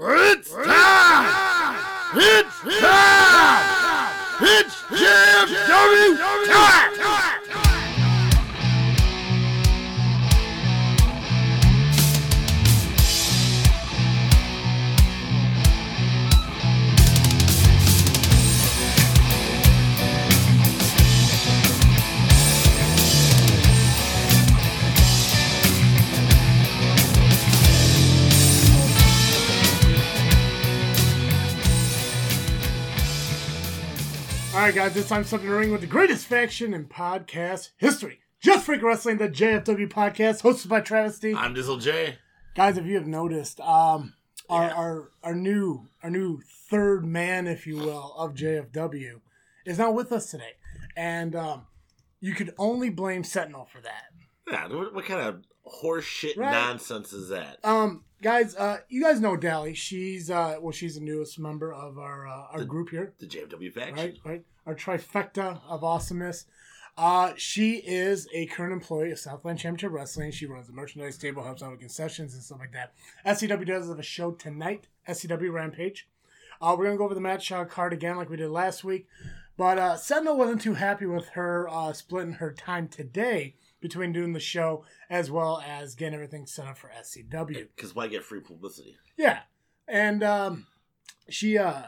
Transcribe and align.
It's 0.00 0.54
guys, 34.88 34.96
it's 34.96 35.08
time 35.08 35.22
to 35.22 35.28
start 35.28 35.42
the 35.42 35.48
ring 35.48 35.70
with 35.70 35.80
the 35.80 35.86
greatest 35.86 36.26
faction 36.26 36.72
in 36.72 36.86
podcast 36.86 37.70
history. 37.76 38.20
Just 38.40 38.64
Freak 38.64 38.82
Wrestling, 38.82 39.18
the 39.18 39.28
JFW 39.28 39.88
podcast, 39.90 40.42
hosted 40.42 40.68
by 40.68 40.80
Travis 40.80 41.18
D. 41.18 41.34
I'm 41.34 41.54
Dizzle 41.54 41.80
J. 41.80 42.16
Guys, 42.54 42.78
if 42.78 42.86
you 42.86 42.94
have 42.94 43.06
noticed, 43.06 43.60
um, 43.60 44.14
our, 44.48 44.64
Yeah. 44.64 44.74
our 44.74 45.10
our 45.22 45.34
new 45.34 45.88
our 46.02 46.08
new 46.10 46.40
third 46.70 47.04
man, 47.04 47.46
if 47.46 47.66
you 47.66 47.76
will, 47.76 48.14
of 48.16 48.34
JFW, 48.34 49.20
is 49.66 49.76
not 49.78 49.94
with 49.94 50.10
us 50.12 50.30
today, 50.30 50.52
and 50.96 51.34
um, 51.36 51.66
you 52.20 52.32
could 52.34 52.54
only 52.58 52.88
blame 52.90 53.24
Sentinel 53.24 53.66
for 53.70 53.80
that. 53.82 54.04
Yeah, 54.50 54.68
what, 54.68 54.94
what 54.94 55.04
kind 55.04 55.20
of 55.20 55.44
horse 55.64 56.04
shit 56.06 56.36
Right. 56.38 56.50
nonsense 56.50 57.12
is 57.12 57.28
that? 57.28 57.58
Um, 57.62 58.04
guys, 58.22 58.54
uh, 58.56 58.78
you 58.88 59.02
guys 59.02 59.20
know 59.20 59.36
Dally. 59.36 59.74
She's 59.74 60.30
uh, 60.30 60.56
well, 60.60 60.72
she's 60.72 60.94
the 60.96 61.00
newest 61.00 61.38
member 61.38 61.72
of 61.72 61.98
our 61.98 62.26
uh, 62.26 62.46
our 62.52 62.58
The- 62.60 62.64
group 62.66 62.90
here. 62.90 63.12
The 63.18 63.26
JFW 63.26 63.72
faction. 63.72 63.96
right, 63.96 64.18
right. 64.24 64.44
Our 64.66 64.74
trifecta 64.74 65.60
of 65.68 65.82
awesomeness. 65.84 66.44
Uh, 66.96 67.32
she 67.36 67.74
is 67.76 68.26
a 68.34 68.46
current 68.46 68.72
employee 68.72 69.12
of 69.12 69.18
Southland 69.20 69.58
Championship 69.60 69.92
Wrestling. 69.92 70.32
She 70.32 70.46
runs 70.46 70.66
the 70.66 70.72
merchandise 70.72 71.16
table, 71.16 71.44
helps 71.44 71.62
out 71.62 71.70
with 71.70 71.78
concessions 71.78 72.34
and 72.34 72.42
stuff 72.42 72.58
like 72.58 72.72
that. 72.72 72.92
SCW 73.24 73.64
does 73.64 73.88
have 73.88 74.00
a 74.00 74.02
show 74.02 74.32
tonight, 74.32 74.88
SCW 75.08 75.52
Rampage. 75.52 76.08
Uh, 76.60 76.74
we're 76.76 76.86
gonna 76.86 76.96
go 76.96 77.04
over 77.04 77.14
the 77.14 77.20
match 77.20 77.52
uh, 77.52 77.64
card 77.64 77.92
again, 77.92 78.16
like 78.16 78.28
we 78.28 78.36
did 78.36 78.50
last 78.50 78.82
week. 78.82 79.06
But 79.56 79.78
uh, 79.78 79.96
Sentinel 79.96 80.36
wasn't 80.36 80.60
too 80.60 80.74
happy 80.74 81.06
with 81.06 81.28
her 81.30 81.68
uh, 81.68 81.92
splitting 81.92 82.34
her 82.34 82.52
time 82.52 82.88
today 82.88 83.54
between 83.80 84.12
doing 84.12 84.32
the 84.32 84.40
show 84.40 84.84
as 85.08 85.30
well 85.30 85.62
as 85.66 85.94
getting 85.94 86.14
everything 86.14 86.46
set 86.46 86.66
up 86.66 86.78
for 86.78 86.90
SCW. 87.00 87.68
Because 87.76 87.94
why 87.94 88.08
get 88.08 88.24
free 88.24 88.40
publicity? 88.40 88.96
Yeah, 89.16 89.40
and 89.86 90.22
um, 90.22 90.66
she 91.28 91.58
uh, 91.58 91.82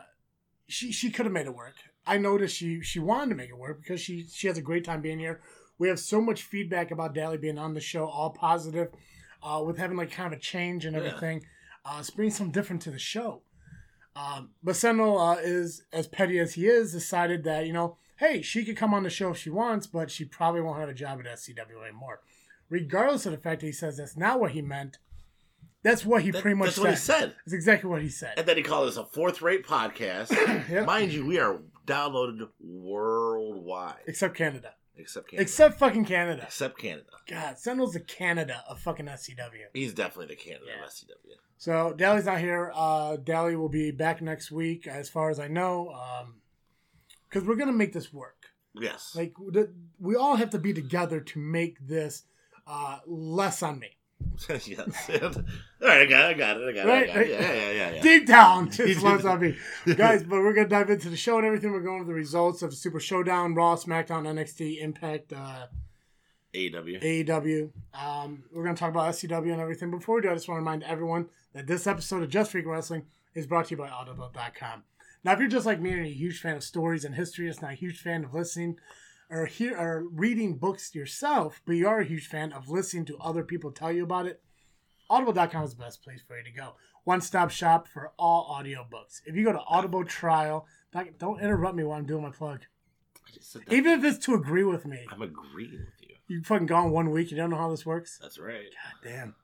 she 0.68 0.92
she 0.92 1.10
could 1.10 1.26
have 1.26 1.32
made 1.32 1.46
it 1.46 1.54
work. 1.54 1.74
I 2.06 2.18
noticed 2.18 2.56
she 2.56 2.80
she 2.82 2.98
wanted 2.98 3.30
to 3.30 3.34
make 3.36 3.50
it 3.50 3.58
work 3.58 3.80
because 3.82 4.00
she 4.00 4.26
she 4.26 4.46
has 4.48 4.58
a 4.58 4.62
great 4.62 4.84
time 4.84 5.00
being 5.00 5.18
here. 5.18 5.40
We 5.78 5.88
have 5.88 5.98
so 5.98 6.20
much 6.20 6.42
feedback 6.42 6.90
about 6.90 7.14
Dally 7.14 7.38
being 7.38 7.58
on 7.58 7.74
the 7.74 7.80
show, 7.80 8.06
all 8.06 8.30
positive, 8.30 8.88
uh, 9.42 9.62
with 9.64 9.78
having 9.78 9.96
like 9.96 10.10
kind 10.10 10.32
of 10.32 10.38
a 10.38 10.42
change 10.42 10.84
and 10.84 10.94
Yeah. 10.94 11.02
everything. 11.02 11.44
Uh, 11.84 11.96
it's 12.00 12.10
bringing 12.10 12.32
something 12.32 12.52
different 12.52 12.82
to 12.82 12.90
the 12.90 12.98
show. 12.98 13.42
Um, 14.14 14.50
but 14.62 14.76
Sentinel 14.76 15.18
uh, 15.18 15.36
is 15.36 15.82
as 15.92 16.06
petty 16.06 16.38
as 16.38 16.54
he 16.54 16.66
is, 16.66 16.92
decided 16.92 17.44
that 17.44 17.66
you 17.66 17.72
know, 17.72 17.96
hey, 18.20 18.40
she 18.42 18.64
could 18.64 18.76
come 18.76 18.94
on 18.94 19.02
the 19.02 19.10
show 19.10 19.30
if 19.30 19.38
she 19.38 19.50
wants, 19.50 19.86
but 19.86 20.10
she 20.10 20.24
probably 20.24 20.60
won't 20.60 20.78
have 20.78 20.88
a 20.88 20.94
job 20.94 21.18
at 21.20 21.26
SCW 21.26 21.82
anymore. 21.84 22.20
Regardless 22.68 23.26
of 23.26 23.32
the 23.32 23.38
fact 23.38 23.60
that 23.60 23.66
he 23.66 23.72
says 23.72 23.96
that's 23.96 24.16
not 24.16 24.38
what 24.38 24.52
he 24.52 24.62
meant, 24.62 24.98
that's 25.82 26.04
what 26.04 26.22
he 26.22 26.30
That- 26.30 26.42
pretty 26.42 26.54
much 26.54 26.68
that's 26.68 26.78
what 26.78 26.90
he 26.90 26.96
said. 26.96 27.34
that's 27.44 27.52
exactly 27.54 27.88
what 27.90 28.02
he 28.02 28.08
said. 28.08 28.34
And 28.38 28.46
then 28.46 28.56
he 28.56 28.62
called 28.62 28.88
us 28.88 28.96
a 28.96 29.04
fourth 29.04 29.42
rate 29.42 29.66
podcast. 29.66 30.30
Yep. 30.70 30.86
Mind 30.86 31.12
you, 31.12 31.26
we 31.26 31.38
are 31.40 31.60
downloaded 31.86 32.46
worldwide. 32.60 34.02
Except 34.06 34.36
Canada. 34.36 34.74
Except 34.96 35.28
Canada. 35.28 35.42
Except 35.42 35.78
fucking 35.78 36.04
Canada. 36.04 36.42
Except 36.44 36.78
Canada. 36.78 37.06
God, 37.28 37.58
Sentinel's 37.58 37.94
the 37.94 38.00
Canada 38.00 38.62
of 38.68 38.78
fucking 38.80 39.06
SCW. 39.06 39.64
He's 39.72 39.94
definitely 39.94 40.34
the 40.34 40.40
Canada 40.40 40.66
Yeah. 40.68 40.84
of 40.84 40.90
SCW. 40.90 41.36
So 41.56 41.92
Dally's 41.96 42.26
not 42.26 42.38
here. 42.40 42.70
Uh 42.74 43.16
Dally 43.16 43.56
will 43.56 43.68
be 43.70 43.90
back 43.90 44.20
next 44.20 44.50
week, 44.52 44.86
as 44.86 45.08
far 45.08 45.30
as 45.30 45.40
I 45.40 45.48
know. 45.48 45.90
Um 45.90 46.39
because 47.30 47.46
we're 47.46 47.56
gonna 47.56 47.72
make 47.72 47.92
this 47.92 48.12
work. 48.12 48.46
Yes. 48.74 49.14
Like 49.16 49.34
we 49.98 50.16
all 50.16 50.36
have 50.36 50.50
to 50.50 50.58
be 50.58 50.72
together 50.72 51.20
to 51.20 51.38
make 51.38 51.78
this 51.86 52.24
uh 52.66 52.98
less 53.06 53.62
on 53.62 53.78
me. 53.78 53.96
yes. 54.48 55.10
All 55.10 55.88
right, 55.88 56.02
I 56.02 56.04
got 56.04 56.30
it. 56.30 56.34
I 56.34 56.34
got 56.34 56.56
it. 56.58 56.68
I 56.68 56.72
got 56.72 56.86
Right, 56.86 57.08
it. 57.08 57.10
I 57.10 57.14
got 57.14 57.22
it. 57.22 57.30
Yeah, 57.30 57.52
yeah, 57.52 57.70
yeah, 57.70 57.90
yeah. 57.94 58.02
Deep 58.02 58.26
down, 58.26 58.70
just 58.70 59.02
less 59.02 59.24
on 59.24 59.40
me. 59.40 59.56
Guys, 59.96 60.22
but 60.24 60.40
we're 60.40 60.52
gonna 60.52 60.68
dive 60.68 60.90
into 60.90 61.08
the 61.08 61.16
show 61.16 61.38
and 61.38 61.46
everything. 61.46 61.72
We're 61.72 61.80
going 61.80 61.96
over 62.02 62.04
the 62.04 62.14
results 62.14 62.60
of 62.60 62.74
Super 62.74 63.00
Showdown, 63.00 63.54
Raw, 63.54 63.76
SmackDown, 63.76 64.24
NXT, 64.26 64.82
Impact, 64.82 65.32
uh 65.32 65.66
AEW. 66.52 67.00
AEW. 67.02 67.70
Um, 67.94 68.42
we're 68.52 68.64
going 68.64 68.74
to 68.74 68.80
talk 68.80 68.90
about 68.90 69.14
SCW 69.14 69.52
and 69.52 69.60
everything. 69.60 69.90
Before 69.92 70.16
we 70.16 70.22
do, 70.22 70.30
I 70.30 70.34
just 70.34 70.48
want 70.48 70.56
to 70.56 70.60
remind 70.62 70.82
everyone 70.82 71.28
that 71.52 71.68
this 71.68 71.86
episode 71.86 72.24
of 72.24 72.28
Just 72.28 72.50
Freak 72.50 72.66
Wrestling 72.66 73.06
is 73.34 73.46
brought 73.46 73.66
to 73.66 73.70
you 73.70 73.76
by 73.76 73.88
Audible.com. 73.88 74.82
Now, 75.22 75.32
if 75.32 75.38
you're 75.38 75.48
just 75.48 75.66
like 75.66 75.80
me 75.80 75.90
and 75.90 75.98
you're 75.98 76.06
a 76.06 76.10
huge 76.10 76.40
fan 76.40 76.56
of 76.56 76.64
stories 76.64 77.04
and 77.04 77.14
history, 77.14 77.48
it's 77.48 77.60
not 77.60 77.72
a 77.72 77.76
huge 77.76 78.00
fan 78.00 78.24
of 78.24 78.34
listening 78.34 78.76
or 79.30 79.46
hear 79.46 79.76
or 79.76 80.04
reading 80.10 80.56
books 80.56 80.94
yourself, 80.94 81.60
but 81.64 81.76
you 81.76 81.86
are 81.88 82.00
a 82.00 82.04
huge 82.04 82.26
fan 82.26 82.52
of 82.52 82.68
listening 82.68 83.04
to 83.06 83.18
other 83.18 83.44
people 83.44 83.70
tell 83.70 83.92
you 83.92 84.02
about 84.02 84.26
it, 84.26 84.42
Audible.com 85.10 85.64
is 85.64 85.74
the 85.74 85.82
best 85.82 86.02
place 86.02 86.22
for 86.22 86.38
you 86.38 86.44
to 86.44 86.52
go. 86.52 86.74
One 87.04 87.20
stop 87.20 87.50
shop 87.50 87.88
for 87.88 88.12
all 88.16 88.56
audiobooks. 88.56 89.22
If 89.26 89.34
you 89.34 89.44
go 89.44 89.52
to 89.52 89.60
Audible 89.66 90.04
Trial, 90.04 90.66
don't 91.18 91.40
interrupt 91.40 91.74
me 91.74 91.82
while 91.82 91.98
I'm 91.98 92.06
doing 92.06 92.22
my 92.22 92.30
plug. 92.30 92.60
I 93.26 93.32
just 93.32 93.52
said 93.52 93.62
that. 93.66 93.74
Even 93.74 93.98
if 93.98 94.04
it's 94.04 94.24
to 94.26 94.34
agree 94.34 94.64
with 94.64 94.86
me, 94.86 95.06
I'm 95.10 95.22
agreeing 95.22 95.80
with 95.84 96.08
you. 96.08 96.14
you 96.28 96.42
fucking 96.44 96.66
gone 96.66 96.92
one 96.92 97.10
week, 97.10 97.30
you 97.30 97.36
don't 97.36 97.50
know 97.50 97.56
how 97.56 97.70
this 97.70 97.84
works. 97.84 98.18
That's 98.22 98.38
right. 98.38 98.66
God 99.02 99.10
damn. 99.10 99.34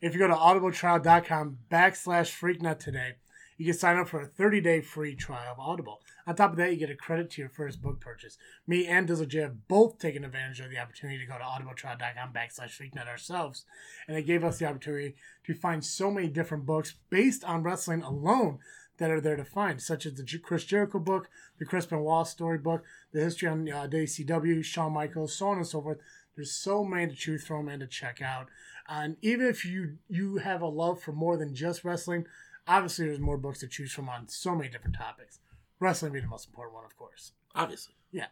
If 0.00 0.14
you 0.14 0.20
go 0.20 0.28
to 0.28 0.34
audibletrial.com 0.34 1.58
backslash 1.70 2.30
freaknet 2.30 2.78
today, 2.78 3.14
you 3.60 3.66
can 3.66 3.78
sign 3.78 3.98
up 3.98 4.08
for 4.08 4.22
a 4.22 4.26
30 4.26 4.62
day 4.62 4.80
free 4.80 5.14
trial 5.14 5.52
of 5.52 5.60
Audible. 5.60 6.00
On 6.26 6.34
top 6.34 6.52
of 6.52 6.56
that, 6.56 6.70
you 6.70 6.78
get 6.78 6.88
a 6.88 6.94
credit 6.94 7.28
to 7.32 7.42
your 7.42 7.50
first 7.50 7.82
book 7.82 8.00
purchase. 8.00 8.38
Me 8.66 8.86
and 8.86 9.06
Dizzle 9.06 9.28
J 9.28 9.40
have 9.40 9.68
both 9.68 9.98
taken 9.98 10.24
advantage 10.24 10.60
of 10.60 10.70
the 10.70 10.78
opportunity 10.78 11.18
to 11.18 11.26
go 11.26 11.36
to 11.36 11.44
audibletrial.com 11.44 12.32
backslash 12.32 12.80
freaknet 12.80 13.06
ourselves. 13.06 13.66
And 14.08 14.16
it 14.16 14.22
gave 14.22 14.44
us 14.44 14.58
the 14.58 14.64
opportunity 14.64 15.14
to 15.44 15.52
find 15.52 15.84
so 15.84 16.10
many 16.10 16.28
different 16.28 16.64
books 16.64 16.94
based 17.10 17.44
on 17.44 17.62
wrestling 17.62 18.02
alone 18.02 18.60
that 18.96 19.10
are 19.10 19.20
there 19.20 19.36
to 19.36 19.44
find, 19.44 19.82
such 19.82 20.06
as 20.06 20.14
the 20.14 20.38
Chris 20.38 20.64
Jericho 20.64 20.98
book, 20.98 21.28
the 21.58 21.66
Chris 21.66 21.84
Benoit 21.84 22.26
storybook, 22.26 22.82
the 23.12 23.20
history 23.20 23.48
on 23.48 23.70
uh, 23.70 23.86
WCW, 23.90 24.64
Shawn 24.64 24.94
Michaels, 24.94 25.36
so 25.36 25.48
on 25.48 25.58
and 25.58 25.66
so 25.66 25.82
forth. 25.82 25.98
There's 26.34 26.52
so 26.52 26.82
many 26.82 27.08
to 27.08 27.14
choose 27.14 27.46
from 27.46 27.68
and 27.68 27.80
to 27.80 27.86
check 27.86 28.22
out. 28.22 28.46
And 28.88 29.18
even 29.20 29.46
if 29.46 29.66
you 29.66 29.98
you 30.08 30.38
have 30.38 30.62
a 30.62 30.66
love 30.66 31.02
for 31.02 31.12
more 31.12 31.36
than 31.36 31.54
just 31.54 31.84
wrestling, 31.84 32.24
obviously 32.70 33.06
there's 33.06 33.18
more 33.18 33.36
books 33.36 33.58
to 33.60 33.66
choose 33.66 33.92
from 33.92 34.08
on 34.08 34.28
so 34.28 34.54
many 34.54 34.70
different 34.70 34.96
topics. 34.96 35.40
Wrestling 35.80 36.12
being 36.12 36.24
the 36.24 36.30
most 36.30 36.46
important 36.46 36.74
one, 36.74 36.84
of 36.84 36.96
course. 36.96 37.32
Obviously. 37.54 37.94
Yeah. 38.12 38.26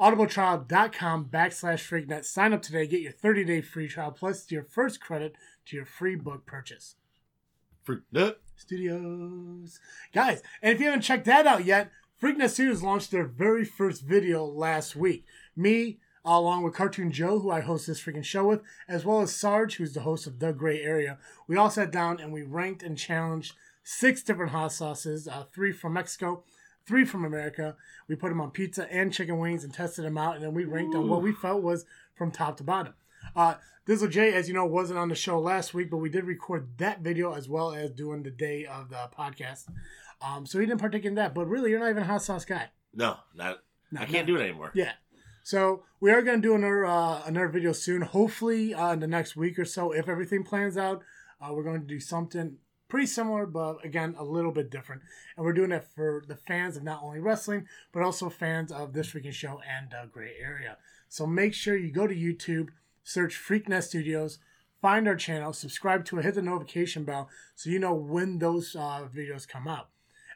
AudibleTrial.com 0.00 1.26
backslash 1.26 2.06
freaknet. 2.06 2.24
Sign 2.24 2.52
up 2.52 2.62
today. 2.62 2.86
Get 2.86 3.02
your 3.02 3.12
30 3.12 3.44
day 3.44 3.60
free 3.60 3.88
trial 3.88 4.10
plus 4.10 4.50
your 4.50 4.64
first 4.64 5.00
credit 5.00 5.36
to 5.66 5.76
your 5.76 5.86
free 5.86 6.16
book 6.16 6.44
purchase. 6.44 6.96
Freaknet. 7.86 8.36
Studios. 8.56 9.80
Guys, 10.12 10.42
and 10.62 10.72
if 10.72 10.80
you 10.80 10.86
haven't 10.86 11.02
checked 11.02 11.24
that 11.26 11.46
out 11.46 11.64
yet, 11.64 11.90
Freaknet 12.22 12.50
Studios 12.50 12.82
launched 12.82 13.10
their 13.10 13.26
very 13.26 13.64
first 13.64 14.02
video 14.02 14.44
last 14.44 14.94
week. 14.94 15.24
Me, 15.56 15.98
along 16.24 16.62
with 16.62 16.74
Cartoon 16.74 17.10
Joe, 17.10 17.40
who 17.40 17.50
I 17.50 17.60
host 17.60 17.86
this 17.86 18.00
freaking 18.00 18.24
show 18.24 18.46
with, 18.46 18.62
as 18.88 19.04
well 19.04 19.20
as 19.20 19.34
Sarge, 19.34 19.76
who's 19.76 19.92
the 19.92 20.00
host 20.00 20.26
of 20.26 20.38
The 20.38 20.52
Gray 20.52 20.80
Area, 20.80 21.18
we 21.48 21.56
all 21.56 21.68
sat 21.68 21.90
down 21.90 22.20
and 22.20 22.32
we 22.32 22.42
ranked 22.42 22.82
and 22.82 22.96
challenged 22.96 23.54
six 23.84 24.22
different 24.22 24.50
hot 24.50 24.72
sauces, 24.72 25.28
uh, 25.28 25.44
three 25.54 25.70
from 25.70 25.92
Mexico, 25.92 26.42
three 26.86 27.04
from 27.04 27.24
America. 27.24 27.76
We 28.08 28.16
put 28.16 28.30
them 28.30 28.40
on 28.40 28.50
pizza 28.50 28.90
and 28.92 29.12
chicken 29.12 29.38
wings 29.38 29.62
and 29.62 29.72
tested 29.72 30.04
them 30.04 30.18
out, 30.18 30.34
and 30.34 30.44
then 30.44 30.54
we 30.54 30.64
ranked 30.64 30.96
on 30.96 31.08
what 31.08 31.22
we 31.22 31.32
felt 31.32 31.62
was 31.62 31.84
from 32.14 32.32
top 32.32 32.56
to 32.56 32.64
bottom. 32.64 32.94
Uh, 33.36 33.54
Dizzle 33.86 34.10
J, 34.10 34.32
as 34.32 34.48
you 34.48 34.54
know, 34.54 34.64
wasn't 34.64 34.98
on 34.98 35.10
the 35.10 35.14
show 35.14 35.38
last 35.38 35.74
week, 35.74 35.90
but 35.90 35.98
we 35.98 36.08
did 36.08 36.24
record 36.24 36.78
that 36.78 37.00
video 37.00 37.34
as 37.34 37.48
well 37.48 37.72
as 37.72 37.90
doing 37.90 38.22
the 38.22 38.30
day 38.30 38.64
of 38.64 38.88
the 38.88 39.08
podcast. 39.16 39.66
Um, 40.22 40.46
so 40.46 40.58
he 40.58 40.66
didn't 40.66 40.80
partake 40.80 41.04
in 41.04 41.16
that. 41.16 41.34
But 41.34 41.46
really, 41.46 41.70
you're 41.70 41.80
not 41.80 41.90
even 41.90 42.02
a 42.02 42.06
hot 42.06 42.22
sauce 42.22 42.46
guy. 42.46 42.70
No, 42.94 43.18
not. 43.34 43.58
No, 43.90 44.00
I 44.00 44.06
can't 44.06 44.26
do 44.26 44.36
it 44.36 44.42
anymore. 44.42 44.70
Yeah. 44.74 44.92
So 45.42 45.82
we 46.00 46.10
are 46.10 46.22
going 46.22 46.40
to 46.40 46.48
do 46.48 46.54
another 46.54 46.86
uh, 46.86 47.22
another 47.26 47.48
video 47.48 47.72
soon. 47.72 48.00
Hopefully, 48.00 48.72
uh, 48.72 48.94
in 48.94 49.00
the 49.00 49.06
next 49.06 49.36
week 49.36 49.58
or 49.58 49.66
so, 49.66 49.92
if 49.92 50.08
everything 50.08 50.42
plans 50.44 50.78
out, 50.78 51.02
uh, 51.40 51.52
we're 51.52 51.62
going 51.62 51.82
to 51.82 51.86
do 51.86 52.00
something 52.00 52.56
pretty 52.94 53.06
similar, 53.08 53.44
but 53.44 53.84
again, 53.84 54.14
a 54.16 54.22
little 54.24 54.52
bit 54.52 54.70
different. 54.70 55.02
And 55.36 55.44
we're 55.44 55.52
doing 55.52 55.72
it 55.72 55.84
for 55.96 56.22
the 56.28 56.36
fans 56.36 56.76
of 56.76 56.84
not 56.84 57.02
only 57.02 57.18
wrestling, 57.18 57.66
but 57.92 58.04
also 58.04 58.30
fans 58.30 58.70
of 58.70 58.92
this 58.92 59.10
freaking 59.12 59.32
show 59.32 59.60
and 59.68 59.92
uh, 59.92 60.06
Gray 60.06 60.34
Area. 60.40 60.76
So 61.08 61.26
make 61.26 61.54
sure 61.54 61.76
you 61.76 61.90
go 61.90 62.06
to 62.06 62.14
YouTube, 62.14 62.68
search 63.02 63.34
Freaknet 63.34 63.82
Studios, 63.82 64.38
find 64.80 65.08
our 65.08 65.16
channel, 65.16 65.52
subscribe 65.52 66.04
to 66.04 66.20
it, 66.20 66.24
hit 66.24 66.36
the 66.36 66.42
notification 66.42 67.02
bell 67.02 67.28
so 67.56 67.68
you 67.68 67.80
know 67.80 67.94
when 67.94 68.38
those 68.38 68.76
uh, 68.76 69.08
videos 69.12 69.48
come 69.48 69.66
out. 69.66 69.88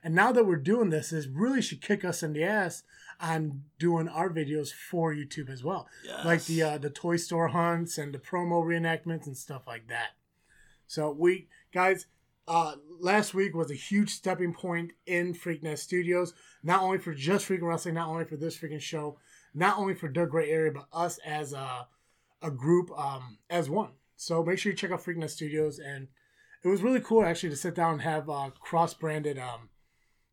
And 0.03 0.13
now 0.13 0.33
that 0.33 0.45
we're 0.45 0.57
doing 0.57 0.91
this, 0.91 1.11
this 1.11 1.27
really 1.29 1.63
should 1.63 1.81
kick 1.81 2.05
us 2.05 2.25
in 2.25 2.33
the 2.33 2.43
ass 2.43 2.83
on 3.21 3.63
doing 3.79 4.09
our 4.09 4.31
videos 4.31 4.73
for 4.73 5.15
YouTube 5.15 5.49
as 5.49 5.63
well, 5.63 5.87
Yes. 6.05 6.25
like 6.25 6.45
the 6.47 6.63
uh, 6.65 6.79
the 6.79 6.91
toy 6.91 7.19
store 7.19 7.49
hunts 7.49 7.99
and 7.99 8.13
the 8.13 8.19
promo 8.19 8.65
reenactments 8.65 9.27
and 9.29 9.37
stuff 9.37 9.63
like 9.67 9.87
that. 9.87 10.11
So 10.89 11.11
we 11.13 11.47
guys, 11.73 12.07
uh, 12.49 12.75
last 12.99 13.35
week 13.35 13.55
was 13.55 13.71
a 13.71 13.75
huge 13.75 14.11
stepping 14.11 14.53
point 14.53 14.93
in 15.07 15.35
Freaknet 15.35 15.79
Studios, 15.79 16.35
not 16.63 16.83
only 16.83 16.99
for 16.99 17.15
just 17.15 17.49
freaking 17.49 17.69
wrestling, 17.69 17.95
not 17.95 18.09
only 18.09 18.25
for 18.25 18.37
this 18.37 18.57
freaking 18.59 18.81
show, 18.81 19.19
not 19.55 19.79
only 19.79 19.95
for 19.95 20.09
Doug 20.09 20.31
Gray 20.31 20.51
Area, 20.51 20.73
but 20.73 20.87
us 20.93 21.19
as 21.25 21.53
a 21.53 21.87
a 22.41 22.51
group 22.51 22.91
um, 22.97 23.39
as 23.51 23.69
one. 23.69 23.91
So 24.17 24.43
make 24.45 24.59
sure 24.59 24.73
you 24.73 24.77
check 24.77 24.91
out 24.91 25.05
Freaknet 25.05 25.31
Studios, 25.31 25.79
and 25.79 26.09
it 26.65 26.69
was 26.69 26.83
really 26.83 27.01
cool 27.01 27.25
actually 27.25 27.51
to 27.51 27.57
sit 27.57 27.75
down 27.75 27.95
and 27.95 28.03
have 28.03 28.31
uh, 28.31 28.51
cross 28.61 28.95
branded 28.95 29.39
um, 29.39 29.69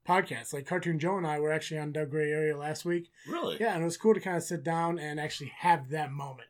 podcasts. 0.08 0.54
Like 0.54 0.66
Cartoon 0.66 1.00
Joe 1.00 1.18
and 1.18 1.28
I 1.28 1.40
were 1.40 1.52
actually 1.52 1.80
on 1.80 1.92
Doug 1.92 2.12
Gray 2.12 2.32
Area 2.32 2.58
last 2.58 2.86
week. 2.86 3.10
really. 3.28 3.58
Yeah, 3.60 3.74
and 3.74 3.82
it 3.82 3.86
was 3.86 3.98
cool 3.98 4.14
to 4.14 4.20
kind 4.20 4.38
of 4.38 4.44
sit 4.44 4.64
down 4.64 5.00
and 5.00 5.20
actually 5.20 5.52
have 5.60 5.90
that 5.90 6.12
moment. 6.12 6.48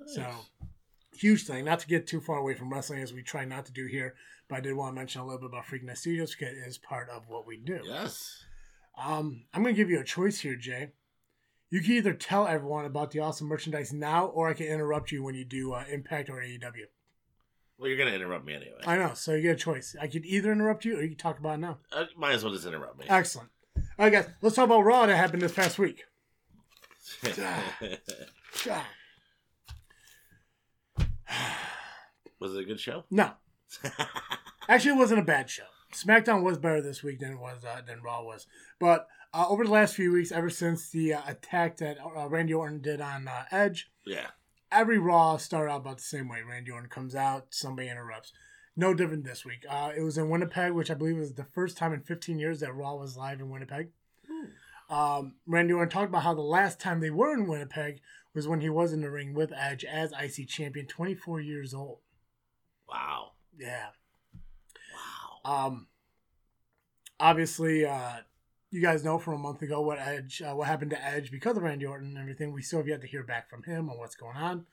Nice. 0.00 0.14
So 0.14 0.30
huge 1.20 1.44
thing. 1.46 1.64
Not 1.64 1.80
to 1.80 1.86
get 1.86 2.06
too 2.06 2.20
far 2.20 2.36
away 2.38 2.54
from 2.54 2.72
wrestling 2.72 3.00
as 3.02 3.12
we 3.12 3.22
try 3.22 3.44
not 3.44 3.66
to 3.66 3.72
do 3.72 3.86
here, 3.86 4.14
but 4.48 4.56
I 4.56 4.60
did 4.60 4.74
want 4.74 4.94
to 4.94 5.00
mention 5.00 5.20
a 5.20 5.24
little 5.24 5.40
bit 5.40 5.50
about 5.50 5.66
Freaknet 5.66 5.96
Studios 5.96 6.34
because 6.34 6.54
it 6.54 6.66
is 6.66 6.78
part 6.78 7.08
of 7.10 7.28
what 7.28 7.46
we 7.46 7.56
do. 7.56 7.80
yes. 7.84 8.44
Um, 8.96 9.44
I'm 9.54 9.62
going 9.62 9.74
to 9.74 9.80
give 9.80 9.90
you 9.90 10.00
a 10.00 10.04
choice 10.04 10.40
here, 10.40 10.56
Jay. 10.56 10.90
You 11.70 11.80
can 11.82 11.92
either 11.92 12.14
tell 12.14 12.48
everyone 12.48 12.84
about 12.84 13.10
the 13.12 13.20
awesome 13.20 13.46
merchandise 13.46 13.92
now, 13.92 14.26
or 14.26 14.48
I 14.48 14.54
can 14.54 14.66
interrupt 14.66 15.12
you 15.12 15.22
when 15.22 15.34
you 15.36 15.44
do 15.44 15.72
uh, 15.72 15.84
Impact 15.90 16.30
or 16.30 16.36
AEW. 16.42 16.86
Well, 17.78 17.88
you're 17.88 17.96
gonna 17.98 18.10
interrupt 18.10 18.44
me 18.44 18.54
anyway. 18.54 18.80
I 18.86 18.96
know, 18.96 19.12
so 19.14 19.34
you 19.34 19.42
get 19.42 19.52
a 19.52 19.56
choice. 19.56 19.94
I 20.00 20.08
could 20.08 20.26
either 20.26 20.50
interrupt 20.50 20.84
you, 20.84 20.96
or 20.98 21.02
you 21.02 21.08
can 21.10 21.16
talk 21.16 21.38
about 21.38 21.54
it 21.54 21.60
now. 21.60 21.78
I 21.92 22.06
might 22.16 22.32
as 22.32 22.42
well 22.42 22.52
just 22.52 22.66
interrupt 22.66 22.98
me. 22.98 23.04
Excellent. 23.08 23.50
All 23.76 23.82
right, 23.98 24.12
guys, 24.12 24.26
let's 24.42 24.56
talk 24.56 24.64
about 24.64 24.80
Raw 24.80 25.06
that 25.06 25.14
happened 25.16 25.42
this 25.42 25.52
past 25.52 25.78
week. 25.78 26.04
Ah. 28.68 28.84
Was 32.40 32.54
it 32.54 32.60
a 32.60 32.64
good 32.64 32.80
show? 32.80 33.04
No, 33.10 33.32
Actually, 34.68 34.92
it 34.92 34.98
wasn't 34.98 35.20
a 35.20 35.24
bad 35.24 35.48
show. 35.50 35.64
SmackDown 35.92 36.42
was 36.42 36.58
better 36.58 36.82
this 36.82 37.02
week 37.02 37.20
than 37.20 37.32
it 37.32 37.38
was 37.38 37.64
uh, 37.64 37.80
than 37.86 38.02
Raw 38.02 38.22
was. 38.22 38.46
But 38.78 39.08
uh, 39.32 39.46
over 39.48 39.64
the 39.64 39.70
last 39.70 39.94
few 39.94 40.12
weeks, 40.12 40.30
ever 40.30 40.50
since 40.50 40.90
the 40.90 41.14
uh, 41.14 41.20
attack 41.26 41.78
that 41.78 41.98
uh, 42.04 42.28
Randy 42.28 42.52
Orton 42.52 42.80
did 42.80 43.00
on 43.00 43.28
uh, 43.28 43.44
Edge, 43.50 43.90
yeah. 44.04 44.28
every 44.70 44.98
Raw 44.98 45.38
started 45.38 45.72
out 45.72 45.80
about 45.80 45.98
the 45.98 46.04
same 46.04 46.28
way. 46.28 46.42
Randy 46.42 46.70
Orton 46.70 46.90
comes 46.90 47.14
out, 47.14 47.46
somebody 47.50 47.88
interrupts. 47.88 48.32
No 48.76 48.94
different 48.94 49.24
this 49.24 49.44
week. 49.44 49.64
Uh, 49.68 49.90
it 49.96 50.02
was 50.02 50.18
in 50.18 50.28
Winnipeg, 50.28 50.72
which 50.72 50.90
I 50.90 50.94
believe 50.94 51.16
was 51.16 51.34
the 51.34 51.44
first 51.44 51.76
time 51.76 51.92
in 51.92 52.00
15 52.02 52.38
years 52.38 52.60
that 52.60 52.74
Raw 52.74 52.94
was 52.94 53.16
live 53.16 53.40
in 53.40 53.50
Winnipeg. 53.50 53.88
Um, 54.90 55.34
Randy 55.46 55.74
Orton 55.74 55.90
talked 55.90 56.08
about 56.08 56.22
how 56.22 56.34
the 56.34 56.40
last 56.40 56.80
time 56.80 57.00
they 57.00 57.10
were 57.10 57.34
in 57.34 57.46
Winnipeg 57.46 58.00
was 58.34 58.48
when 58.48 58.60
he 58.60 58.68
was 58.68 58.92
in 58.92 59.00
the 59.00 59.10
ring 59.10 59.34
with 59.34 59.52
Edge 59.52 59.84
as 59.84 60.12
IC 60.12 60.48
champion, 60.48 60.86
24 60.86 61.40
years 61.40 61.74
old. 61.74 61.98
Wow. 62.88 63.32
Yeah. 63.58 63.88
Wow. 65.44 65.66
Um, 65.66 65.86
obviously, 67.18 67.84
uh, 67.84 68.18
you 68.70 68.82
guys 68.82 69.04
know 69.04 69.18
from 69.18 69.34
a 69.34 69.38
month 69.38 69.62
ago 69.62 69.80
what 69.80 69.98
Edge, 69.98 70.42
uh, 70.42 70.54
what 70.54 70.68
happened 70.68 70.90
to 70.90 71.04
Edge 71.04 71.30
because 71.30 71.56
of 71.56 71.62
Randy 71.62 71.86
Orton 71.86 72.08
and 72.08 72.18
everything. 72.18 72.52
We 72.52 72.62
still 72.62 72.80
have 72.80 72.88
yet 72.88 73.00
to 73.00 73.06
hear 73.06 73.22
back 73.22 73.48
from 73.48 73.62
him 73.62 73.88
on 73.88 73.98
what's 73.98 74.16
going 74.16 74.36
on. 74.36 74.66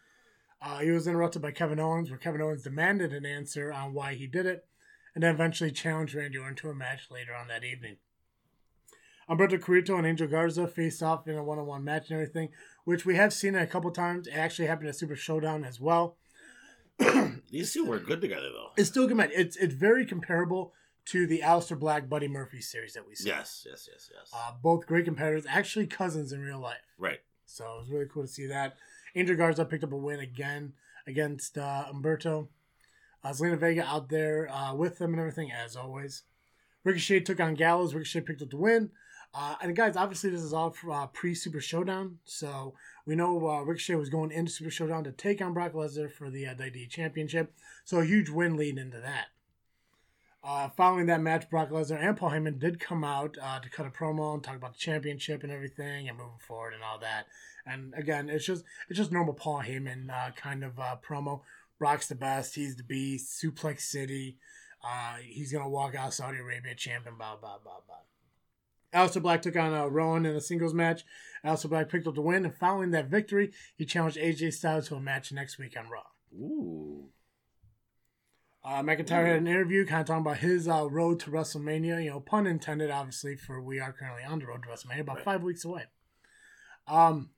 Uh, 0.61 0.79
he 0.79 0.91
was 0.91 1.07
interrupted 1.07 1.41
by 1.41 1.51
Kevin 1.51 1.79
Owens, 1.79 2.09
where 2.09 2.19
Kevin 2.19 2.41
Owens 2.41 2.63
demanded 2.63 3.13
an 3.13 3.25
answer 3.25 3.71
on 3.71 3.93
why 3.93 4.15
he 4.15 4.25
did 4.25 4.45
it, 4.45 4.65
and 5.13 5.23
then 5.23 5.33
eventually 5.33 5.71
challenged 5.71 6.15
Randy 6.15 6.37
Orton 6.37 6.55
to 6.55 6.69
a 6.69 6.75
match 6.75 7.11
later 7.11 7.35
on 7.35 7.47
that 7.47 7.63
evening. 7.63 7.97
Humberto 9.29 9.61
Carrillo 9.61 9.97
and 9.97 10.05
Angel 10.05 10.27
Garza 10.27 10.67
faced 10.67 11.01
off 11.01 11.27
in 11.27 11.35
a 11.35 11.43
one-on-one 11.43 11.83
match 11.83 12.09
and 12.09 12.19
everything, 12.19 12.49
which 12.83 13.05
we 13.05 13.15
have 13.15 13.33
seen 13.33 13.55
a 13.55 13.65
couple 13.65 13.91
times. 13.91 14.27
It 14.27 14.33
actually 14.35 14.67
happened 14.67 14.89
at 14.89 14.95
Super 14.95 15.15
Showdown 15.15 15.63
as 15.63 15.79
well. 15.79 16.17
These 17.51 17.73
two 17.73 17.85
were 17.85 17.99
good 17.99 18.21
together 18.21 18.49
though. 18.53 18.69
It's 18.77 18.89
still 18.89 19.05
a 19.05 19.07
good 19.07 19.17
match. 19.17 19.31
It's 19.33 19.57
it's 19.57 19.73
very 19.73 20.05
comparable 20.05 20.73
to 21.07 21.27
the 21.27 21.41
Aleister 21.43 21.77
Black 21.77 22.07
Buddy 22.09 22.27
Murphy 22.27 22.61
series 22.61 22.93
that 22.93 23.07
we 23.07 23.15
saw. 23.15 23.27
Yes, 23.29 23.65
yes, 23.69 23.87
yes, 23.91 24.09
yes. 24.13 24.31
Uh, 24.33 24.53
both 24.61 24.87
great 24.87 25.05
competitors, 25.05 25.45
actually 25.47 25.87
cousins 25.87 26.31
in 26.31 26.41
real 26.41 26.59
life. 26.59 26.77
right. 26.97 27.19
So 27.47 27.63
it 27.75 27.79
was 27.81 27.89
really 27.91 28.07
cool 28.11 28.23
to 28.23 28.27
see 28.27 28.47
that. 28.47 28.75
Angel 29.15 29.35
Garza 29.35 29.65
picked 29.65 29.83
up 29.83 29.91
a 29.91 29.97
win 29.97 30.19
again 30.19 30.73
against 31.05 31.59
uh, 31.59 31.85
Umberto. 31.89 32.49
Uh, 33.23 33.29
Zelina 33.29 33.57
Vega 33.59 33.85
out 33.85 34.09
there 34.09 34.49
uh, 34.51 34.73
with 34.73 34.97
them 34.97 35.11
and 35.11 35.19
everything, 35.19 35.51
as 35.51 35.75
always. 35.75 36.23
Ricochet 36.83 37.19
took 37.21 37.39
on 37.39 37.53
Gallows. 37.53 37.93
Ricochet 37.93 38.21
picked 38.21 38.41
up 38.41 38.49
the 38.49 38.57
win. 38.57 38.89
Uh, 39.37 39.55
and 39.61 39.75
guys, 39.75 39.97
obviously 39.97 40.29
this 40.29 40.41
is 40.41 40.53
all 40.53 40.73
uh, 40.89 41.07
pre 41.07 41.35
Super 41.35 41.59
Showdown, 41.59 42.19
so 42.23 42.73
we 43.05 43.15
know 43.17 43.49
uh, 43.49 43.61
Ricochet 43.63 43.95
was 43.95 44.07
going 44.07 44.31
into 44.31 44.49
Super 44.49 44.71
Showdown 44.71 45.03
to 45.03 45.11
take 45.11 45.41
on 45.41 45.53
Brock 45.53 45.73
Lesnar 45.73 46.09
for 46.09 46.29
the 46.29 46.47
uh, 46.47 46.55
WWE 46.55 46.89
Championship. 46.89 47.53
So 47.83 47.99
a 47.99 48.05
huge 48.05 48.29
win 48.29 48.55
leading 48.55 48.77
into 48.77 49.01
that. 49.01 49.27
Uh, 50.41 50.69
following 50.69 51.07
that 51.07 51.19
match, 51.19 51.49
Brock 51.49 51.69
Lesnar 51.69 52.01
and 52.01 52.15
Paul 52.15 52.29
Heyman 52.29 52.59
did 52.59 52.79
come 52.79 53.03
out 53.03 53.35
uh, 53.41 53.59
to 53.59 53.69
cut 53.69 53.85
a 53.85 53.89
promo 53.89 54.33
and 54.35 54.43
talk 54.43 54.55
about 54.55 54.73
the 54.73 54.79
championship 54.79 55.43
and 55.43 55.51
everything 55.51 56.07
and 56.07 56.17
moving 56.17 56.39
forward 56.39 56.73
and 56.73 56.83
all 56.83 56.99
that. 56.99 57.25
And 57.65 57.93
again, 57.97 58.29
it's 58.29 58.45
just 58.45 58.63
it's 58.87 58.97
just 58.97 59.11
normal 59.11 59.33
Paul 59.33 59.63
Heyman 59.63 60.09
uh, 60.09 60.31
kind 60.31 60.63
of 60.63 60.79
uh, 60.79 60.95
promo. 61.05 61.41
Brock's 61.77 62.07
the 62.07 62.15
best. 62.15 62.55
He's 62.55 62.77
the 62.77 62.83
beast. 62.83 63.43
Suplex 63.43 63.81
City. 63.81 64.37
Uh, 64.81 65.15
he's 65.23 65.51
gonna 65.51 65.67
walk 65.67 65.93
out 65.93 66.13
Saudi 66.13 66.37
Arabia 66.37 66.75
champion. 66.75 67.15
Blah 67.17 67.35
blah 67.35 67.57
blah 67.61 67.79
blah. 67.85 67.97
Aleister 68.95 69.21
Black 69.21 69.41
took 69.41 69.55
on 69.57 69.73
uh, 69.73 69.85
Rowan 69.87 70.25
in 70.25 70.35
a 70.35 70.41
singles 70.41 70.73
match. 70.73 71.03
Aleister 71.45 71.69
Black 71.69 71.89
picked 71.89 72.07
up 72.07 72.15
the 72.15 72.21
win, 72.21 72.45
and 72.45 72.55
following 72.55 72.91
that 72.91 73.07
victory, 73.09 73.51
he 73.75 73.85
challenged 73.85 74.17
AJ 74.17 74.53
Styles 74.53 74.87
to 74.87 74.95
a 74.95 74.99
match 75.01 75.31
next 75.31 75.57
week 75.59 75.75
on 75.77 75.89
Raw. 75.89 76.03
Ooh. 76.33 77.09
Uh, 78.63 78.81
McIntyre 78.81 79.27
had 79.27 79.35
an 79.35 79.47
interview 79.47 79.85
kind 79.85 80.01
of 80.01 80.07
talking 80.07 80.21
about 80.21 80.37
his 80.37 80.67
uh, 80.67 80.89
road 80.89 81.19
to 81.19 81.29
WrestleMania. 81.29 82.03
You 82.03 82.09
know, 82.11 82.19
pun 82.19 82.47
intended, 82.47 82.89
obviously, 82.89 83.35
for 83.35 83.61
we 83.61 83.79
are 83.79 83.93
currently 83.93 84.23
on 84.23 84.39
the 84.39 84.47
road 84.47 84.63
to 84.63 84.69
WrestleMania, 84.69 85.01
about 85.01 85.17
Right. 85.17 85.25
five 85.25 85.43
weeks 85.43 85.63
away. 85.65 85.83
Um, 86.87 87.29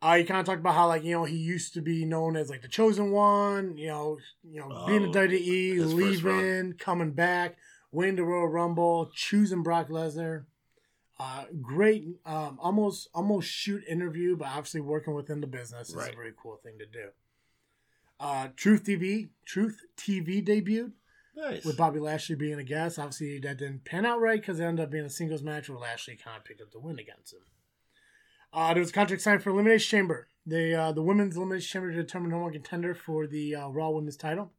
uh, 0.00 0.16
he 0.16 0.24
kind 0.24 0.40
of 0.40 0.46
talked 0.46 0.60
about 0.60 0.74
how, 0.74 0.86
like, 0.86 1.04
you 1.04 1.12
know, 1.12 1.24
he 1.24 1.36
used 1.36 1.74
to 1.74 1.82
be 1.82 2.04
known 2.04 2.36
as 2.36 2.48
like 2.50 2.62
the 2.62 2.68
chosen 2.68 3.10
one. 3.10 3.76
You 3.76 3.88
know, 3.88 4.18
you 4.42 4.60
know, 4.60 4.84
being 4.86 5.02
in 5.04 5.08
Oh, 5.10 5.12
WWE, 5.12 5.74
his 5.74 5.92
first 5.92 6.22
run. 6.22 6.36
leaving, 6.38 6.72
coming 6.78 7.12
back, 7.12 7.56
winning 7.94 8.16
the 8.16 8.24
Royal 8.24 8.48
Rumble, 8.48 9.10
choosing 9.14 9.62
Brock 9.62 9.88
Lesnar. 9.88 10.44
Uh, 11.18 11.44
great, 11.62 12.04
um, 12.26 12.58
almost 12.60 13.08
almost 13.14 13.48
shoot 13.48 13.84
interview, 13.88 14.36
but 14.36 14.48
obviously 14.48 14.80
working 14.80 15.14
within 15.14 15.40
the 15.40 15.46
business 15.46 15.90
is 15.90 15.94
Right. 15.94 16.12
a 16.12 16.16
very 16.16 16.32
cool 16.36 16.56
thing 16.56 16.76
to 16.78 16.86
do. 16.86 17.10
Uh, 18.18 18.48
Truth 18.56 18.84
TV, 18.84 19.28
Truth 19.44 19.80
TV 19.96 20.44
debuted 20.44 20.92
Nice. 21.36 21.64
with 21.64 21.76
Bobby 21.76 22.00
Lashley 22.00 22.34
being 22.34 22.58
a 22.58 22.64
guest. 22.64 22.98
Obviously, 22.98 23.38
that 23.40 23.58
didn't 23.58 23.84
pan 23.84 24.04
out 24.04 24.20
right 24.20 24.40
because 24.40 24.58
it 24.58 24.64
ended 24.64 24.84
up 24.84 24.90
being 24.90 25.04
a 25.04 25.10
singles 25.10 25.42
match 25.42 25.68
where 25.68 25.78
Lashley 25.78 26.16
kind 26.16 26.36
of 26.36 26.44
picked 26.44 26.60
up 26.60 26.72
the 26.72 26.80
win 26.80 26.98
against 26.98 27.32
him. 27.32 27.40
Uh, 28.52 28.72
there 28.74 28.80
was 28.80 28.90
a 28.90 28.92
contract 28.92 29.22
signed 29.22 29.42
for 29.42 29.50
Elimination 29.50 29.98
Chamber. 29.98 30.28
The 30.46 30.74
uh, 30.74 30.92
the 30.92 31.02
women's 31.02 31.36
Elimination 31.36 31.72
Chamber 31.72 31.90
to 31.92 31.96
determine 32.02 32.30
number 32.30 32.44
one 32.44 32.52
contender 32.52 32.92
for 32.94 33.26
the 33.28 33.54
uh, 33.54 33.68
Raw 33.68 33.90
Women's 33.90 34.16
title. 34.16 34.52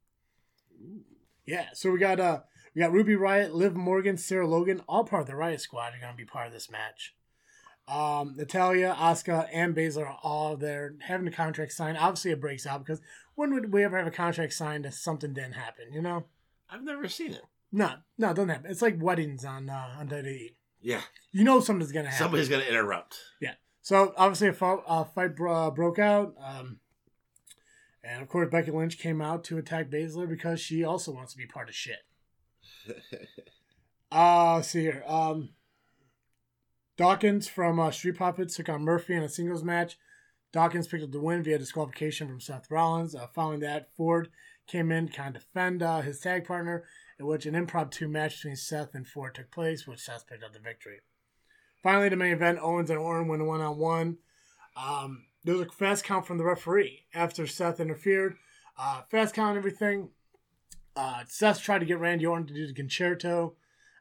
Yeah, 1.46 1.68
so 1.74 1.92
we 1.92 2.00
got 2.00 2.20
uh 2.20 2.42
we 2.76 2.82
got 2.82 2.92
Ruby 2.92 3.16
Riott, 3.16 3.54
Liv 3.54 3.76
Morgan, 3.76 4.18
Sarah 4.18 4.48
Logan, 4.48 4.82
all 4.88 5.06
part 5.06 5.22
of 5.22 5.28
the 5.28 5.36
Riot 5.36 5.62
Squad 5.62 5.94
are 5.94 6.00
going 6.00 6.12
to 6.12 6.18
be 6.18 6.26
part 6.26 6.48
of 6.48 6.54
this 6.54 6.70
match. 6.70 7.16
Um, 7.88 8.34
Natalya, 8.36 8.96
Asuka, 9.00 9.48
and 9.54 9.76
Baszler 9.76 10.08
are 10.08 10.20
all 10.24 10.58
there 10.58 10.96
having 11.02 11.28
a 11.28 11.32
contract 11.32 11.72
signed. 11.72 11.98
Obviously, 11.98 12.32
it 12.32 12.42
breaks 12.42 12.66
out 12.66 12.84
because 12.84 13.02
when 13.36 13.54
would 13.54 13.72
we 13.72 13.84
ever 13.84 13.98
have 13.98 14.08
a 14.08 14.12
contract 14.12 14.54
signed 14.54 14.86
if 14.86 14.96
something 14.96 15.34
didn't 15.34 15.54
happen? 15.54 15.94
You 15.94 16.02
know. 16.02 16.26
I've 16.70 16.84
never 16.84 17.08
seen 17.08 17.32
it. 17.32 17.44
No, 17.72 17.92
no, 18.18 18.32
it 18.32 18.36
doesn't 18.36 18.50
happen. 18.50 18.72
It's 18.72 18.82
like 18.82 19.02
weddings 19.02 19.46
on 19.46 19.70
uh, 19.70 19.96
on 20.00 20.10
WWE. 20.10 20.56
Yeah. 20.82 21.02
You 21.32 21.44
know 21.44 21.60
something's 21.60 21.92
gonna 21.92 22.10
happen. 22.10 22.24
Somebody's 22.24 22.50
gonna 22.50 22.64
interrupt. 22.64 23.20
Yeah. 23.40 23.54
So 23.82 24.14
obviously 24.18 24.48
a 24.48 24.54
fight, 24.54 24.80
uh, 24.88 25.04
fight 25.04 25.36
bro- 25.36 25.68
uh, 25.68 25.72
broke 25.72 26.00
out, 26.00 26.36
um, 26.44 26.80
and 28.04 28.22
of 28.22 28.30
course 28.30 28.50
Becky 28.50 28.72
Lynch 28.72 28.98
came 28.98 29.22
out 29.22 29.44
to 29.46 29.58
attack 29.58 29.90
Baszler 29.90 30.28
because 30.28 30.60
she 30.60 30.84
also 30.84 31.12
wants 31.12 31.34
to 31.34 31.38
be 31.38 31.46
part 31.46 31.70
of 31.70 31.76
shit. 31.76 32.05
Uh, 34.12 34.62
see 34.62 34.84
here. 34.84 35.04
Um, 35.08 35.50
Dawkins 36.96 37.50
from 37.50 37.80
uh, 37.82 37.92
Street 37.92 38.16
Profits 38.16 38.56
took 38.56 38.70
on 38.70 38.84
Murphy 38.84 39.14
in 39.14 39.24
a 39.24 39.28
singles 39.28 39.64
match. 39.64 39.98
Dawkins 40.54 40.88
picked 40.88 41.04
up 41.04 41.12
the 41.12 41.20
win 41.20 41.44
via 41.44 41.58
disqualification 41.58 42.30
from 42.30 42.40
Seth 42.40 42.72
Rollins. 42.72 43.14
Uh, 43.14 43.28
following 43.28 43.60
that, 43.62 43.90
Ford 43.98 44.30
came 44.68 44.90
in 44.90 45.08
to 45.08 45.14
kind 45.14 45.36
of 45.36 45.42
defend 45.42 45.84
uh, 45.84 46.00
his 46.00 46.22
tag 46.22 46.46
partner, 46.46 46.86
in 47.20 47.26
which 47.26 47.46
an 47.46 47.56
impromptu 47.56 48.08
match 48.08 48.38
between 48.38 48.56
Seth 48.56 48.96
and 48.96 49.06
Ford 49.06 49.36
took 49.36 49.52
place, 49.52 49.86
which 49.86 50.00
Seth 50.00 50.28
picked 50.28 50.44
up 50.44 50.54
the 50.54 50.60
victory. 50.60 51.02
Finally, 51.84 52.08
the 52.08 52.16
main 52.16 52.32
event, 52.32 52.60
Owens 52.62 52.90
and 52.90 53.00
Orton 53.00 53.28
went 53.28 53.46
one 53.46 53.60
on 53.60 53.78
one. 53.78 54.20
There 55.46 55.54
was 55.54 55.68
a 55.68 55.70
fast 55.70 56.04
count 56.04 56.26
from 56.26 56.40
the 56.40 56.44
referee 56.44 57.06
after 57.14 57.46
Seth 57.46 57.80
interfered. 57.80 58.36
Uh, 58.78 59.04
fast 59.12 59.36
count 59.36 59.50
and 59.50 59.58
everything. 59.58 60.10
Uh, 60.96 61.24
Seth 61.28 61.62
tried 61.62 61.80
to 61.80 61.86
get 61.86 62.00
Randy 62.00 62.26
Orton 62.26 62.48
to 62.48 62.54
do 62.54 62.68
the 62.68 62.74
concerto 62.74 63.56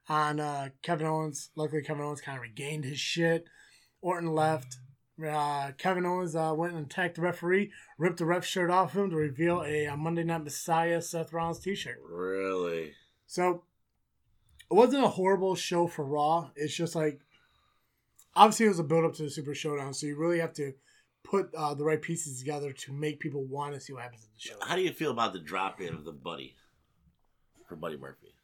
on 0.08 0.38
uh, 0.38 0.68
Kevin 0.82 1.06
Owens. 1.06 1.50
Luckily, 1.56 1.82
Kevin 1.82 2.04
Owens 2.04 2.20
kind 2.20 2.36
of 2.36 2.42
regained 2.42 2.84
his 2.84 3.00
shit. 3.00 3.46
Orton 4.00 4.32
left. 4.32 4.78
Uh, 5.24 5.70
Kevin 5.78 6.06
Owens 6.06 6.34
uh, 6.34 6.52
went 6.56 6.74
and 6.74 6.86
attacked 6.86 7.16
the 7.16 7.22
referee, 7.22 7.70
ripped 7.98 8.18
the 8.18 8.26
ref 8.26 8.44
shirt 8.44 8.70
off 8.70 8.94
him 8.94 9.10
to 9.10 9.16
reveal 9.16 9.62
a, 9.62 9.84
a 9.84 9.96
Monday 9.96 10.24
Night 10.24 10.42
Messiah 10.42 11.00
Seth 11.00 11.32
Rollins 11.32 11.60
t-shirt. 11.60 12.00
Really? 12.08 12.92
So 13.26 13.62
it 14.70 14.74
wasn't 14.74 15.04
a 15.04 15.08
horrible 15.08 15.54
show 15.54 15.86
for 15.86 16.04
Raw. 16.04 16.50
It's 16.56 16.74
just 16.74 16.96
like 16.96 17.20
obviously 18.34 18.66
it 18.66 18.70
was 18.70 18.80
a 18.80 18.84
build 18.84 19.04
up 19.04 19.14
to 19.14 19.22
the 19.22 19.30
Super 19.30 19.54
Showdown, 19.54 19.94
so 19.94 20.06
you 20.06 20.16
really 20.16 20.40
have 20.40 20.52
to 20.54 20.72
put 21.22 21.54
uh, 21.54 21.74
the 21.74 21.84
right 21.84 22.02
pieces 22.02 22.38
together 22.40 22.72
to 22.72 22.92
make 22.92 23.20
people 23.20 23.44
want 23.44 23.74
to 23.74 23.80
see 23.80 23.92
what 23.92 24.02
happens 24.02 24.24
at 24.24 24.34
the 24.34 24.40
show. 24.40 24.66
How 24.66 24.74
do 24.74 24.82
you 24.82 24.92
feel 24.92 25.12
about 25.12 25.32
the 25.32 25.38
drop 25.38 25.80
in 25.80 25.94
of 25.94 26.04
the 26.04 26.12
Buddy 26.12 26.56
for 27.68 27.76
Buddy 27.76 27.96
Murphy? 27.96 28.34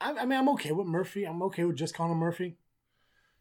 I, 0.00 0.12
I 0.12 0.24
mean, 0.26 0.38
I'm 0.38 0.48
okay 0.50 0.72
with 0.72 0.86
Murphy. 0.86 1.24
I'm 1.24 1.42
okay 1.42 1.64
with 1.64 1.76
just 1.76 1.94
calling 1.94 2.12
him 2.12 2.18
Murphy. 2.18 2.56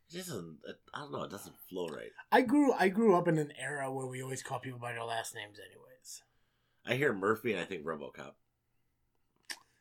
It 0.10 0.18
doesn't. 0.18 0.58
I 0.94 1.00
don't 1.00 1.12
know. 1.12 1.24
It 1.24 1.32
doesn't 1.32 1.56
flow 1.70 1.88
right. 1.88 2.12
I 2.32 2.42
grew 2.42 2.74
I 2.74 2.90
grew 2.90 3.16
up 3.16 3.28
in 3.28 3.38
an 3.38 3.52
era 3.60 3.92
where 3.92 4.06
we 4.06 4.22
always 4.22 4.44
call 4.44 4.60
people 4.60 4.80
by 4.80 4.94
their 4.94 5.04
last 5.04 5.34
names, 5.34 5.58
anyways. 5.60 6.24
I 6.86 6.96
hear 6.96 7.14
Murphy 7.14 7.54
and 7.54 7.62
I 7.62 7.66
think 7.66 7.84
RoboCop. 7.84 8.34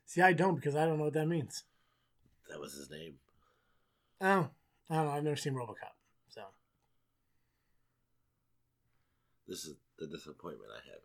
See, 0.07 0.21
I 0.21 0.33
don't 0.33 0.55
because 0.55 0.77
I 0.77 0.87
don't 0.87 0.99
know 0.99 1.05
what 1.05 1.15
that 1.15 1.29
means. 1.29 1.65
That 2.49 2.61
was 2.61 2.75
his 2.75 2.91
name. 2.91 3.15
Oh, 4.21 4.49
I 4.91 4.95
don't 4.95 5.07
know. 5.07 5.11
I've 5.11 5.25
never 5.25 5.37
seen 5.37 5.55
RoboCop, 5.55 5.97
so 6.29 6.43
This 9.49 9.65
is 9.65 9.75
the 9.99 10.07
disappointment 10.07 10.71
I 10.71 10.81
have. 10.91 11.01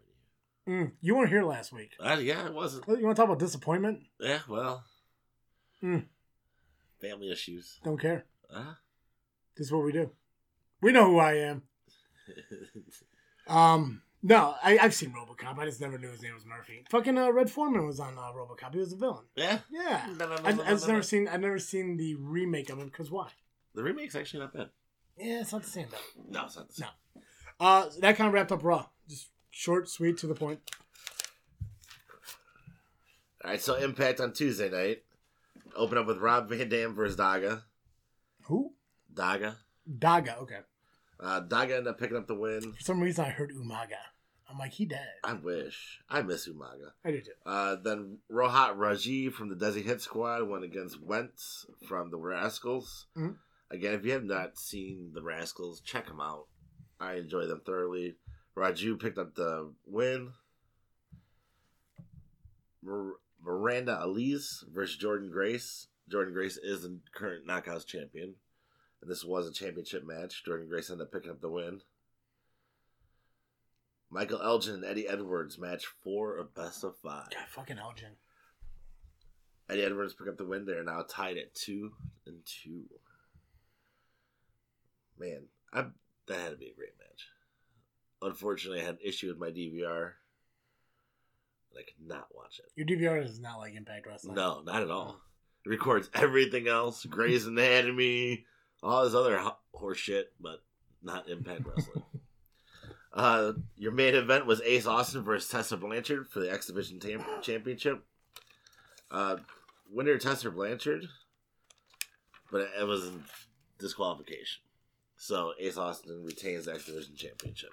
Mm, 0.68 0.92
you 1.02 1.16
weren't 1.16 1.30
here 1.30 1.44
last 1.44 1.72
week. 1.72 1.92
Uh, 2.00 2.18
yeah, 2.22 2.46
it 2.48 2.54
wasn't. 2.54 2.88
You 2.88 3.06
want 3.06 3.16
to 3.16 3.22
talk 3.22 3.26
about 3.30 3.40
disappointment? 3.40 4.02
Yeah, 4.20 4.40
well, 4.48 4.84
Hmm. 5.82 6.00
family 7.02 7.32
issues. 7.32 7.80
Don't 7.84 8.00
care. 8.00 8.26
Uh, 8.54 8.74
This 9.56 9.68
is 9.68 9.72
what 9.74 9.84
we 9.86 9.92
do. 9.92 10.12
We 10.82 10.92
know 10.92 11.06
who 11.06 11.20
I 11.20 11.34
am. 11.34 11.64
Um, 13.48 14.02
no, 14.24 14.56
I, 14.64 14.78
I've 14.80 14.94
seen 14.94 15.12
RoboCop. 15.14 15.58
I 15.58 15.66
just 15.66 15.80
never 15.82 15.98
knew 15.98 16.10
his 16.10 16.22
name 16.22 16.34
was 16.34 16.46
Murphy. 16.46 16.84
Fucking 16.90 17.18
uh, 17.18 17.32
Red 17.32 17.50
Foreman 17.50 17.86
was 17.86 18.00
on 18.00 18.18
uh, 18.18 18.32
RoboCop. 18.34 18.74
He 18.74 18.80
was 18.80 18.94
a 18.94 18.98
villain. 18.98 19.26
yeah. 19.36 19.60
Yeah, 19.72 20.06
No, 20.18 20.28
no, 20.28 20.36
no, 20.36 20.42
I, 20.44 20.52
no, 20.52 20.64
I 20.64 20.68
no, 20.74 20.74
no, 20.74 20.80
never 20.88 20.94
no. 20.94 21.02
seen. 21.02 21.28
I've 21.28 21.40
never 21.42 21.60
seen 21.60 21.98
the 21.98 22.16
remake 22.16 22.70
of 22.70 22.80
it 22.80 22.86
because 22.86 23.10
why? 23.12 23.30
The 23.76 23.84
remake's 23.84 24.16
actually 24.16 24.42
not 24.42 24.54
bad. 24.54 24.70
Yeah, 25.18 25.42
it's 25.42 25.52
not 25.54 25.64
the 25.64 25.70
same 25.70 25.88
though. 25.90 26.24
No, 26.30 26.46
it's 26.46 26.58
not 26.58 26.68
the 26.68 26.74
same. 26.74 26.88
Uh, 27.60 27.86
that 28.02 28.18
kind 28.18 28.28
of 28.28 28.34
wrapped 28.34 28.52
up 28.52 28.64
Raw. 28.64 28.86
Just 29.08 29.30
short, 29.58 29.90
sweet, 29.90 30.18
to 30.20 30.28
the 30.28 30.36
point. 30.36 30.60
All 33.44 33.52
right, 33.52 33.62
so 33.62 33.76
Impact 33.76 34.20
on 34.20 34.34
Tuesday 34.34 34.70
night. 34.70 35.04
Open 35.76 35.98
up 35.98 36.06
with 36.06 36.18
Rob 36.20 36.50
Van 36.50 36.70
Dam 36.70 36.94
versus 36.96 37.18
Daga. 37.18 37.64
Who? 38.44 38.74
Daga. 39.14 39.56
Daga. 39.90 40.38
Okay. 40.42 40.60
Uh, 41.20 41.42
Daga 41.42 41.72
ended 41.78 41.88
up 41.88 42.00
picking 42.00 42.18
up 42.18 42.28
the 42.28 42.36
win. 42.36 42.74
For 42.74 42.82
some 42.82 43.00
reason, 43.02 43.26
I 43.26 43.30
heard 43.30 43.52
Umaga. 43.52 43.98
I'm 44.50 44.58
like, 44.58 44.74
he 44.74 44.86
dead. 44.86 45.08
I 45.24 45.34
wish. 45.34 46.00
I 46.10 46.22
miss 46.22 46.48
Umaga. 46.48 46.92
I 47.04 47.12
do 47.12 47.22
too. 47.22 47.32
Uh, 47.46 47.76
then 47.84 48.20
Rohit 48.32 48.78
Raju 48.78 49.34
from 49.34 49.50
the 49.50 49.56
Desi 49.56 49.84
Hit 49.84 50.02
Squad 50.02 50.48
went 50.48 50.64
against 50.64 51.02
Wentz 51.02 51.66
from 51.88 52.12
the 52.12 52.18
Rascals. 52.18 53.08
Mhm. 53.18 53.36
Again, 53.70 53.94
if 53.94 54.06
you 54.06 54.14
have 54.14 54.24
not 54.24 54.58
seen 54.58 55.12
the 55.14 55.22
Rascals, 55.22 55.82
check 55.82 56.08
them 56.08 56.22
out. 56.22 56.46
I 57.00 57.16
enjoy 57.16 57.46
them 57.46 57.62
thoroughly. 57.66 58.16
Raju 58.58 59.00
picked 59.00 59.20
up 59.20 59.36
the 59.36 59.72
win. 59.86 60.32
Miranda 63.44 64.02
Alize 64.04 64.64
versus 64.74 64.98
Jordynne 64.98 65.32
Grace. 65.32 65.88
Jordynne 66.12 66.34
Grace 66.34 66.58
is 66.58 66.82
the 66.82 66.98
current 67.14 67.46
Knockouts 67.46 67.86
champion. 67.86 68.34
And 69.02 69.12
this 69.12 69.24
was 69.24 69.48
a 69.48 69.54
championship 69.54 70.04
match. 70.06 70.44
Jordynne 70.44 70.70
Grace 70.70 70.90
ended 70.90 71.06
up 71.06 71.14
picking 71.14 71.30
up 71.30 71.40
the 71.40 71.50
win. 71.50 71.82
Michael 74.10 74.42
Elgin 74.42 74.76
and 74.76 74.86
Eddie 74.86 75.08
Edwards 75.08 75.60
match 75.60 75.86
four 75.86 76.38
of 76.38 76.56
best 76.56 76.84
of 76.84 76.98
five. 76.98 77.30
God, 77.30 77.46
fucking 77.50 77.78
Elgin. 77.78 78.14
Eddie 79.70 79.84
Edwards 79.84 80.14
picked 80.14 80.30
up 80.30 80.38
the 80.38 80.46
win. 80.46 80.66
They're 80.66 80.84
now 80.84 81.06
tied 81.08 81.38
at 81.38 81.54
two 81.54 81.92
and 82.26 82.38
two. 82.46 82.86
Man, 85.20 85.44
I 85.72 85.88
that 86.28 86.40
had 86.40 86.52
to 86.52 86.56
be 86.56 86.70
a 86.70 86.74
great 86.74 86.98
match. 86.98 87.28
Unfortunately, 88.22 88.82
I 88.82 88.86
had 88.86 88.96
an 88.96 89.00
issue 89.04 89.28
with 89.28 89.38
my 89.38 89.50
DVR. 89.50 90.12
I 91.78 91.84
could 91.84 92.08
not 92.08 92.28
watch 92.34 92.60
it. 92.60 92.72
Your 92.76 92.88
DVR 92.88 93.24
is 93.24 93.40
not 93.40 93.60
like 93.60 93.76
Impact 93.76 94.08
Wrestling. 94.08 94.36
No, 94.36 94.62
not 94.66 94.82
at 94.82 94.90
all. 94.90 95.20
It 95.66 95.70
records 95.70 96.10
everything 96.14 96.68
else, 96.68 97.06
Grey's 97.06 97.46
Anatomy, 97.46 98.46
all 98.82 99.04
this 99.06 99.14
other 99.14 99.38
ho- 99.38 99.58
horse 99.74 100.00
shit, 100.00 100.34
but 100.40 100.64
not 101.04 101.30
Impact 101.30 101.62
Wrestling. 101.68 102.04
uh, 103.14 103.54
your 103.76 103.92
main 103.92 104.16
event 104.16 104.48
was 104.48 104.62
Ace 104.62 104.88
Austin 104.88 105.24
versus 105.24 105.50
Tessa 105.50 105.78
Blanchard 105.78 106.28
for 106.30 106.40
the 106.40 106.52
X 106.52 106.68
Division 106.68 107.00
Tam- 107.00 107.24
Championship. 107.42 108.04
Uh, 109.12 109.38
winner 109.92 110.18
Tessa 110.18 110.50
Blanchard, 110.50 111.06
but 112.52 112.62
it, 112.62 112.70
it 112.80 112.84
was 112.86 113.08
in 113.08 113.24
disqualification. 113.78 114.64
So 115.18 115.54
Ace 115.60 115.78
Austin 115.78 116.24
retains 116.24 116.66
the 116.66 116.74
X 116.74 116.86
Division 116.86 117.16
Championship. 117.16 117.72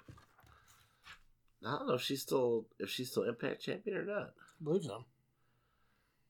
I 1.65 1.71
don't 1.77 1.87
know 1.87 1.93
if 1.95 2.01
she's 2.01 2.21
still 2.21 2.65
if 2.79 2.89
she's 2.89 3.09
still 3.11 3.23
Impact 3.23 3.61
champion 3.61 3.97
or 3.97 4.05
not. 4.05 4.31
I 4.37 4.63
believe 4.63 4.83
so. 4.83 5.05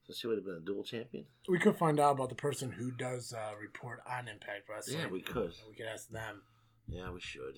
So 0.08 0.14
she 0.14 0.28
would 0.28 0.38
have 0.38 0.46
been 0.46 0.56
a 0.56 0.60
dual 0.60 0.84
champion. 0.84 1.26
We 1.50 1.58
could 1.60 1.78
find 1.78 2.00
out 2.00 2.12
about 2.12 2.30
the 2.30 2.36
person 2.36 2.72
who 2.72 2.92
does 2.92 3.34
uh, 3.34 3.54
report 3.60 4.02
on 4.08 4.28
Impact 4.28 4.70
Wrestling. 4.70 5.00
Yeah, 5.00 5.08
we 5.08 5.22
could. 5.22 5.52
We 5.68 5.76
could 5.76 5.88
ask 5.92 6.10
them. 6.10 6.44
Yeah, 6.88 7.10
we 7.12 7.20
should. 7.20 7.58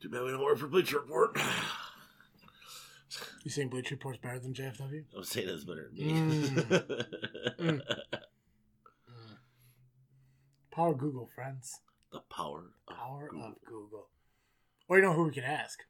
Too 0.00 0.08
bad 0.08 0.22
we 0.22 0.30
don't 0.30 0.42
work 0.44 0.58
for 0.58 0.68
Bleacher 0.68 1.00
Report. 1.00 1.36
You 3.44 3.50
think 3.50 3.70
Bleach 3.70 3.90
Report's 3.90 4.18
better 4.20 4.38
than 4.38 4.52
JFW? 4.52 5.04
I'm 5.16 5.24
saying 5.24 5.46
that's 5.46 5.64
better 5.64 5.90
than 5.90 6.06
me. 6.06 6.12
Mm. 6.12 7.00
Mm. 7.58 7.80
Power 10.70 10.94
Google, 10.94 11.30
friends. 11.34 11.80
the 12.12 12.20
power 12.30 12.64
of 12.86 12.96
Power 12.96 13.28
Google. 13.30 13.46
of 13.46 13.54
Google. 13.64 14.08
Or 14.88 14.96
you 14.96 15.02
know 15.02 15.12
who 15.12 15.24
we 15.24 15.32
can 15.32 15.44
ask? 15.44 15.80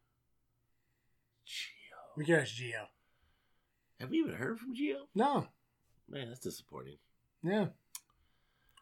Geo. 1.47 1.97
We 2.17 2.25
can 2.25 2.35
ask 2.37 2.52
Geo. 2.55 2.87
Have 4.00 4.11
we 4.11 4.19
even 4.19 4.35
heard 4.35 4.59
from 4.59 4.75
Geo? 4.75 5.07
No. 5.14 5.47
Man, 6.09 6.28
that's 6.28 6.40
disappointing. 6.40 6.97
Yeah. 7.43 7.67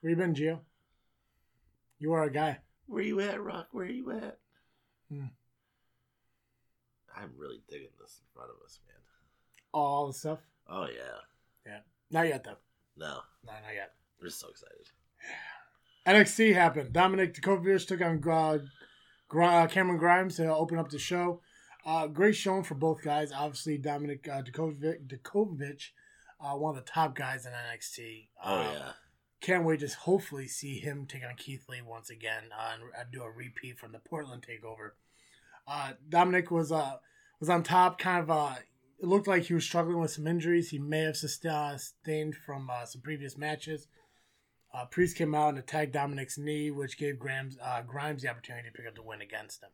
Where 0.01 0.11
you 0.11 0.17
been, 0.17 0.35
Geo? 0.35 0.61
You 1.99 2.13
are 2.13 2.25
a 2.25 2.31
guy. 2.33 2.59
Where 2.87 3.03
you 3.03 3.21
at, 3.21 3.43
Rock? 3.43 3.69
Where 3.73 3.87
you 3.87 4.11
at? 4.13 4.39
Hmm. 5.11 5.27
I'm 7.17 7.31
really 7.37 7.63
digging 7.69 7.89
this 8.01 8.21
in 8.21 8.27
front 8.35 8.51
of 8.51 8.57
us, 8.65 8.79
man. 8.87 8.97
All 9.73 10.07
the 10.09 10.13
stuff. 10.13 10.41
Oh 10.69 10.85
yeah. 10.87 11.21
Yeah. 11.67 11.79
Not 12.11 12.29
yet, 12.29 12.45
though. 12.45 12.57
No, 12.97 13.21
No, 13.45 13.53
not 13.53 13.75
yet. 13.75 13.93
we're 14.21 14.29
just 14.29 14.41
so 14.41 14.49
excited. 14.49 14.89
Yeah. 16.07 16.13
NXT 16.13 16.55
happened. 16.55 16.93
Dominic 16.93 17.35
Dijakovic 17.35 17.85
took 17.89 18.01
on 18.01 18.23
uh, 18.29 18.59
Gr- 19.29 19.43
uh, 19.43 19.67
Cameron 19.67 19.99
Grimes 19.99 20.37
to 20.37 20.55
open 20.55 20.79
up 20.79 20.91
the 20.91 20.99
show. 20.99 21.41
Uh, 21.85 22.07
great 22.09 22.35
showing 22.35 22.65
for 22.65 22.75
both 22.75 23.03
guys. 23.03 23.31
Obviously, 23.33 23.79
Dominic 23.79 24.29
uh, 24.29 24.43
Dijakovic 24.43 25.91
uh, 26.41 26.53
one 26.55 26.77
of 26.77 26.85
the 26.85 26.91
top 26.91 27.15
guys 27.15 27.47
in 27.47 27.53
NXT. 27.53 28.29
Oh 28.45 28.59
Uh, 28.59 28.73
yeah. 28.73 28.93
Can't 29.41 29.65
wait 29.65 29.81
to 29.81 29.89
hopefully 29.89 30.49
see 30.49 30.79
him 30.79 31.07
take 31.07 31.23
on 31.23 31.37
Keith 31.37 31.69
Lee 31.69 31.83
once 31.83 32.11
again 32.11 32.45
uh, 32.59 32.73
and 32.99 33.13
do 33.13 33.23
a 33.23 33.31
repeat 33.31 33.79
from 33.79 33.93
the 33.93 33.99
Portland 33.99 34.45
Takeover. 34.49 34.93
Uh, 35.69 35.93
Dominic 36.09 36.51
was 36.51 36.73
uh, 36.73 36.97
was 37.39 37.49
on 37.51 37.63
top, 37.63 37.99
kind 37.99 38.23
of. 38.23 38.31
Uh, 38.31 38.55
it 38.99 39.07
looked 39.07 39.29
like 39.29 39.45
he 39.45 39.55
was 39.55 39.65
struggling 39.65 40.01
with 40.01 40.11
some 40.11 40.27
injuries. 40.27 40.71
He 40.71 40.79
may 40.79 41.01
have 41.01 41.17
sustained 41.19 42.35
from 42.35 42.71
uh, 42.71 42.87
some 42.87 43.03
previous 43.03 43.37
matches. 43.37 43.89
Uh, 44.73 44.85
Priest 44.87 45.17
came 45.17 45.35
out 45.35 45.51
and 45.51 45.59
attacked 45.59 45.93
Dominic's 45.93 46.37
knee, 46.37 46.71
which 46.71 46.99
gave 46.99 47.19
Grimes, 47.19 47.57
uh, 47.63 47.83
Grimes 47.83 48.23
the 48.23 48.29
opportunity 48.29 48.69
to 48.69 48.73
pick 48.73 48.87
up 48.87 48.95
the 48.95 49.03
win 49.03 49.23
against 49.23 49.63
him. 49.63 49.71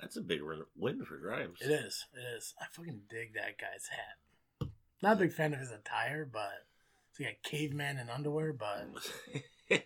That's 0.00 0.16
a 0.16 0.20
big 0.20 0.40
win- 0.76 1.04
for 1.04 1.16
Grimes. 1.16 1.60
It 1.60 1.70
is. 1.70 2.06
It 2.14 2.36
is. 2.36 2.54
I 2.60 2.66
fucking 2.72 3.02
dig 3.08 3.34
that 3.34 3.58
guy's 3.58 3.88
hat. 3.88 4.68
Not 5.02 5.16
a 5.16 5.20
big 5.20 5.32
fan 5.32 5.54
of 5.54 5.60
his 5.60 5.70
attire, 5.70 6.24
but 6.24 6.66
like 7.20 7.38
a 7.44 7.48
caveman 7.48 7.98
in 7.98 8.08
underwear. 8.08 8.52
But 8.52 8.88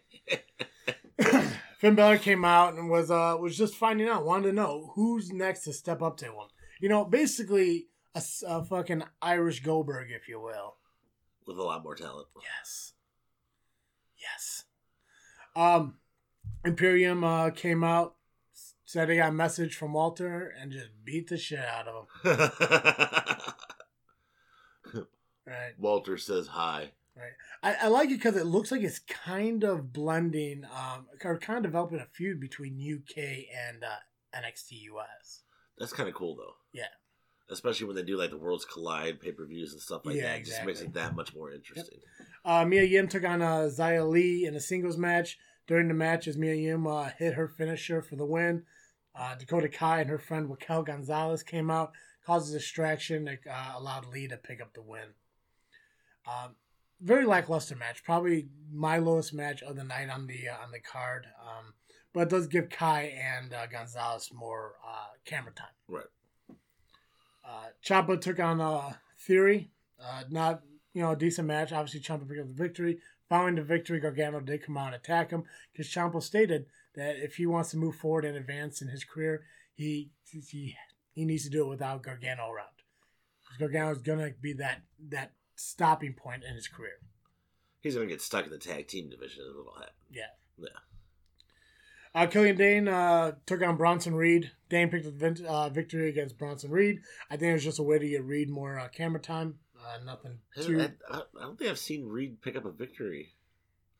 Finn 1.79 1.95
Balor 1.95 2.19
came 2.19 2.45
out 2.45 2.75
and 2.75 2.91
was 2.91 3.11
uh 3.11 3.37
was 3.39 3.57
just 3.57 3.75
finding 3.75 4.09
out, 4.09 4.25
wanted 4.25 4.49
to 4.49 4.53
know 4.53 4.93
who's 4.95 5.33
next 5.33 5.65
to 5.65 5.73
step 5.73 6.03
up 6.03 6.17
to 6.19 6.27
him. 6.27 6.35
You 6.81 6.89
know, 6.89 7.05
basically 7.05 7.89
a 8.15 8.65
fucking 8.65 9.05
Irish 9.21 9.63
Goldberg, 9.63 10.11
if 10.11 10.29
you 10.29 10.41
will. 10.41 10.77
With 11.47 11.59
a 11.59 11.63
lot 11.63 11.83
more 11.83 11.95
talent. 11.95 12.29
Yes. 12.59 12.93
Yes. 14.23 14.65
Um, 15.55 15.97
Imperium 16.65 17.25
uh, 17.25 17.51
came 17.51 17.85
out, 17.85 18.15
Said 18.85 19.09
he 19.09 19.17
got 19.17 19.31
a 19.31 19.33
message 19.33 19.75
from 19.75 19.95
Walter 19.95 20.53
and 20.61 20.71
just 20.71 20.91
beat 21.03 21.29
the 21.29 21.39
shit 21.39 21.61
out 21.61 21.89
of 21.89 22.07
him. 22.23 23.43
Right. 25.47 25.73
Walter 25.77 26.17
says 26.17 26.47
hi. 26.47 26.93
Right. 27.17 27.33
I, 27.63 27.87
I 27.87 27.89
like 27.89 28.11
it 28.11 28.15
because 28.15 28.37
it 28.37 28.47
looks 28.47 28.71
like 28.71 28.83
it's 28.83 29.01
kind 29.01 29.65
of 29.65 29.93
blending, 29.93 30.65
um, 30.65 31.07
or 31.25 31.39
kind 31.39 31.59
of 31.59 31.65
developing 31.65 31.99
a 31.99 32.07
feud 32.07 32.41
between 32.41 32.79
UK 32.79 33.19
and 33.69 33.83
uh, 33.85 34.39
NXT 34.39 34.83
US. 34.95 35.43
That's 35.79 35.93
kind 35.93 36.09
of 36.09 36.15
cool 36.15 36.37
though. 36.37 36.55
Yeah. 36.73 36.85
Especially 37.51 37.87
when 37.87 37.97
they 37.97 38.03
do 38.03 38.17
like 38.17 38.31
the 38.31 38.39
Worlds 38.39 38.65
Collide 38.65 39.21
pay 39.21 39.33
per 39.33 39.45
views 39.47 39.73
and 39.73 39.81
stuff 39.81 40.07
like 40.07 40.17
Yeah, 40.17 40.23
that. 40.23 40.41
It 40.41 40.45
just 40.47 40.65
makes 40.65 40.81
it 40.81 40.95
that 40.95 41.15
much 41.15 41.35
more 41.35 41.53
interesting. 41.53 41.99
Uh, 42.45 42.65
Mia 42.65 42.83
Yim 42.85 43.09
took 43.09 43.25
on 43.25 43.43
uh, 43.43 43.69
Xia 43.71 44.09
Li 44.09 44.47
in 44.47 44.55
a 44.55 44.61
singles 44.61 44.97
match. 44.97 45.39
During 45.67 45.89
the 45.89 45.95
match, 45.95 46.27
as 46.27 46.37
Mia 46.37 46.55
Yim 46.55 46.87
uh, 46.87 47.11
hit 47.19 47.35
her 47.35 47.47
finisher 47.47 48.03
for 48.03 48.17
the 48.17 48.27
win, 48.27 48.65
uh, 49.15 49.37
Dakota 49.37 49.69
Kai 49.69 50.01
and 50.01 50.11
her 50.11 50.19
friend 50.19 50.51
Raquel 50.51 50.83
Gonzalez 50.83 51.43
came 51.43 51.71
out, 51.71 51.93
caused 52.27 52.51
a 52.51 52.59
distraction 52.59 53.25
that 53.27 53.39
uh, 53.49 53.75
allowed 53.77 54.07
Lee 54.07 54.27
to 54.29 54.37
pick 54.37 54.61
up 54.61 54.73
the 54.75 54.83
win. 54.83 55.15
Um, 56.27 56.57
very 57.01 57.27
lackluster 57.27 57.77
match, 57.77 58.05
probably 58.05 58.49
my 58.73 58.99
lowest 58.99 59.35
match 59.35 59.63
of 59.63 59.77
the 59.77 59.85
night 59.85 60.09
on 60.09 60.27
the 60.27 60.49
uh, 60.49 60.63
on 60.63 60.71
the 60.71 60.81
card. 60.81 61.27
Um, 61.41 61.75
but 62.13 62.23
it 62.23 62.29
does 62.29 62.47
give 62.47 62.69
Kai 62.69 63.13
and 63.17 63.53
uh, 63.53 63.67
Gonzalez 63.67 64.31
more 64.33 64.75
uh, 64.87 65.09
camera 65.25 65.53
time. 65.53 65.69
Right. 65.89 66.05
Uh, 67.53 67.67
Ciampa 67.85 68.19
took 68.21 68.41
on 68.41 68.61
uh, 68.61 68.95
Theory. 69.19 69.71
Uh, 70.03 70.25
not 70.31 70.63
you 70.95 71.03
know 71.03 71.11
a 71.13 71.17
decent 71.17 71.47
match. 71.47 71.73
Obviously, 71.73 72.01
Ciampa 72.01 72.27
picked 72.29 72.41
up 72.41 72.49
the 72.49 72.55
victory. 72.55 72.99
Following 73.29 73.55
the 73.57 73.63
victory, 73.63 74.01
Gargano 74.01 74.41
did 74.41 74.65
come 74.65 74.77
out 74.77 74.87
and 74.89 74.97
attack 74.97 75.31
him 75.31 75.45
because 75.73 75.87
Ciampa 75.89 76.23
stated 76.23 76.67
that 76.95 77.17
if 77.17 77.37
he 77.37 77.47
wants 77.47 77.71
to 77.71 77.77
move 77.77 77.97
forward 77.97 78.25
and 78.25 78.37
advance 78.37 78.83
in 78.83 78.89
his 78.89 79.05
career, 79.05 79.45
he 79.75 80.11
he 80.25 80.77
he 81.15 81.25
needs 81.25 81.45
to 81.45 81.51
do 81.51 81.65
it 81.65 81.69
without 81.69 82.03
Gargano 82.03 82.51
around. 82.51 82.69
'Cause 83.47 83.59
Gargano 83.59 83.91
is 83.93 83.99
gonna 83.99 84.31
be 84.41 84.55
that 84.55 84.83
that 85.11 85.33
stopping 85.55 86.15
point 86.15 86.45
in 86.45 86.55
his 86.55 86.69
career. 86.69 86.99
He's 87.81 87.95
gonna 87.95 88.07
get 88.07 88.23
stuck 88.23 88.45
in 88.45 88.51
the 88.51 88.59
tag 88.59 88.89
team 88.89 89.11
division. 89.11 89.45
Is 89.45 89.55
what'll 89.55 89.75
happen. 89.75 89.95
Yeah. 90.11 90.31
Yeah. 90.57 90.69
Uh, 92.15 92.27
Killian 92.27 92.57
Dain 92.57 92.89
uh, 92.89 93.33
took 93.47 93.63
on 93.63 93.77
Bronson 93.77 94.15
Reed. 94.15 94.51
Dain 94.69 94.91
picked 94.91 95.07
up 95.07 95.41
uh, 95.47 95.69
victory 95.71 96.09
against 96.09 96.37
Bronson 96.37 96.71
Reed. 96.71 97.01
I 97.31 97.37
think 97.37 97.51
it 97.51 97.55
was 97.55 97.65
just 97.65 97.79
a 97.79 97.83
way 97.83 97.99
to 97.99 98.09
get 98.09 98.25
Reed 98.25 98.51
more 98.51 98.79
uh, 98.79 98.89
camera 98.89 99.21
time. 99.21 99.57
Uh, 99.83 99.99
nothing 100.05 100.39
too. 100.61 100.81
I, 100.81 101.15
I, 101.15 101.19
I 101.19 101.43
don't 101.43 101.59
think 101.59 101.71
I've 101.71 101.79
seen 101.79 102.07
Reed 102.07 102.43
pick 102.43 102.57
up 102.57 102.65
a 102.65 102.71
victory. 102.71 103.33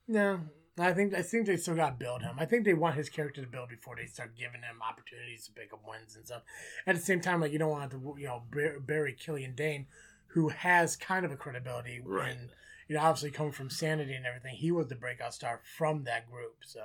No, 0.07 0.41
I 0.79 0.93
think 0.93 1.15
I 1.15 1.23
think 1.23 1.47
they 1.47 1.57
still 1.57 1.75
got 1.75 1.99
to 1.99 2.05
build 2.05 2.23
him. 2.23 2.37
I 2.39 2.45
think 2.45 2.65
they 2.65 2.75
want 2.75 2.97
his 2.97 3.09
character 3.09 3.41
to 3.41 3.49
build 3.49 3.71
before 3.71 3.97
they 3.97 4.07
start 4.07 4.37
giving 4.37 4.61
him 4.61 4.83
opportunities 4.87 5.47
to 5.47 5.53
pick 5.53 5.73
up 5.73 5.81
wins 5.89 6.15
and 6.15 6.27
stuff. 6.27 6.43
At 6.87 6.95
the 6.95 7.01
same 7.01 7.21
time, 7.21 7.41
like 7.41 7.53
you 7.53 7.59
don't 7.59 7.71
want 7.71 7.91
to 7.93 8.15
you 8.19 8.27
know 8.27 8.43
bur- 8.51 8.81
bury 8.81 9.15
Killian 9.15 9.55
Dain, 9.55 9.87
who 10.29 10.51
has 10.51 10.97
kind 10.97 11.25
of 11.25 11.33
a 11.33 11.37
credibility. 11.37 12.01
Right. 12.05 12.31
And, 12.31 12.51
you 12.89 12.97
know, 12.97 13.03
obviously 13.03 13.31
coming 13.31 13.53
from 13.53 13.71
Sanity 13.71 14.15
and 14.15 14.27
everything, 14.27 14.57
he 14.57 14.71
was 14.71 14.89
the 14.89 14.97
breakout 14.97 15.33
star 15.33 15.61
from 15.77 16.05
that 16.05 16.31
group. 16.31 16.57
So. 16.61 16.83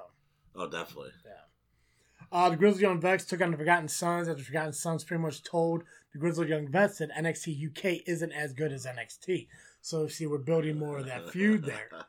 Oh, 0.58 0.68
definitely. 0.68 1.12
Yeah. 1.24 1.32
Uh, 2.32 2.50
the 2.50 2.58
Grizzly 2.58 2.82
Young 2.82 3.00
Vets 3.00 3.26
took 3.26 3.42
on 3.42 3.52
the 3.52 3.58
Forgotten 3.58 3.88
Sons. 3.88 4.28
After 4.28 4.40
the 4.42 4.46
Forgotten 4.46 4.74
Sons 4.74 5.04
pretty 5.04 5.22
much 5.22 5.44
told 5.44 5.84
the 6.12 6.20
Grizzly 6.20 6.50
Young 6.50 6.68
Vets 6.68 6.98
that 6.98 7.12
NXT 7.12 7.70
UK 7.70 8.02
isn't 8.06 8.32
as 8.32 8.54
good 8.54 8.74
as 8.74 8.86
NXT. 8.86 9.48
So, 9.82 10.08
see, 10.08 10.26
we're 10.26 10.40
building 10.40 10.78
more 10.78 10.98
of 10.98 11.06
that 11.06 11.30
feud 11.32 11.64
there. 11.64 11.90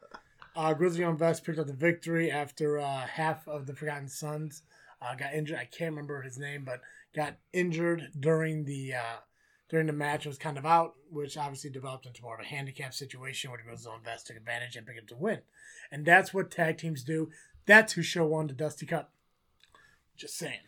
Uh, 0.57 0.75
Grizzly 0.75 1.03
Young 1.03 1.17
Vets 1.17 1.39
picked 1.39 1.61
up 1.61 1.69
the 1.69 1.73
victory 1.73 2.33
after 2.33 2.81
uh, 2.81 3.07
half 3.07 3.47
of 3.47 3.67
the 3.67 3.75
Forgotten 3.77 4.09
Sons 4.09 4.63
uh, 5.01 5.15
got 5.15 5.33
injured. 5.33 5.57
I 5.57 5.67
can't 5.67 5.93
remember 5.93 6.21
his 6.23 6.37
name, 6.37 6.65
but 6.65 6.81
got 7.15 7.37
injured 7.53 8.11
during 8.19 8.65
the 8.65 8.95
uh, 8.95 9.17
during 9.69 9.87
the 9.87 9.93
match. 9.93 10.27
Was 10.27 10.37
kind 10.37 10.59
of 10.59 10.67
out, 10.67 10.95
which 11.11 11.37
obviously 11.37 11.71
developed 11.71 12.07
into 12.07 12.23
more 12.23 12.35
of 12.35 12.41
a 12.41 12.49
handicap 12.49 12.93
situation 12.93 13.51
where 13.51 13.59
the 13.59 13.65
Grizzly 13.65 13.93
Young 13.93 14.03
Vets 14.03 14.25
took 14.25 14.37
advantage 14.37 14.75
and 14.75 14.85
picked 14.85 14.99
up 14.99 15.07
the 15.07 15.17
win. 15.17 15.41
And 15.93 16.05
that's 16.05 16.35
what 16.35 16.51
tag 16.51 16.79
teams 16.79 17.05
do. 17.05 17.31
That's 17.69 17.93
who 17.93 18.03
show 18.03 18.25
won 18.25 18.47
the 18.47 18.55
Dusty 18.55 18.87
Cup. 18.87 19.13
Just 20.17 20.39
saying. 20.39 20.61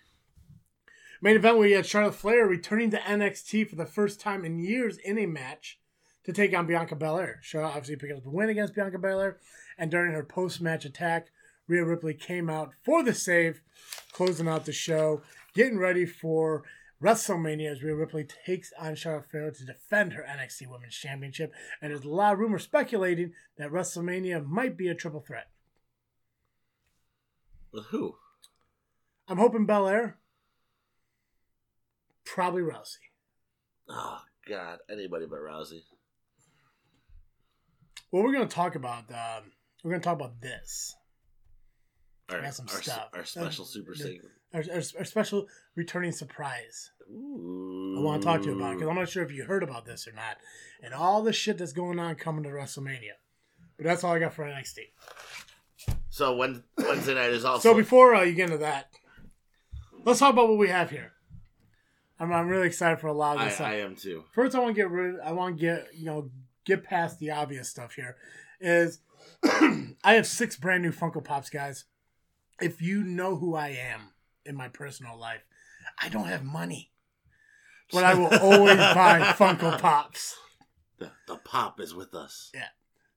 Main 1.23 1.35
event 1.35 1.57
we 1.57 1.73
had 1.73 1.87
Charlotte 1.87 2.15
Flair 2.15 2.47
returning 2.47 2.91
to 2.91 2.99
NXT 2.99 3.71
for 3.71 3.77
the 3.77 3.87
first 3.87 4.21
time 4.21 4.45
in 4.45 4.59
years 4.59 4.99
in 4.99 5.19
a 5.19 5.25
match 5.25 5.81
to 6.25 6.33
take 6.33 6.55
on 6.55 6.67
Bianca 6.67 6.95
Belair. 6.95 7.41
Charlotte 7.43 7.71
obviously 7.71 7.97
picked 7.97 8.13
up 8.13 8.23
the 8.23 8.29
win 8.29 8.51
against 8.51 8.75
Bianca 8.75 8.99
Belair, 8.99 9.39
and 9.79 9.91
during 9.91 10.13
her 10.13 10.23
post-match 10.23 10.85
attack, 10.85 11.29
Rhea 11.67 11.87
Ripley 11.87 12.13
came 12.13 12.51
out 12.51 12.75
for 12.85 13.03
the 13.03 13.15
save, 13.15 13.63
closing 14.13 14.47
out 14.47 14.67
the 14.67 14.73
show, 14.73 15.23
getting 15.55 15.79
ready 15.79 16.05
for 16.05 16.65
WrestleMania 17.03 17.73
as 17.73 17.83
Rhea 17.83 17.95
Ripley 17.95 18.27
takes 18.45 18.75
on 18.79 18.95
Charlotte 18.95 19.31
Flair 19.31 19.51
to 19.51 19.65
defend 19.65 20.13
her 20.13 20.27
NXT 20.29 20.67
Women's 20.71 20.97
Championship. 20.97 21.55
And 21.81 21.91
there's 21.91 22.05
a 22.05 22.11
lot 22.11 22.35
of 22.35 22.41
rumors 22.41 22.65
speculating 22.65 23.33
that 23.57 23.71
WrestleMania 23.71 24.45
might 24.45 24.77
be 24.77 24.89
a 24.89 24.95
triple 24.95 25.21
threat. 25.21 25.49
With 27.73 27.87
who? 27.87 28.17
I'm 29.29 29.39
hoping 29.39 29.67
Belair. 29.67 30.17
probably 32.25 32.63
Rousey. 32.63 32.97
Oh 33.89 34.21
God, 34.49 34.79
anybody 34.91 35.27
but 35.29 35.39
Rousey. 35.41 35.83
Well, 38.11 38.25
we're 38.25 38.33
going 38.33 38.49
to 38.49 38.55
talk 38.55 38.75
about 38.75 39.11
um, 39.11 39.53
we're 39.85 39.93
going 39.93 40.01
to 40.01 40.05
talk 40.05 40.17
about 40.17 40.41
this. 40.41 40.97
Our, 42.29 42.43
got 42.43 42.55
some 42.55 42.67
our, 42.73 42.83
stuff. 42.83 43.09
our 43.15 43.25
special 43.25 43.65
super 43.65 43.93
the- 43.93 43.99
segment. 43.99 44.31
Our, 44.53 44.65
our, 44.73 44.83
our 44.99 45.05
special 45.05 45.47
returning 45.77 46.11
surprise. 46.11 46.91
Ooh. 47.09 47.97
I 47.99 48.03
want 48.03 48.23
to 48.23 48.27
talk 48.27 48.43
to 48.43 48.49
you 48.49 48.57
about 48.57 48.75
because 48.75 48.89
I'm 48.89 48.97
not 48.97 49.09
sure 49.09 49.23
if 49.23 49.33
you 49.33 49.45
heard 49.45 49.63
about 49.63 49.85
this 49.85 50.09
or 50.09 50.13
not, 50.13 50.39
and 50.83 50.93
all 50.93 51.23
the 51.23 51.33
shit 51.33 51.59
that's 51.59 51.73
going 51.73 52.01
on 52.01 52.17
coming 52.17 52.43
to 52.45 52.51
WrestleMania. 52.51 53.15
But 53.77 53.87
that's 53.87 54.05
all 54.05 54.13
I 54.13 54.19
got 54.19 54.35
for 54.35 54.45
NXT. 54.45 54.79
So 56.11 56.35
when 56.35 56.65
Wednesday 56.77 57.15
night 57.15 57.31
is 57.31 57.45
also 57.45 57.71
So 57.71 57.75
before 57.75 58.15
uh, 58.15 58.23
you 58.23 58.35
get 58.35 58.47
into 58.47 58.59
that, 58.59 58.91
let's 60.05 60.19
talk 60.19 60.33
about 60.33 60.49
what 60.49 60.59
we 60.59 60.69
have 60.69 60.91
here. 60.91 61.13
I'm, 62.19 62.33
I'm 62.33 62.49
really 62.49 62.67
excited 62.67 63.01
for 63.01 63.07
a 63.07 63.13
lot 63.13 63.37
of 63.37 63.43
I, 63.43 63.45
this. 63.47 63.55
stuff. 63.55 63.67
I 63.69 63.81
am 63.81 63.97
too. 63.97 64.25
First, 64.33 64.55
I 64.55 64.59
want 64.59 64.75
to 64.75 64.81
get 64.83 64.91
rid. 64.91 65.19
I 65.21 65.33
want 65.33 65.57
to 65.57 65.61
get 65.61 65.89
you 65.95 66.05
know 66.05 66.31
get 66.67 66.85
past 66.85 67.19
the 67.19 67.31
obvious 67.31 67.69
stuff. 67.69 67.95
Here 67.95 68.17
is 68.61 69.01
I 69.45 70.15
have 70.15 70.27
six 70.27 70.57
brand 70.57 70.83
new 70.83 70.93
Funko 70.93 71.25
Pops, 71.25 71.49
guys. 71.49 71.85
If 72.61 72.83
you 72.83 73.03
know 73.03 73.37
who 73.37 73.55
I 73.55 73.69
am 73.69 74.13
in 74.45 74.55
my 74.55 74.69
personal 74.69 75.19
life, 75.19 75.45
I 75.99 76.09
don't 76.11 76.27
have 76.27 76.45
money, 76.45 76.91
but 77.93 78.05
I 78.05 78.15
will 78.15 78.35
always 78.39 78.77
buy 78.95 79.21
Funko 79.39 79.81
Pops. 79.81 80.37
The, 80.99 81.11
the 81.27 81.37
pop 81.37 81.81
is 81.81 81.95
with 81.95 82.15
us. 82.15 82.53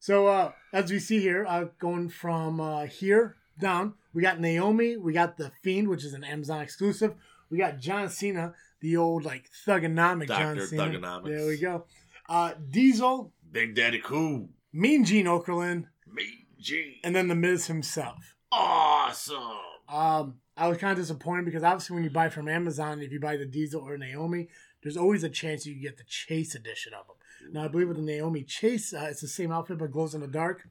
So 0.04 0.28
uh, 0.28 0.52
as 0.74 0.92
we 0.92 1.00
see 1.00 1.22
here, 1.22 1.46
uh, 1.48 1.68
going 1.80 2.10
from 2.10 2.60
uh, 2.60 2.88
here 2.88 3.38
down, 3.58 3.94
we 4.14 4.22
got 4.22 4.38
Naomi, 4.38 4.98
we 4.98 5.14
got 5.14 5.38
the 5.38 5.50
Fiend, 5.62 5.88
which 5.88 6.04
is 6.04 6.12
an 6.12 6.26
Amazon 6.26 6.60
exclusive. 6.60 7.14
We 7.50 7.58
got 7.58 7.80
John 7.80 8.10
Cena, 8.10 8.54
the 8.82 8.98
old 8.98 9.24
like 9.24 9.46
thugonomic 9.66 10.28
John 10.28 10.58
Dr. 10.58 10.68
Cena. 10.68 10.84
Thugonomics. 10.84 11.28
There 11.28 11.48
we 11.48 11.58
go. 11.58 11.86
Uh, 12.28 12.52
Diesel, 12.70 13.32
Big 13.50 13.76
Daddy 13.76 14.02
Cool. 14.04 14.50
Mean 14.74 15.06
Gene 15.06 15.28
Okerlund, 15.28 15.86
Me 16.12 16.48
G. 16.60 17.00
and 17.02 17.16
then 17.16 17.30
the 17.30 17.36
Miz 17.36 17.68
himself. 17.68 18.36
Awesome. 18.52 19.56
Um, 19.88 20.34
I 20.58 20.68
was 20.68 20.80
kind 20.80 20.92
of 20.92 20.98
disappointed 20.98 21.46
because 21.46 21.64
obviously 21.64 21.94
when 21.94 22.04
you 22.04 22.10
buy 22.10 22.28
from 22.28 22.50
Amazon, 22.50 23.02
if 23.02 23.14
you 23.14 23.22
buy 23.22 23.38
the 23.38 23.46
Diesel 23.46 23.80
or 23.82 23.98
Naomi, 23.98 24.50
there's 24.82 24.98
always 24.98 25.24
a 25.24 25.30
chance 25.30 25.66
you 25.66 25.82
get 25.82 25.96
the 25.96 26.04
Chase 26.04 26.56
edition 26.56 26.92
of 26.94 27.08
them. 27.08 27.16
Now 27.52 27.66
I 27.66 27.68
believe 27.68 27.88
with 27.88 27.98
the 27.98 28.04
Naomi 28.04 28.44
Chase, 28.44 28.94
uh, 28.94 29.08
it's 29.10 29.22
the 29.22 29.28
same 29.28 29.52
outfit 29.52 29.78
but 29.78 29.92
glows 29.92 30.16
in 30.16 30.22
the 30.22 30.28
dark, 30.28 30.68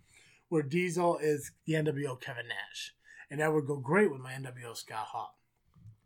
where 0.48 0.62
Diesel 0.62 1.18
is 1.18 1.52
the 1.66 1.74
NWO 1.74 2.20
Kevin 2.20 2.48
Nash, 2.48 2.94
and 3.30 3.40
that 3.40 3.52
would 3.52 3.66
go 3.66 3.76
great 3.76 4.10
with 4.10 4.20
my 4.20 4.32
NWO 4.32 4.76
Scott 4.76 5.06
Hall. 5.06 5.38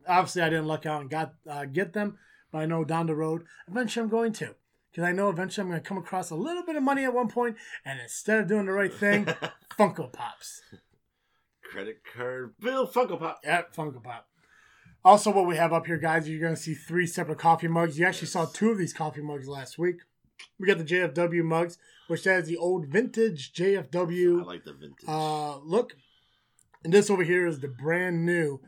Obviously, 0.06 0.42
I 0.42 0.50
didn't 0.50 0.66
luck 0.66 0.86
out 0.86 1.00
and 1.00 1.10
got 1.10 1.34
uh, 1.48 1.64
get 1.64 1.92
them, 1.92 2.18
but 2.52 2.58
I 2.58 2.66
know 2.66 2.84
down 2.84 3.06
the 3.06 3.14
road 3.14 3.44
eventually 3.68 4.04
I'm 4.04 4.10
going 4.10 4.32
to. 4.34 4.54
Because 4.90 5.08
I 5.08 5.12
know 5.12 5.28
eventually 5.28 5.62
I'm 5.62 5.68
going 5.68 5.82
to 5.82 5.86
come 5.86 5.98
across 5.98 6.30
a 6.30 6.34
little 6.34 6.62
bit 6.62 6.76
of 6.76 6.82
money 6.82 7.04
at 7.04 7.12
one 7.12 7.28
point, 7.28 7.56
and 7.84 8.00
instead 8.00 8.38
of 8.38 8.48
doing 8.48 8.64
the 8.64 8.72
right 8.72 8.92
thing, 8.92 9.26
Funko 9.78 10.10
Pops. 10.10 10.62
Credit 11.62 11.98
card 12.16 12.54
bill 12.58 12.86
Funko 12.86 13.18
Pop. 13.18 13.40
Yep, 13.44 13.76
Funko 13.76 14.02
Pop. 14.02 14.26
Also, 15.04 15.30
what 15.30 15.46
we 15.46 15.56
have 15.56 15.72
up 15.72 15.86
here, 15.86 15.98
guys, 15.98 16.28
you're 16.28 16.40
going 16.40 16.54
to 16.54 16.60
see 16.60 16.74
three 16.74 17.06
separate 17.06 17.38
coffee 17.38 17.68
mugs. 17.68 17.98
You 17.98 18.06
actually 18.06 18.28
saw 18.28 18.46
two 18.46 18.70
of 18.70 18.78
these 18.78 18.92
coffee 18.92 19.20
mugs 19.20 19.46
last 19.46 19.78
week. 19.78 19.96
We 20.58 20.66
got 20.66 20.78
the 20.78 20.84
JFW 20.84 21.42
mugs, 21.44 21.78
which 22.08 22.24
has 22.24 22.46
the 22.46 22.56
old 22.56 22.86
vintage 22.86 23.52
JFW. 23.52 24.40
I 24.42 24.44
like 24.44 24.64
the 24.64 24.72
vintage. 24.72 25.04
uh, 25.08 25.58
look. 25.58 25.96
And 26.84 26.92
this 26.92 27.10
over 27.10 27.24
here 27.24 27.46
is 27.46 27.60
the 27.60 27.68
brand 27.68 28.24
new 28.24 28.60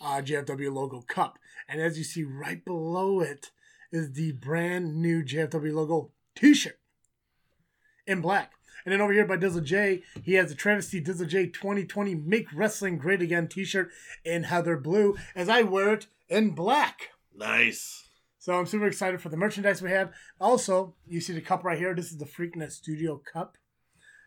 uh, 0.00 0.22
JFW 0.22 0.72
logo 0.72 1.02
cup. 1.02 1.38
And 1.68 1.80
as 1.80 1.98
you 1.98 2.04
see 2.04 2.24
right 2.24 2.64
below 2.64 3.20
it 3.20 3.50
is 3.92 4.12
the 4.12 4.32
brand 4.32 4.96
new 4.96 5.22
JFW 5.22 5.74
logo 5.74 6.10
t 6.34 6.54
shirt 6.54 6.78
in 8.06 8.20
black. 8.20 8.52
And 8.84 8.92
then 8.92 9.00
over 9.00 9.12
here 9.12 9.26
by 9.26 9.36
Dizzle 9.36 9.64
J, 9.64 10.02
he 10.22 10.34
has 10.34 10.48
the 10.48 10.54
Travesty 10.54 11.02
Dizzle 11.02 11.26
J 11.26 11.46
2020 11.48 12.14
Make 12.14 12.46
Wrestling 12.54 12.98
Great 12.98 13.20
Again 13.20 13.48
t 13.48 13.64
shirt 13.64 13.90
in 14.24 14.44
Heather 14.44 14.76
Blue, 14.76 15.16
as 15.34 15.48
I 15.48 15.62
wear 15.62 15.94
it 15.94 16.06
in 16.28 16.50
black. 16.50 17.10
Nice. 17.36 18.05
So 18.46 18.52
I'm 18.52 18.66
super 18.66 18.86
excited 18.86 19.20
for 19.20 19.28
the 19.28 19.36
merchandise 19.36 19.82
we 19.82 19.90
have. 19.90 20.12
Also, 20.40 20.94
you 21.08 21.20
see 21.20 21.32
the 21.32 21.40
cup 21.40 21.64
right 21.64 21.76
here. 21.76 21.96
This 21.96 22.12
is 22.12 22.18
the 22.18 22.26
Freaknet 22.26 22.70
Studio 22.70 23.20
cup. 23.32 23.58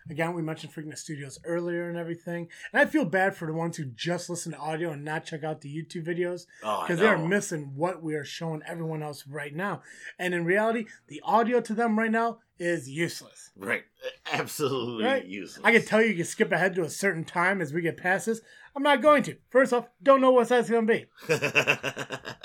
Again, 0.09 0.33
we 0.33 0.41
mentioned 0.41 0.73
Freaknet 0.73 0.97
Studios 0.97 1.39
earlier 1.45 1.87
and 1.87 1.97
everything. 1.97 2.49
And 2.73 2.81
I 2.81 2.85
feel 2.85 3.05
bad 3.05 3.33
for 3.37 3.45
the 3.45 3.53
ones 3.53 3.77
who 3.77 3.85
just 3.85 4.29
listen 4.29 4.51
to 4.51 4.57
audio 4.57 4.91
and 4.91 5.05
not 5.05 5.23
check 5.23 5.45
out 5.45 5.61
the 5.61 5.73
YouTube 5.73 6.05
videos 6.05 6.47
Oh, 6.61 6.81
because 6.81 6.99
they 6.99 7.07
are 7.07 7.17
missing 7.17 7.71
what 7.77 8.03
we 8.03 8.13
are 8.15 8.25
showing 8.25 8.61
everyone 8.67 9.01
else 9.01 9.23
right 9.25 9.55
now. 9.55 9.83
And 10.17 10.33
in 10.33 10.43
reality, 10.43 10.87
the 11.07 11.21
audio 11.23 11.61
to 11.61 11.73
them 11.73 11.97
right 11.97 12.11
now 12.11 12.39
is 12.59 12.89
useless. 12.89 13.51
Right. 13.55 13.83
Absolutely 14.33 15.05
Right? 15.05 15.23
useless. 15.25 15.61
I 15.63 15.71
can 15.71 15.85
tell 15.85 16.01
you 16.01 16.09
you 16.09 16.15
can 16.15 16.25
skip 16.25 16.51
ahead 16.51 16.75
to 16.75 16.81
a 16.81 16.89
certain 16.89 17.23
time 17.23 17.61
as 17.61 17.71
we 17.71 17.81
get 17.81 17.95
past 17.95 18.25
this. 18.25 18.41
I'm 18.75 18.83
not 18.83 19.01
going 19.01 19.23
to. 19.23 19.37
First 19.49 19.73
off, 19.73 19.87
don't 20.01 20.21
know 20.21 20.31
what 20.31 20.49
that's 20.49 20.69
going 20.69 20.87
to 20.87 20.93
be. 20.93 21.05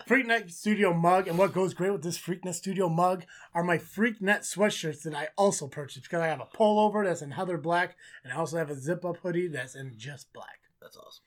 Freaknet 0.09 0.51
Studio 0.51 0.93
mug, 0.93 1.29
and 1.29 1.39
what 1.39 1.53
goes 1.53 1.75
great 1.75 1.93
with 1.93 2.03
this 2.03 2.19
Freaknet 2.19 2.55
Studio 2.55 2.89
mug 2.89 3.25
are 3.55 3.65
my 3.65 3.79
Freaknet 3.79 4.41
sweatshirts 4.41 5.03
that 5.03 5.15
I 5.15 5.29
also 5.37 5.69
purchased 5.69 6.05
because 6.05 6.21
I 6.21 6.27
have 6.27 6.41
a 6.41 6.57
pullover 6.57 7.05
that's 7.05 7.23
in 7.23 7.33
heather 7.33 7.59
black, 7.59 7.97
and 8.23 8.33
I 8.33 8.37
also 8.37 8.59
have 8.59 8.71
a 8.71 8.75
zip 8.75 9.05
up 9.05 9.19
hoodie 9.19 9.49
that's 9.49 9.75
in 9.75 9.95
just 9.97 10.33
black. 10.33 10.61
That's 10.81 10.97
awesome. 10.97 11.25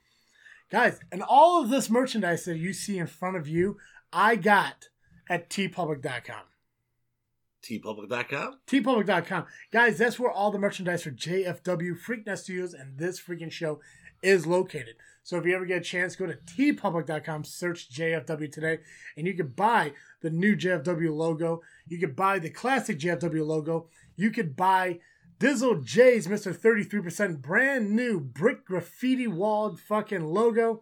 Guys, 0.69 0.99
and 1.11 1.23
all 1.23 1.61
of 1.61 1.69
this 1.69 1.89
merchandise 1.89 2.45
that 2.45 2.57
you 2.57 2.73
see 2.73 2.97
in 2.97 3.07
front 3.07 3.37
of 3.37 3.47
you, 3.47 3.77
I 4.11 4.35
got 4.35 4.89
at 5.29 5.49
tpublic.com. 5.49 6.43
tpublic.com? 7.63 8.59
tpublic.com. 8.67 9.45
Guys, 9.71 9.97
that's 9.97 10.19
where 10.19 10.31
all 10.31 10.51
the 10.51 10.59
merchandise 10.59 11.03
for 11.03 11.11
JFW, 11.11 11.93
Freaknet 11.99 12.37
Studios, 12.37 12.73
and 12.73 12.97
this 12.97 13.19
freaking 13.19 13.51
show 13.51 13.79
is 14.21 14.45
located. 14.47 14.95
So 15.23 15.37
if 15.37 15.45
you 15.45 15.53
ever 15.55 15.65
get 15.65 15.79
a 15.81 15.83
chance, 15.83 16.15
go 16.15 16.25
to 16.25 16.35
tpublic.com, 16.35 17.43
search 17.43 17.89
JFW 17.89 18.49
today, 18.49 18.79
and 19.17 19.27
you 19.27 19.33
can 19.33 19.47
buy 19.47 19.91
the 20.21 20.29
new 20.29 20.55
JFW 20.55 21.13
logo. 21.13 21.61
You 21.85 21.99
could 21.99 22.15
buy 22.15 22.39
the 22.39 22.49
classic 22.49 22.97
JFW 22.97 23.45
logo. 23.45 23.87
You 24.15 24.31
could 24.31 24.55
buy 24.55 24.99
Dizzle 25.39 25.83
J's 25.83 26.27
Mr. 26.27 26.55
33% 26.57 27.41
brand 27.41 27.91
new 27.91 28.19
brick 28.19 28.65
graffiti 28.65 29.27
walled 29.27 29.79
fucking 29.79 30.25
logo. 30.25 30.81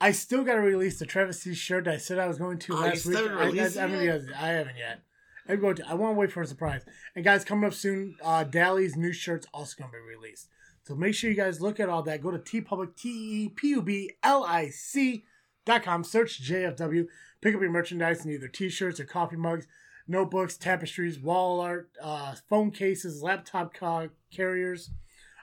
I 0.00 0.12
still 0.12 0.44
got 0.44 0.56
to 0.56 0.60
release 0.60 0.98
the 0.98 1.06
Travis 1.06 1.40
C 1.40 1.54
shirt 1.54 1.84
that 1.84 1.94
I 1.94 1.96
said 1.96 2.18
I 2.18 2.28
was 2.28 2.38
going 2.38 2.58
to 2.58 2.74
Oh, 2.74 2.80
last 2.80 3.06
week. 3.06 3.16
I, 3.16 3.20
I, 3.22 3.46
released 3.46 3.76
it 3.76 3.80
haven't 3.80 4.04
yet? 4.04 4.22
yet. 4.28 4.36
I 4.38 4.48
haven't 4.48 4.76
yet. 4.76 5.00
I'm 5.48 5.60
going 5.60 5.76
to. 5.76 5.88
I 5.88 5.94
want 5.94 6.14
to 6.14 6.20
wait 6.20 6.30
for 6.32 6.42
a 6.42 6.46
surprise. 6.46 6.84
And 7.14 7.24
guys, 7.24 7.44
coming 7.44 7.64
up 7.66 7.72
soon, 7.72 8.16
uh, 8.22 8.44
Dally's 8.44 8.96
new 8.96 9.12
shirt's 9.12 9.46
also 9.54 9.76
going 9.78 9.90
to 9.90 9.96
be 9.96 10.16
released. 10.16 10.48
So 10.86 10.94
make 10.94 11.16
sure 11.16 11.28
you 11.28 11.36
guys 11.36 11.60
look 11.60 11.80
at 11.80 11.88
all 11.88 12.04
that. 12.04 12.22
Go 12.22 12.30
to 12.30 12.38
tpublic, 12.38 12.94
T 12.94 13.08
E 13.08 13.48
P 13.48 13.70
U 13.70 13.82
B 13.82 14.12
L 14.22 14.44
I 14.44 14.68
C 14.68 15.24
dot 15.64 15.82
com. 15.82 16.04
Search 16.04 16.40
JFW. 16.40 17.08
Pick 17.40 17.56
up 17.56 17.60
your 17.60 17.72
merchandise 17.72 18.24
in 18.24 18.30
either 18.30 18.46
t-shirts 18.46 19.00
or 19.00 19.04
coffee 19.04 19.34
mugs, 19.34 19.66
notebooks, 20.06 20.56
tapestries, 20.56 21.18
wall 21.18 21.60
art, 21.60 21.90
uh, 22.00 22.36
phone 22.48 22.70
cases, 22.70 23.20
laptop 23.20 23.74
ca- 23.74 24.10
carriers, 24.30 24.90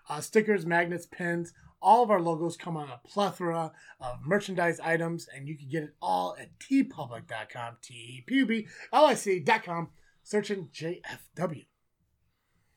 uh, 0.10 0.21
stickers, 0.21 0.65
magnets, 0.65 1.06
pens. 1.06 1.51
All 1.82 2.03
of 2.03 2.10
our 2.10 2.21
logos 2.21 2.56
come 2.56 2.77
on 2.77 2.89
a 2.89 3.01
plethora 3.06 3.73
of 3.99 4.25
merchandise 4.25 4.79
items, 4.79 5.27
and 5.36 5.49
you 5.49 5.58
can 5.58 5.67
get 5.67 5.84
it 5.84 5.93
all 6.01 6.38
at 6.39 6.58
tpublic.com, 6.58 7.75
T-E-P-U-B-L-I-C.com, 7.82 9.89
searching 10.23 10.69
JFW. 10.73 11.65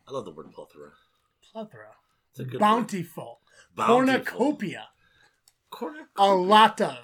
I 0.09 0.11
love 0.11 0.25
the 0.25 0.33
word 0.33 0.51
plethora. 0.51 0.91
Plethora. 1.53 1.95
It's 2.37 2.41
a 2.41 2.51
good 2.51 2.61
Bountiful. 2.61 3.41
Bountiful. 3.75 4.25
Cornucopia. 4.37 4.89
Cornucopia. 5.71 6.07
A 6.19 6.35
lot 6.35 6.81
of. 6.83 6.99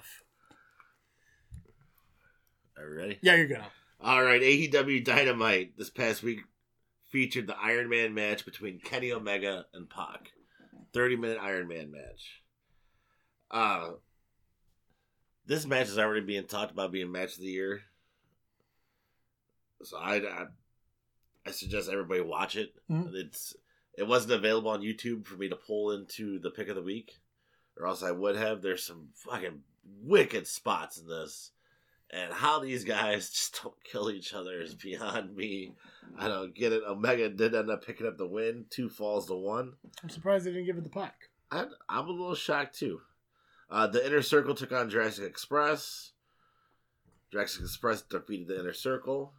Are 2.77 2.87
you 2.87 2.95
ready? 2.95 3.19
Yeah, 3.23 3.35
you're 3.35 3.47
gonna. 3.47 3.65
All 3.99 4.23
right, 4.23 4.41
AEW 4.41 5.03
Dynamite 5.03 5.75
this 5.75 5.89
past 5.89 6.21
week 6.21 6.41
featured 7.09 7.47
the 7.47 7.57
Iron 7.57 7.89
Man 7.89 8.13
match 8.13 8.45
between 8.45 8.79
Kenny 8.79 9.11
Omega 9.11 9.65
and 9.73 9.89
Pac. 9.89 10.31
30 10.93 11.15
minute 11.15 11.39
Iron 11.41 11.67
Man 11.67 11.91
match. 11.91 12.43
Uh 13.49 13.93
this 15.47 15.65
match 15.65 15.87
is 15.87 15.97
already 15.97 16.23
being 16.25 16.45
talked 16.45 16.71
about 16.71 16.91
being 16.91 17.11
match 17.11 17.33
of 17.33 17.39
the 17.41 17.47
year. 17.47 17.81
So 19.81 19.97
I 19.97 20.17
I, 20.17 20.45
I 21.47 21.51
suggest 21.51 21.89
everybody 21.89 22.21
watch 22.21 22.55
it. 22.55 22.75
Mhm. 22.91 23.15
It's 23.15 23.55
it 23.97 24.07
wasn't 24.07 24.33
available 24.33 24.71
on 24.71 24.81
YouTube 24.81 25.25
for 25.25 25.35
me 25.35 25.49
to 25.49 25.55
pull 25.55 25.91
into 25.91 26.39
the 26.39 26.51
pick 26.51 26.67
of 26.67 26.75
the 26.75 26.81
week, 26.81 27.19
or 27.77 27.87
else 27.87 28.03
I 28.03 28.11
would 28.11 28.35
have. 28.35 28.61
There's 28.61 28.83
some 28.83 29.09
fucking 29.13 29.61
wicked 30.03 30.47
spots 30.47 30.97
in 30.97 31.07
this 31.07 31.51
and 32.13 32.31
how 32.31 32.59
these 32.59 32.83
guys 32.83 33.29
just 33.31 33.61
don't 33.61 33.83
kill 33.83 34.09
each 34.09 34.33
other 34.33 34.61
is 34.61 34.75
beyond 34.75 35.35
me. 35.35 35.73
I 36.17 36.27
don't 36.27 36.53
get 36.53 36.71
it. 36.71 36.83
Omega 36.87 37.29
did 37.29 37.55
end 37.55 37.71
up 37.71 37.85
picking 37.85 38.07
up 38.07 38.17
the 38.17 38.27
win, 38.27 38.65
two 38.69 38.89
falls 38.89 39.27
to 39.27 39.33
one. 39.33 39.73
I'm 40.01 40.09
surprised 40.09 40.45
they 40.45 40.51
didn't 40.51 40.67
give 40.67 40.77
it 40.77 40.83
the 40.83 40.89
pack. 40.89 41.29
I, 41.51 41.65
I'm 41.89 42.07
a 42.07 42.11
little 42.11 42.35
shocked 42.35 42.77
too. 42.77 43.01
Uh, 43.69 43.87
the 43.87 44.05
Inner 44.05 44.21
Circle 44.21 44.55
took 44.55 44.71
on 44.71 44.89
Jurassic 44.89 45.25
Express. 45.25 46.11
Jurassic 47.31 47.63
Express 47.63 48.03
defeated 48.03 48.47
the 48.47 48.59
Inner 48.59 48.73
Circle. 48.73 49.33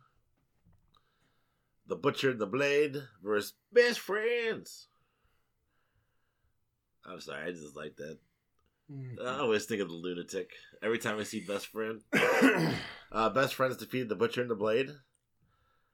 The 1.86 1.96
Butcher 1.96 2.30
and 2.30 2.40
the 2.40 2.46
Blade 2.46 2.96
versus 3.22 3.54
Best 3.72 4.00
Friends. 4.00 4.88
I'm 7.06 7.20
sorry, 7.20 7.48
I 7.48 7.52
just 7.52 7.76
like 7.76 7.96
that. 7.96 8.18
Mm. 8.90 9.20
I 9.24 9.38
always 9.40 9.64
think 9.66 9.80
of 9.82 9.88
the 9.88 9.94
lunatic 9.94 10.50
every 10.82 10.98
time 10.98 11.18
I 11.18 11.24
see 11.24 11.40
Best 11.40 11.66
Friend. 11.68 12.00
Uh, 13.12 13.28
best 13.30 13.54
friends 13.54 13.76
defeated 13.76 14.08
the 14.08 14.16
Butcher 14.16 14.40
and 14.40 14.50
the 14.50 14.56
Blade. 14.56 14.90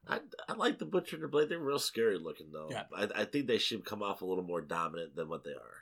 I, 0.09 0.21
I 0.49 0.55
like 0.55 0.79
the 0.79 0.87
Butcher 0.87 1.17
and 1.17 1.23
the 1.23 1.29
Blade. 1.29 1.51
They're 1.51 1.59
real 1.59 1.79
scary 1.79 2.17
looking 2.17 2.47
though. 2.51 2.69
Yeah. 2.71 2.85
I, 2.97 3.09
I 3.15 3.25
think 3.27 3.47
they 3.47 3.59
should 3.59 3.85
come 3.85 4.03
off 4.03 4.23
a 4.23 4.25
little 4.25 4.43
more 4.43 4.63
dominant 4.63 5.17
than 5.17 5.29
what 5.29 5.45
they 5.45 5.51
are. 5.51 5.77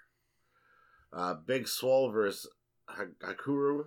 Uh, 1.12 1.34
Big 1.34 1.68
Swole 1.68 2.10
versus 2.10 2.50
Ha- 2.86 3.04
Hikaru 3.20 3.84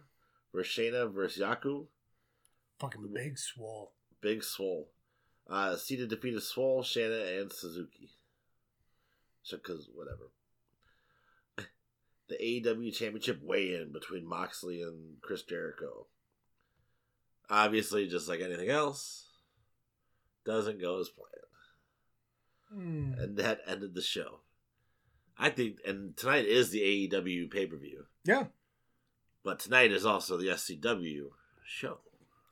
versus 0.53 0.71
Shanna 0.71 1.07
versus 1.07 1.43
Yaku. 1.43 1.87
Fucking 2.79 3.09
big 3.13 3.37
swole. 3.37 3.91
Big 4.21 4.45
Swole. 4.45 4.87
Uh, 5.51 5.75
Cena 5.75 6.05
defeated 6.07 6.41
Swole, 6.41 6.81
Shanna, 6.81 7.23
and 7.39 7.51
Suzuki. 7.51 8.09
Because 9.49 9.89
whatever. 9.93 10.29
The 12.29 12.35
AEW 12.41 12.93
Championship 12.95 13.41
weigh-in 13.43 13.91
between 13.91 14.25
Moxley 14.25 14.81
and 14.81 15.21
Chris 15.21 15.43
Jericho. 15.43 16.07
Obviously, 17.49 18.07
just 18.07 18.29
like 18.29 18.39
anything 18.39 18.69
else, 18.69 19.27
doesn't 20.45 20.79
go 20.79 21.01
as 21.01 21.09
planned, 21.09 21.27
Mm. 22.73 23.21
and 23.21 23.37
that 23.37 23.59
ended 23.67 23.93
the 23.93 24.01
show. 24.01 24.39
I 25.37 25.49
think, 25.49 25.79
and 25.85 26.15
tonight 26.15 26.45
is 26.45 26.69
the 26.69 26.81
AEW 26.81 27.49
pay-per-view, 27.51 28.05
Yeah, 28.23 28.47
but 29.43 29.59
tonight 29.59 29.91
is 29.91 30.05
also 30.05 30.37
the 30.37 30.47
SCW 30.51 31.33
show. 31.65 31.99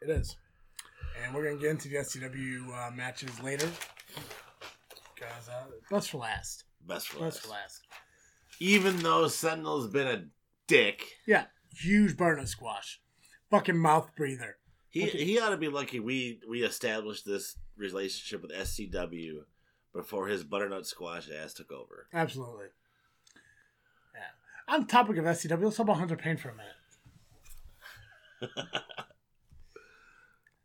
it 0.02 0.10
is. 0.10 0.36
And 1.24 1.34
we're 1.34 1.44
gonna 1.44 1.58
get 1.62 1.72
into 1.72 1.90
the 1.90 1.98
SCW 1.98 2.68
uh, 2.88 2.92
matches 2.92 3.42
later. 3.42 3.70
Because 5.16 5.50
uh, 5.50 5.66
best 5.92 6.10
for 6.12 6.20
last. 6.20 6.64
Best 6.88 7.08
for 7.10 7.20
Best 7.20 7.38
last. 7.38 7.46
for 7.46 7.52
last. 7.52 7.82
Even 8.60 8.98
though 8.98 9.28
Sentinel's 9.28 9.88
been 9.88 10.08
a 10.08 10.26
dick, 10.68 11.06
Yeah, 11.26 11.46
huge 11.74 12.16
burner 12.18 12.46
squash. 12.46 13.00
Fucking 13.52 13.78
mouth 13.78 14.12
breather. 14.16 14.58
He 14.90 15.04
Okay. 15.08 15.24
he 15.26 15.40
ought 15.40 15.50
to 15.50 15.58
be 15.58 15.68
lucky 15.70 16.00
we 16.00 16.40
we 16.50 16.64
established 16.64 17.26
this 17.26 17.58
relationship 17.78 18.42
with 18.42 18.52
SCW 18.52 19.44
before 19.94 20.28
his 20.28 20.44
butternut 20.44 20.86
squash 20.88 21.30
ass 21.30 21.54
took 21.54 21.72
over. 21.72 22.08
Absolutely. 22.14 22.68
Yeah. 24.16 24.74
On 24.74 24.82
the 24.82 24.88
topic 24.88 25.18
of 25.18 25.26
SCW, 25.26 25.64
let's 25.66 25.78
talk 25.78 25.86
about 25.86 25.98
Hunter 25.98 26.16
Payne 26.16 26.38
for 26.38 26.50
a 26.50 26.56
minute. 26.56 26.74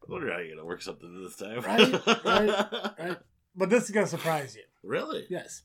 I 0.06 0.12
wonder 0.12 0.32
how 0.32 0.38
you're 0.38 0.54
gonna 0.54 0.66
work 0.66 0.82
something 0.82 1.22
this 1.22 1.36
time. 1.36 1.60
Right, 1.60 2.24
right. 2.24 2.98
Right? 2.98 3.18
But 3.56 3.70
this 3.70 3.84
is 3.84 3.90
gonna 3.90 4.06
surprise 4.06 4.56
you. 4.56 4.62
really? 4.82 5.26
Yes. 5.30 5.62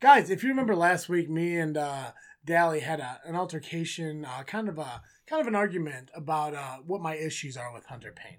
Guys, 0.00 0.30
if 0.30 0.42
you 0.42 0.48
remember 0.50 0.74
last 0.74 1.08
week, 1.08 1.30
me 1.30 1.56
and 1.56 1.76
uh, 1.76 2.10
Dally 2.44 2.80
had 2.80 2.98
a, 3.00 3.20
an 3.24 3.36
altercation, 3.36 4.24
uh, 4.24 4.42
kind 4.42 4.68
of 4.68 4.78
a 4.78 5.02
kind 5.26 5.40
of 5.40 5.46
an 5.46 5.54
argument 5.54 6.10
about 6.14 6.54
uh, 6.54 6.78
what 6.84 7.00
my 7.00 7.14
issues 7.14 7.56
are 7.56 7.72
with 7.72 7.86
Hunter 7.86 8.12
Payne. 8.14 8.38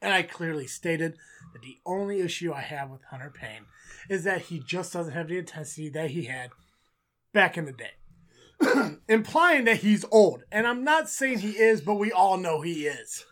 And 0.00 0.12
I 0.12 0.22
clearly 0.22 0.66
stated 0.66 1.16
that 1.52 1.62
the 1.62 1.78
only 1.86 2.20
issue 2.20 2.52
I 2.52 2.62
have 2.62 2.90
with 2.90 3.04
Hunter 3.04 3.32
Payne 3.32 3.66
is 4.08 4.24
that 4.24 4.42
he 4.42 4.58
just 4.58 4.92
doesn't 4.92 5.12
have 5.12 5.28
the 5.28 5.38
intensity 5.38 5.88
that 5.90 6.10
he 6.10 6.24
had 6.24 6.50
back 7.32 7.56
in 7.56 7.66
the 7.66 7.72
day. 7.72 8.96
Implying 9.08 9.64
that 9.66 9.78
he's 9.78 10.04
old. 10.10 10.42
And 10.50 10.66
I'm 10.66 10.82
not 10.82 11.08
saying 11.08 11.38
he 11.38 11.52
is, 11.52 11.80
but 11.80 11.94
we 11.94 12.10
all 12.10 12.36
know 12.36 12.62
he 12.62 12.86
is. 12.86 13.24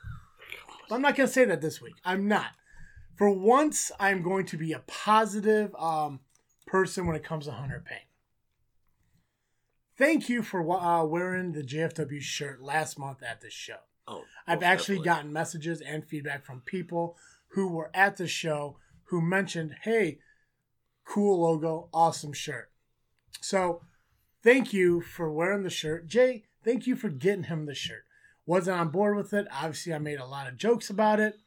I'm 0.95 1.03
not 1.03 1.17
going 1.17 1.27
to 1.27 1.33
say 1.33 1.45
that 1.45 1.61
this 1.61 1.81
week. 1.81 1.95
I'm 2.05 2.29
not. 2.29 2.53
For 3.17 3.31
once, 3.31 3.93
I'm 4.01 4.23
going 4.23 4.47
to 4.47 4.57
be 4.57 4.73
a 4.73 4.79
positive 4.81 5.75
um, 5.77 6.21
person 6.67 7.07
when 7.07 7.17
it 7.17 7.25
comes 7.25 7.45
to 7.47 7.53
Hunter 7.53 7.83
Payne. 7.85 7.99
Thank 9.99 10.31
you 10.31 10.43
for 10.43 10.69
uh, 10.71 11.05
wearing 11.05 11.53
the 11.53 11.63
JFW 11.63 12.23
shirt 12.23 12.63
last 12.63 12.99
month 12.99 13.23
at 13.23 13.43
this 13.43 13.53
show. 13.53 13.77
Oh, 14.09 14.25
I've 14.47 14.63
actually 14.63 14.97
definitely. 14.97 15.05
gotten 15.05 15.33
messages 15.33 15.81
and 15.83 16.05
feedback 16.05 16.45
from 16.45 16.63
people 16.63 17.17
who 17.49 17.69
were 17.69 17.91
at 17.93 18.17
the 18.17 18.27
show 18.27 18.79
who 19.05 19.21
mentioned, 19.21 19.77
hey, 19.83 20.19
cool 21.05 21.43
logo, 21.43 21.89
awesome 21.93 22.33
shirt. 22.33 22.71
So 23.41 23.83
thank 24.43 24.73
you 24.73 25.01
for 25.01 25.31
wearing 25.31 25.65
the 25.65 25.71
shirt. 25.71 26.07
Jay, 26.07 26.45
thank 26.65 26.87
you 26.87 26.97
for 26.97 27.09
getting 27.09 27.45
him 27.45 27.67
the 27.67 27.75
shirt. 27.75 28.05
Wasn't 28.51 28.77
on 28.77 28.89
board 28.89 29.17
with 29.17 29.33
it. 29.33 29.47
Obviously, 29.53 29.95
I 29.95 29.99
made 29.99 30.19
a 30.19 30.27
lot 30.27 30.49
of 30.49 30.57
jokes 30.57 30.91
about 30.91 31.21
it. 31.21 31.39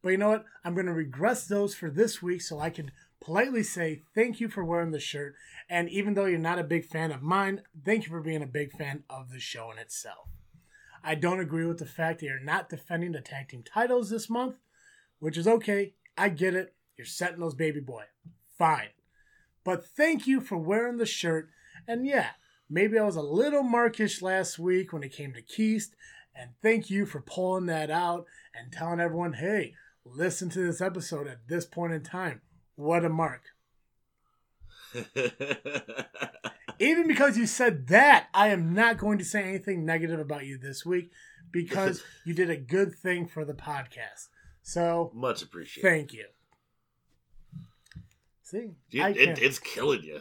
But 0.00 0.10
you 0.10 0.18
know 0.18 0.28
what? 0.28 0.44
I'm 0.64 0.74
going 0.74 0.86
to 0.86 0.92
regress 0.92 1.48
those 1.48 1.74
for 1.74 1.90
this 1.90 2.22
week 2.22 2.42
so 2.42 2.60
I 2.60 2.70
can 2.70 2.92
politely 3.20 3.64
say 3.64 4.02
thank 4.14 4.38
you 4.38 4.48
for 4.48 4.64
wearing 4.64 4.92
the 4.92 5.00
shirt. 5.00 5.34
And 5.68 5.88
even 5.88 6.14
though 6.14 6.26
you're 6.26 6.38
not 6.38 6.60
a 6.60 6.62
big 6.62 6.84
fan 6.84 7.10
of 7.10 7.22
mine, 7.22 7.62
thank 7.84 8.04
you 8.04 8.10
for 8.10 8.20
being 8.20 8.40
a 8.40 8.46
big 8.46 8.70
fan 8.70 9.02
of 9.10 9.32
the 9.32 9.40
show 9.40 9.72
in 9.72 9.78
itself. 9.78 10.28
I 11.02 11.16
don't 11.16 11.40
agree 11.40 11.66
with 11.66 11.80
the 11.80 11.86
fact 11.86 12.20
that 12.20 12.26
you're 12.26 12.38
not 12.38 12.68
defending 12.68 13.10
the 13.10 13.20
tag 13.20 13.48
team 13.48 13.64
titles 13.64 14.08
this 14.08 14.30
month, 14.30 14.54
which 15.18 15.36
is 15.36 15.48
okay. 15.48 15.94
I 16.16 16.28
get 16.28 16.54
it. 16.54 16.72
You're 16.96 17.04
setting 17.04 17.40
those 17.40 17.56
baby 17.56 17.80
boy. 17.80 18.04
Fine. 18.56 18.90
But 19.64 19.84
thank 19.84 20.28
you 20.28 20.40
for 20.40 20.56
wearing 20.56 20.98
the 20.98 21.04
shirt. 21.04 21.48
And 21.88 22.06
yeah, 22.06 22.28
maybe 22.70 22.96
I 22.96 23.02
was 23.02 23.16
a 23.16 23.22
little 23.22 23.64
markish 23.64 24.22
last 24.22 24.56
week 24.56 24.92
when 24.92 25.02
it 25.02 25.12
came 25.12 25.32
to 25.32 25.42
Keist. 25.42 25.96
And 26.34 26.50
thank 26.62 26.90
you 26.90 27.06
for 27.06 27.20
pulling 27.20 27.66
that 27.66 27.90
out 27.90 28.26
and 28.54 28.72
telling 28.72 29.00
everyone, 29.00 29.34
hey, 29.34 29.74
listen 30.04 30.50
to 30.50 30.58
this 30.66 30.80
episode 30.80 31.26
at 31.28 31.46
this 31.48 31.64
point 31.64 31.92
in 31.92 32.02
time. 32.02 32.40
What 32.76 33.04
a 33.04 33.08
mark. 33.08 33.42
Even 36.80 37.06
because 37.06 37.36
you 37.38 37.46
said 37.46 37.86
that, 37.88 38.28
I 38.34 38.48
am 38.48 38.74
not 38.74 38.98
going 38.98 39.18
to 39.18 39.24
say 39.24 39.42
anything 39.44 39.84
negative 39.84 40.18
about 40.18 40.44
you 40.46 40.58
this 40.58 40.84
week 40.84 41.10
because 41.52 42.02
you 42.24 42.34
did 42.34 42.50
a 42.50 42.56
good 42.56 42.94
thing 42.94 43.26
for 43.26 43.44
the 43.44 43.54
podcast. 43.54 44.28
So 44.62 45.12
Much 45.14 45.42
appreciated. 45.42 45.88
thank 45.88 46.12
you. 46.12 46.26
See, 48.42 48.72
Dude, 48.90 49.16
it, 49.16 49.38
it's 49.40 49.58
killing 49.58 50.02
you. 50.02 50.20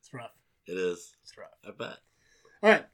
it's 0.00 0.12
rough. 0.12 0.30
It 0.66 0.76
is. 0.76 1.16
It's 1.22 1.36
rough. 1.36 1.48
I 1.66 1.70
bet. 1.76 1.96
All 2.62 2.70
right. 2.70 2.86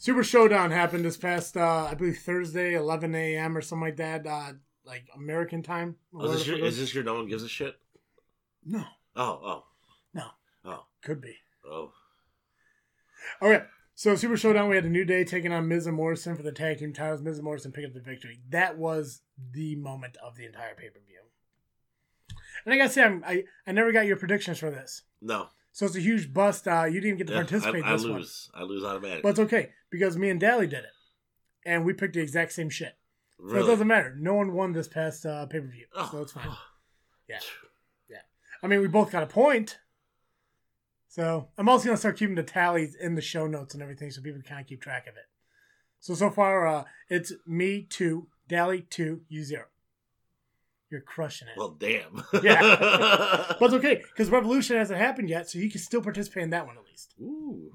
Super 0.00 0.24
Showdown 0.24 0.70
happened 0.70 1.04
this 1.04 1.18
past, 1.18 1.58
uh, 1.58 1.88
I 1.90 1.92
believe, 1.94 2.16
Thursday, 2.16 2.72
11 2.72 3.14
a.m. 3.14 3.54
or 3.54 3.60
something 3.60 3.84
like 3.86 3.98
that, 3.98 4.26
uh, 4.26 4.52
like 4.82 5.06
American 5.14 5.62
time. 5.62 5.96
Oh, 6.14 6.24
is, 6.24 6.38
this 6.38 6.46
your, 6.46 6.58
is 6.64 6.78
this 6.78 6.94
your 6.94 7.04
no 7.04 7.16
one 7.16 7.28
gives 7.28 7.42
a 7.42 7.48
shit? 7.48 7.76
No, 8.64 8.82
Oh, 9.14 9.40
oh, 9.44 9.64
no. 10.14 10.24
oh, 10.64 10.84
Could 11.02 11.20
be. 11.20 11.36
oh. 11.70 11.92
All 13.42 13.50
right. 13.50 13.64
So 13.94 14.16
Super 14.16 14.38
Showdown, 14.38 14.70
we 14.70 14.76
had 14.76 14.86
a 14.86 14.88
New 14.88 15.04
Day 15.04 15.22
taking 15.24 15.52
on 15.52 15.68
Miz 15.68 15.86
and 15.86 15.94
Morrison 15.94 16.34
for 16.34 16.42
the 16.42 16.52
tag 16.52 16.78
team 16.78 16.94
titles. 16.94 17.20
Miz 17.20 17.36
and 17.36 17.44
Morrison 17.44 17.70
picked 17.70 17.86
up 17.88 17.92
the 17.92 18.00
victory. 18.00 18.40
That 18.48 18.78
was 18.78 19.20
the 19.52 19.76
moment 19.76 20.16
of 20.24 20.34
the 20.36 20.46
entire 20.46 20.74
pay 20.74 20.88
per 20.88 21.00
view. 21.06 21.18
And 22.64 22.72
I 22.72 22.78
gotta 22.78 22.88
say, 22.88 23.02
I'm, 23.04 23.22
I 23.26 23.44
I 23.66 23.72
never 23.72 23.92
got 23.92 24.06
your 24.06 24.16
predictions 24.16 24.58
for 24.58 24.70
this, 24.70 25.02
No. 25.20 25.48
so 25.72 25.84
it's 25.84 25.96
a 25.96 26.00
huge 26.00 26.32
bust. 26.32 26.66
Uh, 26.66 26.84
you 26.84 27.02
didn't 27.02 27.18
get 27.18 27.26
to 27.26 27.34
Yeah, 27.34 27.40
participate 27.40 27.84
I, 27.84 27.90
I 27.90 27.92
this 27.92 28.04
one, 28.04 28.12
lose. 28.14 28.50
I 28.54 28.62
lose 28.62 28.84
automatically. 28.84 29.20
but 29.22 29.28
it's 29.30 29.38
okay 29.40 29.70
because 29.90 30.16
me 30.16 30.30
and 30.30 30.40
Dally 30.40 30.66
did 30.66 30.84
it, 30.84 30.92
and 31.64 31.84
we 31.84 31.92
picked 31.92 32.14
the 32.14 32.20
exact 32.20 32.52
same 32.52 32.70
shit. 32.70 32.96
So 33.48 33.56
it 33.56 33.66
doesn't 33.66 33.86
matter. 33.86 34.14
No 34.18 34.34
one 34.34 34.52
won 34.52 34.72
this 34.72 34.86
past 34.88 35.24
uh, 35.24 35.46
pay 35.46 35.60
per 35.60 35.66
view, 35.66 35.86
Oh, 35.94 36.08
so 36.12 36.22
it's 36.22 36.32
fine. 36.32 36.44
oh. 36.48 36.58
Yeah. 37.28 37.38
I 38.62 38.66
mean, 38.66 38.80
we 38.82 38.88
both 38.88 39.10
got 39.10 39.22
a 39.22 39.26
point. 39.26 39.78
So 41.08 41.48
I'm 41.56 41.68
also 41.68 41.86
gonna 41.86 41.96
start 41.96 42.18
keeping 42.18 42.34
the 42.34 42.42
tallies 42.42 42.94
in 42.94 43.14
the 43.14 43.22
show 43.22 43.46
notes 43.46 43.72
and 43.74 43.82
everything, 43.82 44.10
so 44.10 44.20
people 44.20 44.40
can 44.42 44.48
kind 44.48 44.60
of 44.60 44.66
keep 44.66 44.82
track 44.82 45.06
of 45.06 45.14
it. 45.16 45.24
So 46.00 46.14
so 46.14 46.30
far, 46.30 46.66
uh, 46.66 46.84
it's 47.08 47.32
me 47.46 47.82
two, 47.88 48.28
Dally 48.48 48.82
two, 48.90 49.22
you 49.28 49.42
zero. 49.42 49.64
You're 50.90 51.00
crushing 51.00 51.48
it. 51.48 51.54
Well, 51.56 51.70
damn. 51.78 52.22
Yeah. 52.42 52.60
but 53.58 53.62
it's 53.62 53.74
okay 53.74 54.02
because 54.10 54.28
Revolution 54.28 54.76
hasn't 54.76 54.98
happened 55.00 55.28
yet, 55.30 55.48
so 55.48 55.58
you 55.58 55.70
can 55.70 55.80
still 55.80 56.02
participate 56.02 56.42
in 56.44 56.50
that 56.50 56.66
one 56.66 56.76
at 56.76 56.84
least. 56.84 57.14
Ooh. 57.20 57.72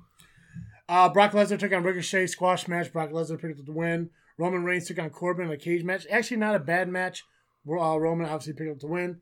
Uh, 0.88 1.10
Brock 1.10 1.32
Lesnar 1.32 1.58
took 1.58 1.74
on 1.74 1.84
Ricochet 1.84 2.28
squash 2.28 2.68
match. 2.68 2.94
Brock 2.94 3.12
Lesnar 3.12 3.42
picked 3.42 3.60
up 3.60 3.66
the 3.66 3.72
win. 3.72 4.10
Roman 4.38 4.64
Reigns 4.64 4.88
took 4.88 5.00
on 5.00 5.10
Corbin 5.10 5.46
in 5.46 5.52
a 5.52 5.58
cage 5.58 5.84
match. 5.84 6.06
Actually, 6.10 6.38
not 6.38 6.56
a 6.56 6.60
bad 6.60 6.90
match. 6.90 7.24
Uh, 7.68 7.98
Roman 7.98 8.28
obviously 8.28 8.54
picked 8.54 8.72
up 8.72 8.80
the 8.80 8.88
win. 8.88 9.22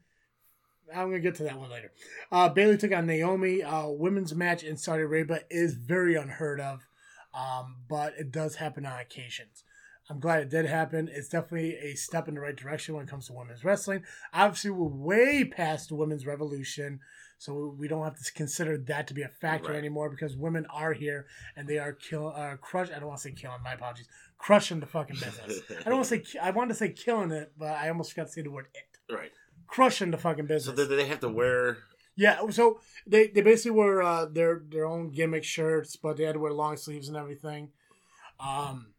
I'm 0.93 1.07
gonna 1.07 1.19
get 1.19 1.35
to 1.35 1.43
that 1.43 1.57
one 1.57 1.71
later. 1.71 1.91
Uh, 2.31 2.49
Bayley 2.49 2.77
took 2.77 2.91
on 2.91 3.07
Naomi. 3.07 3.63
Uh, 3.63 3.87
women's 3.87 4.35
match 4.35 4.63
in 4.63 4.77
Saudi 4.77 5.03
Arabia 5.03 5.41
is 5.49 5.75
very 5.75 6.15
unheard 6.15 6.59
of, 6.59 6.87
um, 7.33 7.77
but 7.89 8.13
it 8.17 8.31
does 8.31 8.55
happen 8.55 8.85
on 8.85 8.99
occasions. 8.99 9.63
I'm 10.09 10.19
glad 10.19 10.41
it 10.41 10.49
did 10.49 10.65
happen. 10.65 11.09
It's 11.11 11.29
definitely 11.29 11.77
a 11.77 11.95
step 11.95 12.27
in 12.27 12.35
the 12.35 12.41
right 12.41 12.55
direction 12.55 12.95
when 12.95 13.05
it 13.05 13.09
comes 13.09 13.27
to 13.27 13.33
women's 13.33 13.63
wrestling. 13.63 14.03
Obviously, 14.33 14.71
we're 14.71 14.87
way 14.87 15.45
past 15.45 15.89
the 15.89 15.95
women's 15.95 16.25
revolution, 16.25 16.99
so 17.37 17.75
we 17.77 17.87
don't 17.87 18.03
have 18.03 18.17
to 18.17 18.33
consider 18.33 18.77
that 18.77 19.07
to 19.07 19.13
be 19.13 19.21
a 19.21 19.27
factor 19.27 19.71
Right. 19.71 19.77
anymore 19.77 20.09
because 20.09 20.35
women 20.37 20.65
are 20.69 20.93
here 20.93 21.25
and 21.55 21.67
they 21.67 21.77
are 21.77 21.93
kill, 21.93 22.33
uh, 22.35 22.55
crush. 22.57 22.89
I 22.89 22.99
don't 22.99 23.07
want 23.07 23.19
to 23.21 23.29
say 23.29 23.31
killing. 23.35 23.61
My 23.63 23.73
apologies. 23.73 24.07
Crushing 24.37 24.79
the 24.79 24.85
fucking 24.85 25.17
business. 25.17 25.61
I 25.71 25.83
don't 25.89 25.95
want 25.95 26.07
to 26.07 26.25
say. 26.25 26.39
I 26.39 26.51
wanted 26.51 26.69
to 26.69 26.75
say 26.75 26.89
killing 26.89 27.31
it, 27.31 27.53
but 27.57 27.69
I 27.71 27.89
almost 27.89 28.11
forgot 28.11 28.27
to 28.27 28.33
say 28.33 28.41
the 28.41 28.51
word 28.51 28.67
it. 28.73 29.13
Right. 29.13 29.31
Crushing 29.67 30.11
the 30.11 30.17
fucking 30.17 30.47
business. 30.47 30.75
So 30.77 30.85
they 30.85 31.05
have 31.05 31.19
to 31.21 31.29
wear? 31.29 31.77
Yeah, 32.15 32.47
so 32.51 32.79
they, 33.07 33.27
they 33.27 33.41
basically 33.41 33.71
wore 33.71 34.03
uh, 34.03 34.25
their 34.25 34.61
their 34.69 34.85
own 34.85 35.09
gimmick 35.09 35.43
shirts, 35.43 35.95
but 35.95 36.15
they 36.17 36.23
had 36.25 36.33
to 36.33 36.39
wear 36.39 36.53
long 36.53 36.77
sleeves 36.77 37.07
and 37.07 37.17
everything. 37.17 37.69
Um, 38.39 38.93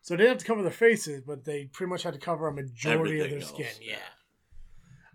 so 0.00 0.14
they 0.14 0.18
didn't 0.22 0.30
have 0.30 0.38
to 0.38 0.44
cover 0.46 0.62
their 0.62 0.70
faces, 0.70 1.20
but 1.26 1.44
they 1.44 1.64
pretty 1.66 1.90
much 1.90 2.04
had 2.04 2.14
to 2.14 2.20
cover 2.20 2.48
a 2.48 2.52
majority 2.52 3.20
of 3.20 3.28
their 3.28 3.40
else, 3.40 3.48
skin. 3.50 3.66
Yeah. 3.82 3.96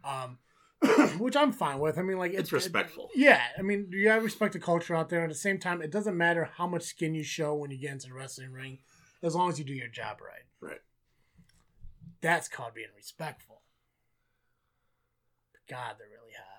Um, 0.03 0.37
which 1.17 1.35
I'm 1.35 1.51
fine 1.51 1.79
with. 1.79 1.97
I 1.97 2.01
mean, 2.01 2.17
like 2.17 2.33
It's 2.33 2.49
it- 2.49 2.53
respectful. 2.55 3.09
it- 3.13 3.19
yeah, 3.19 3.41
I 3.57 3.61
mean, 3.61 3.87
you 3.91 4.03
gotta 4.05 4.21
respect 4.21 4.53
the 4.53 4.59
culture 4.59 4.95
out 4.95 5.09
there. 5.09 5.21
At 5.23 5.29
the 5.29 5.35
same 5.35 5.59
time, 5.59 5.81
it 5.81 5.91
doesn't 5.91 6.17
matter 6.17 6.49
how 6.57 6.67
much 6.67 6.83
skin 6.83 7.13
you 7.15 7.23
show 7.23 7.53
when 7.55 7.71
you 7.71 7.77
get 7.77 7.91
into 7.91 8.07
the 8.07 8.13
wrestling 8.13 8.51
ring, 8.51 8.79
as 9.21 9.35
long 9.35 9.49
as 9.49 9.59
you 9.59 9.65
do 9.65 9.73
your 9.73 9.87
job 9.87 10.17
right. 10.21 10.45
Right. 10.71 10.81
That's 12.21 12.47
called 12.47 12.73
being 12.73 12.87
respectful. 12.95 13.61
God, 15.69 15.95
they're 15.97 16.07
really 16.09 16.33
hot. 16.37 16.49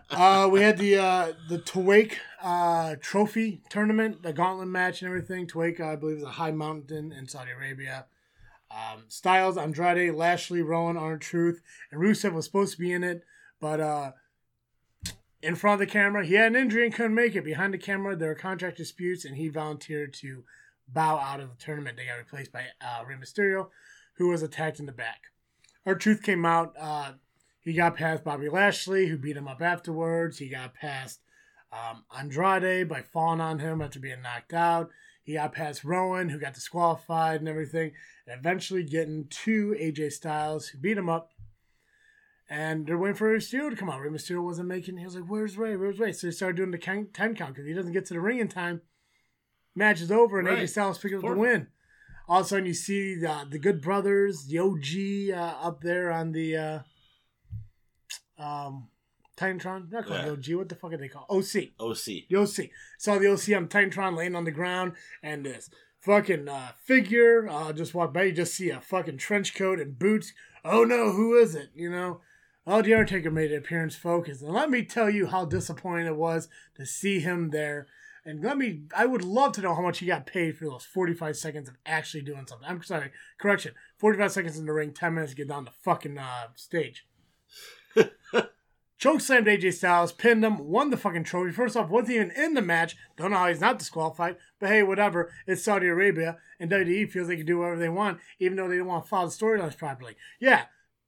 Uh, 0.10 0.48
we 0.50 0.60
had 0.62 0.78
the 0.78 0.96
uh, 0.96 1.32
the 1.48 1.58
Tuwaiq 1.60 2.14
uh, 2.42 2.96
trophy 3.00 3.62
tournament, 3.70 4.22
the 4.24 4.32
gauntlet 4.32 4.66
match, 4.66 5.00
and 5.00 5.08
everything. 5.08 5.46
Tuwaiq, 5.46 5.80
I 5.80 5.94
believe, 5.94 6.16
is 6.16 6.22
a 6.24 6.30
high 6.30 6.50
mountain 6.50 7.12
in 7.12 7.28
Saudi 7.28 7.52
Arabia. 7.52 8.06
Um, 8.70 9.04
Styles, 9.08 9.56
Andrade, 9.56 10.14
Lashley, 10.14 10.62
Rowan, 10.62 10.96
R-Truth, 10.96 11.62
and 11.90 12.00
Rusev 12.00 12.32
was 12.32 12.44
supposed 12.44 12.74
to 12.74 12.78
be 12.78 12.92
in 12.92 13.02
it, 13.02 13.24
but 13.60 13.80
uh, 13.80 14.12
in 15.42 15.54
front 15.54 15.80
of 15.80 15.86
the 15.86 15.92
camera, 15.92 16.26
he 16.26 16.34
had 16.34 16.48
an 16.48 16.56
injury 16.56 16.84
and 16.84 16.94
couldn't 16.94 17.14
make 17.14 17.34
it. 17.34 17.44
Behind 17.44 17.72
the 17.72 17.78
camera, 17.78 18.14
there 18.14 18.28
were 18.28 18.34
contract 18.34 18.76
disputes, 18.76 19.24
and 19.24 19.36
he 19.36 19.48
volunteered 19.48 20.12
to 20.14 20.44
bow 20.86 21.18
out 21.18 21.40
of 21.40 21.50
the 21.50 21.64
tournament. 21.64 21.96
They 21.96 22.06
got 22.06 22.18
replaced 22.18 22.52
by 22.52 22.64
uh, 22.80 23.04
Rey 23.06 23.14
Mysterio, 23.14 23.68
who 24.14 24.28
was 24.28 24.42
attacked 24.42 24.80
in 24.80 24.86
the 24.86 24.92
back. 24.92 25.22
R-Truth 25.86 26.22
came 26.22 26.44
out. 26.44 26.74
Uh, 26.78 27.12
he 27.60 27.72
got 27.72 27.96
past 27.96 28.24
Bobby 28.24 28.48
Lashley, 28.48 29.06
who 29.06 29.16
beat 29.16 29.36
him 29.36 29.48
up 29.48 29.62
afterwards. 29.62 30.38
He 30.38 30.48
got 30.48 30.74
past 30.74 31.20
um, 31.72 32.04
Andrade 32.18 32.88
by 32.88 33.02
falling 33.02 33.40
on 33.40 33.58
him 33.58 33.80
after 33.80 34.00
being 34.00 34.22
knocked 34.22 34.52
out. 34.52 34.90
He 35.28 35.34
got 35.34 35.52
past 35.52 35.84
Rowan, 35.84 36.30
who 36.30 36.38
got 36.38 36.54
disqualified 36.54 37.40
and 37.40 37.50
everything, 37.50 37.92
and 38.26 38.40
eventually 38.40 38.82
getting 38.82 39.26
to 39.44 39.76
AJ 39.78 40.12
Styles, 40.12 40.68
who 40.68 40.78
beat 40.78 40.96
him 40.96 41.10
up. 41.10 41.32
And 42.48 42.86
they're 42.86 42.96
waiting 42.96 43.14
for 43.14 43.28
Rey 43.28 43.36
Mysterio 43.36 43.68
to 43.68 43.76
come 43.76 43.90
out. 43.90 44.00
Rey 44.00 44.08
Mysterio 44.08 44.42
wasn't 44.42 44.68
making. 44.68 44.96
He 44.96 45.04
was 45.04 45.16
like, 45.16 45.26
"Where's 45.28 45.58
Ray? 45.58 45.76
Where's 45.76 45.98
Ray?" 45.98 46.12
So 46.12 46.28
they 46.28 46.30
started 46.30 46.56
doing 46.56 46.70
the 46.70 46.78
time 46.78 47.10
count 47.12 47.36
because 47.36 47.66
he 47.66 47.74
doesn't 47.74 47.92
get 47.92 48.06
to 48.06 48.14
the 48.14 48.22
ring 48.22 48.38
in 48.38 48.48
time. 48.48 48.80
Match 49.74 50.00
is 50.00 50.10
over, 50.10 50.38
and 50.38 50.48
Right. 50.48 50.60
AJ 50.60 50.70
Styles 50.70 50.96
picks 50.98 51.14
up 51.16 51.20
the 51.20 51.34
win. 51.34 51.66
All 52.26 52.40
of 52.40 52.46
a 52.46 52.48
sudden, 52.48 52.64
you 52.64 52.72
see 52.72 53.14
the 53.14 53.46
the 53.50 53.58
Good 53.58 53.82
Brothers, 53.82 54.46
the 54.46 54.60
OG, 54.60 55.30
uh, 55.30 55.58
up 55.60 55.82
there 55.82 56.10
on 56.10 56.32
the 56.32 56.56
uh, 56.56 56.78
um, 58.38 58.88
Titantron. 59.38 59.90
Not 59.90 60.06
called 60.06 60.18
Yeah. 60.20 60.24
the 60.26 60.32
OG. 60.32 60.54
What 60.58 60.68
the 60.68 60.74
fuck 60.74 60.92
are 60.92 60.96
they 60.96 61.08
called? 61.08 61.26
OC. 61.30 61.72
OC. 61.78 62.26
The 62.28 62.36
OC. 62.36 62.70
Saw 62.98 63.18
the 63.18 63.28
OC 63.32 63.54
on 63.54 63.68
Titantron 63.68 64.16
laying 64.16 64.34
on 64.34 64.44
the 64.44 64.50
ground, 64.50 64.92
and 65.22 65.46
this 65.46 65.70
fucking 66.00 66.48
uh, 66.48 66.72
figure 66.84 67.48
uh, 67.48 67.72
just 67.72 67.94
walked 67.94 68.14
by. 68.14 68.24
You 68.24 68.32
just 68.32 68.54
see 68.54 68.70
a 68.70 68.80
fucking 68.80 69.18
trench 69.18 69.54
coat 69.54 69.78
and 69.80 69.98
boots. 69.98 70.32
Oh 70.64 70.84
no, 70.84 71.12
who 71.12 71.36
is 71.38 71.54
it? 71.54 71.70
You 71.74 71.90
know. 71.90 72.20
Oh, 72.66 72.82
the 72.82 72.92
Undertaker 72.92 73.30
made 73.30 73.50
an 73.50 73.56
appearance, 73.58 73.96
focus, 73.96 74.42
and 74.42 74.52
let 74.52 74.68
me 74.68 74.82
tell 74.84 75.08
you 75.08 75.28
how 75.28 75.46
disappointing 75.46 76.04
it 76.06 76.16
was 76.16 76.48
to 76.76 76.84
see 76.84 77.20
him 77.20 77.48
there. 77.48 77.86
And 78.26 78.44
let 78.44 78.58
me, 78.58 78.82
I 78.94 79.06
would 79.06 79.24
love 79.24 79.52
to 79.52 79.62
know 79.62 79.74
how 79.74 79.80
much 79.80 80.00
he 80.00 80.06
got 80.06 80.26
paid 80.26 80.58
for 80.58 80.66
those 80.66 80.84
45 80.84 81.34
seconds 81.34 81.66
of 81.66 81.76
actually 81.86 82.20
doing 82.24 82.44
something. 82.46 82.68
I'm 82.68 82.82
sorry, 82.82 83.10
correction. 83.40 83.72
45 83.96 84.32
seconds 84.32 84.58
in 84.58 84.66
the 84.66 84.74
ring, 84.74 84.92
10 84.92 85.14
minutes 85.14 85.32
to 85.32 85.36
get 85.36 85.48
down 85.48 85.64
the 85.64 85.70
fucking 85.70 86.18
uh, 86.18 86.48
stage. 86.56 87.06
chokeslammed 88.98 89.46
AJ 89.46 89.74
Styles, 89.74 90.12
pinned 90.12 90.44
him, 90.44 90.68
won 90.68 90.90
the 90.90 90.96
fucking 90.96 91.24
trophy. 91.24 91.52
First 91.52 91.76
off, 91.76 91.88
wasn't 91.88 92.12
even 92.12 92.30
in 92.32 92.54
the 92.54 92.62
match. 92.62 92.96
Don't 93.16 93.30
know 93.30 93.36
how 93.38 93.48
he's 93.48 93.60
not 93.60 93.78
disqualified, 93.78 94.36
but 94.58 94.70
hey, 94.70 94.82
whatever. 94.82 95.32
It's 95.46 95.62
Saudi 95.62 95.86
Arabia, 95.86 96.38
and 96.58 96.70
WWE 96.70 97.10
feels 97.10 97.28
they 97.28 97.36
can 97.36 97.46
do 97.46 97.58
whatever 97.58 97.78
they 97.78 97.88
want, 97.88 98.18
even 98.38 98.56
though 98.56 98.68
they 98.68 98.78
don't 98.78 98.86
want 98.86 99.04
to 99.04 99.08
follow 99.08 99.28
the 99.28 99.34
storylines 99.34 99.76
properly. 99.76 100.16
Yeah, 100.40 100.64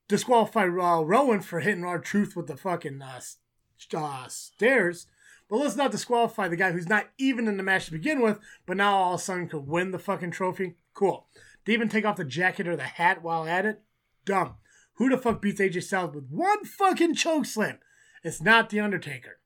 disqualify 0.08 0.64
uh, 0.64 1.00
Rowan 1.02 1.40
for 1.40 1.60
hitting 1.60 1.84
R-Truth 1.84 2.36
with 2.36 2.46
the 2.46 2.56
fucking 2.56 3.02
uh, 3.02 3.20
uh, 3.96 4.28
stairs. 4.28 5.06
But 5.48 5.56
let's 5.56 5.74
not 5.76 5.90
disqualify 5.90 6.46
the 6.46 6.56
guy 6.56 6.70
who's 6.70 6.88
not 6.88 7.08
even 7.18 7.48
in 7.48 7.56
the 7.56 7.64
match 7.64 7.86
to 7.86 7.92
begin 7.92 8.20
with, 8.20 8.38
but 8.66 8.76
now 8.76 8.94
all 8.94 9.14
of 9.14 9.20
a 9.20 9.22
sudden 9.22 9.48
could 9.48 9.66
win 9.66 9.90
the 9.90 9.98
fucking 9.98 10.30
trophy. 10.30 10.76
Cool. 10.94 11.26
To 11.64 11.72
even 11.72 11.88
take 11.88 12.04
off 12.04 12.16
the 12.16 12.24
jacket 12.24 12.68
or 12.68 12.76
the 12.76 12.84
hat 12.84 13.22
while 13.22 13.48
at 13.48 13.66
it, 13.66 13.82
dumb. 14.24 14.54
Who 15.00 15.08
the 15.08 15.16
fuck 15.16 15.40
beats 15.40 15.62
AJ 15.62 15.84
Styles 15.84 16.14
with 16.14 16.28
one 16.28 16.62
fucking 16.62 17.14
choke 17.14 17.46
slam? 17.46 17.78
It's 18.22 18.42
not 18.42 18.68
The 18.68 18.80
Undertaker. 18.80 19.38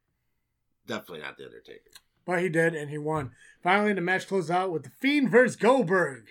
Definitely 0.84 1.20
not 1.20 1.38
The 1.38 1.44
Undertaker. 1.44 1.92
But 2.24 2.42
he 2.42 2.48
did, 2.48 2.74
and 2.74 2.90
he 2.90 2.98
won. 2.98 3.30
Finally, 3.62 3.92
the 3.92 4.00
match 4.00 4.26
closed 4.26 4.50
out 4.50 4.72
with 4.72 4.82
The 4.82 4.90
Fiend 4.90 5.30
versus 5.30 5.54
Goldberg 5.54 6.26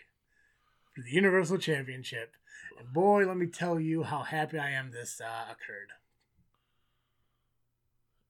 for 0.94 1.04
the 1.04 1.12
Universal 1.12 1.60
Championship. 1.60 2.34
And 2.78 2.92
boy, 2.92 3.26
let 3.26 3.38
me 3.38 3.46
tell 3.48 3.80
you 3.80 4.04
how 4.04 4.24
happy 4.24 4.60
I 4.60 4.72
am 4.72 4.92
this 4.92 5.22
uh, 5.22 5.46
occurred. 5.46 5.94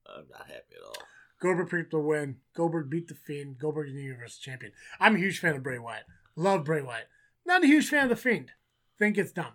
I'm 0.07 0.25
not 0.29 0.45
happy 0.45 0.75
at 0.77 0.85
all. 0.85 1.07
Goldberg 1.41 1.71
picked 1.71 1.89
the 1.89 1.97
win. 1.97 2.35
Goldberg 2.55 2.91
beat 2.91 3.07
the 3.07 3.15
Fiend. 3.15 3.57
Goldberg 3.57 3.87
is 3.87 3.95
the 3.95 4.03
Universal 4.03 4.41
Champion. 4.43 4.73
I'm 4.99 5.15
a 5.15 5.19
huge 5.19 5.39
fan 5.39 5.55
of 5.55 5.63
Bray 5.63 5.79
Wyatt. 5.79 6.05
Love 6.35 6.65
Bray 6.65 6.83
Wyatt. 6.83 7.07
Not 7.47 7.63
a 7.63 7.67
huge 7.67 7.89
fan 7.89 8.03
of 8.03 8.09
the 8.09 8.15
Fiend. 8.15 8.51
Think 8.99 9.17
it's 9.17 9.31
dumb. 9.31 9.53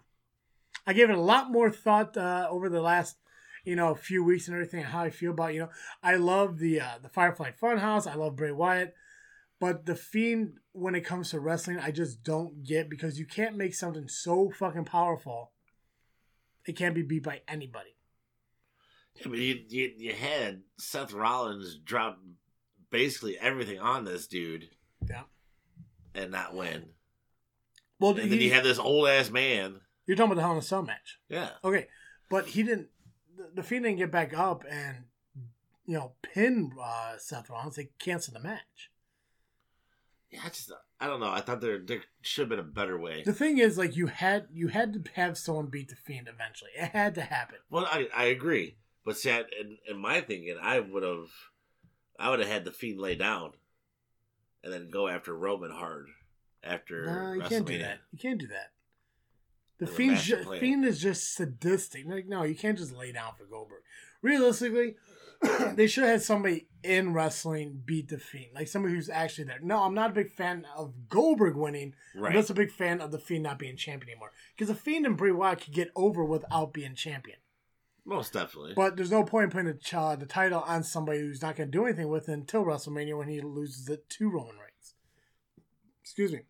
I 0.89 0.95
gave 0.95 1.11
it 1.11 1.19
a 1.19 1.21
lot 1.21 1.53
more 1.53 1.71
thought 1.71 2.17
uh, 2.17 2.49
over 2.51 2.71
the 2.71 2.81
last, 2.81 3.19
you 3.63 3.77
know, 3.77 3.95
few 3.95 4.25
weeks 4.25 4.49
and 4.49 4.55
everything. 4.55 4.83
How 4.83 5.03
I 5.03 5.11
feel 5.11 5.33
about 5.33 5.53
you 5.53 5.61
know, 5.61 5.69
I 6.03 6.17
love 6.17 6.59
the 6.59 6.81
uh, 6.81 6.99
the 7.03 7.11
Firefly 7.11 7.51
Funhouse. 7.63 8.11
I 8.11 8.15
love 8.15 8.37
Bray 8.37 8.53
Wyatt, 8.53 8.95
but 9.61 9.85
the 9.85 9.95
Fiend 9.95 10.61
when 10.73 10.95
it 10.95 11.03
comes 11.03 11.31
to 11.31 11.41
wrestling, 11.41 11.79
I 11.79 11.91
just 11.91 12.23
don't 12.23 12.65
get 12.65 12.89
because 12.89 13.19
you 13.19 13.27
can't 13.27 13.55
make 13.55 13.75
something 13.75 14.09
so 14.09 14.51
fucking 14.51 14.87
powerful. 14.87 15.53
It 16.67 16.75
can't 16.75 16.95
be 16.95 17.03
beat 17.03 17.23
by 17.23 17.43
anybody. 17.47 17.95
Yeah, 19.17 19.27
but 19.29 19.39
you, 19.41 19.61
you 19.69 19.93
you 19.95 20.13
had 20.15 20.63
Seth 20.79 21.13
Rollins 21.13 21.77
drop 21.77 22.19
basically 22.91 23.37
everything 23.39 23.79
on 23.79 24.07
this 24.07 24.27
dude. 24.27 24.71
Yeah. 25.07 25.25
And 26.15 26.31
not 26.31 26.55
win. 26.55 26.87
Well, 28.01 28.13
and 28.17 28.33
then 28.33 28.41
you 28.41 28.55
have 28.55 28.65
this 28.65 28.79
old 28.79 29.07
ass 29.07 29.29
man. 29.29 29.81
You're 30.09 30.17
talking 30.17 30.33
about 30.33 30.37
the 30.37 30.43
Hell 30.43 30.53
in 30.53 30.59
a 30.59 30.63
Cell 30.63 30.83
match. 30.83 31.21
Yeah. 31.29 31.51
Okay, 31.63 31.87
but 32.31 32.47
he 32.47 32.63
didn't. 32.63 32.89
The, 33.37 33.51
the 33.57 33.63
Fiend 33.63 33.85
didn't 33.85 33.99
get 33.99 34.11
back 34.11 34.37
up 34.37 34.65
and 34.69 35.05
you 35.85 35.95
know 35.95 36.13
pin 36.23 36.73
uh, 36.83 37.19
Seth 37.19 37.51
Rollins. 37.51 37.77
They 37.77 37.91
canceled 37.99 38.37
the 38.37 38.41
match. 38.41 38.91
Yeah, 40.31 40.41
I 40.47 40.49
just 40.49 40.73
I 40.99 41.07
don't 41.09 41.21
know. 41.21 41.31
I 41.31 41.43
thought 41.43 41.61
there 41.61 41.79
there 41.79 42.01
should 42.23 42.43
have 42.43 42.49
been 42.49 42.59
a 42.59 42.63
better 42.63 42.99
way. 42.99 43.23
The 43.23 43.35
thing 43.35 43.59
is, 43.59 43.77
like 43.77 43.97
you 43.97 44.07
had 44.07 44.47
you 44.51 44.69
had 44.69 44.95
to 44.95 45.11
have 45.13 45.37
someone 45.37 45.67
beat 45.67 45.91
the 45.91 45.97
Fiend 45.97 46.27
eventually. 46.27 46.71
It 46.75 46.93
had 46.93 47.15
to 47.17 47.23
happen. 47.23 47.59
Well, 47.69 47.85
I 47.85 48.09
I 48.17 48.25
agree, 48.25 48.79
but 49.05 49.19
see, 49.19 49.31
I, 49.31 49.41
in, 49.61 49.77
in 49.87 49.99
my 49.99 50.23
thinking, 50.23 50.57
I 50.61 50.81
would 50.81 51.03
have 51.03 51.29
I 52.19 52.31
would 52.31 52.39
have 52.39 52.49
had 52.49 52.65
the 52.65 52.73
Fiend 52.73 52.99
lay 52.99 53.15
down, 53.15 53.53
and 54.65 54.73
then 54.73 54.89
go 54.89 55.07
after 55.07 55.37
Roman 55.37 55.71
hard 55.71 56.07
after. 56.65 57.05
No, 57.05 57.33
you 57.35 57.43
can't 57.43 57.67
do 57.67 57.79
that. 57.79 57.99
You 58.11 58.19
can't 58.19 58.41
do 58.41 58.47
that. 58.47 58.71
The 59.79 59.87
Fiend, 59.87 60.17
ju- 60.19 60.45
Fiend 60.59 60.85
is 60.85 61.01
just 61.01 61.35
sadistic. 61.35 62.05
Like, 62.07 62.27
no, 62.27 62.43
you 62.43 62.55
can't 62.57 62.77
just 62.79 62.95
lay 62.97 63.13
down 63.13 63.33
for 63.39 63.45
Goldberg. 63.45 63.83
Realistically, 64.23 64.97
they 65.75 65.87
should 65.87 66.03
have 66.03 66.13
had 66.15 66.23
somebody 66.23 66.67
in 66.83 67.13
wrestling 67.13 67.83
beat 67.85 68.09
the 68.09 68.19
Fiend, 68.19 68.51
like 68.55 68.67
somebody 68.67 68.95
who's 68.95 69.09
actually 69.09 69.45
there. 69.45 69.61
No, 69.63 69.83
I'm 69.85 69.95
not 69.95 70.11
a 70.11 70.15
big 70.15 70.33
fan 70.33 70.67
of 70.77 71.09
Goldberg 71.09 71.55
winning. 71.57 71.95
Right. 72.17 72.31
I'm 72.31 72.39
just 72.39 72.51
a 72.51 72.55
big 72.55 72.73
fan 72.73 73.01
of 73.01 73.13
the 73.13 73.21
Fiend 73.21 73.45
not 73.45 73.59
being 73.61 73.77
champion 73.77 74.11
anymore. 74.11 74.33
Because 74.57 74.69
the 74.69 74.75
Fiend 74.81 75.07
and 75.07 75.17
Bray 75.17 75.31
Wyatt 75.31 75.61
could 75.61 75.75
get 75.75 75.93
over 75.95 76.25
without 76.25 76.73
being 76.73 76.97
champion. 76.97 77.39
Most 78.05 78.33
definitely. 78.33 78.73
But 78.75 78.97
there's 78.97 79.11
no 79.13 79.23
point 79.23 79.45
in 79.45 79.51
putting 79.51 79.67
the, 79.67 79.75
ch- 79.75 79.95
uh, 79.95 80.17
the 80.17 80.27
title 80.27 80.63
on 80.67 80.83
somebody 80.83 81.21
who's 81.21 81.43
not 81.43 81.55
going 81.57 81.71
to 81.71 81.79
do 81.79 81.85
anything 81.85 82.09
with 82.09 82.29
it 82.29 82.33
until 82.33 82.65
WrestleMania 82.65 83.17
when 83.17 83.29
he 83.29 83.41
loses 83.41 83.89
it 83.89 84.09
to 84.11 84.31
Roman 84.31 84.57
Reigns. 84.57 84.95
Excuse 86.03 86.33
me. 86.33 86.41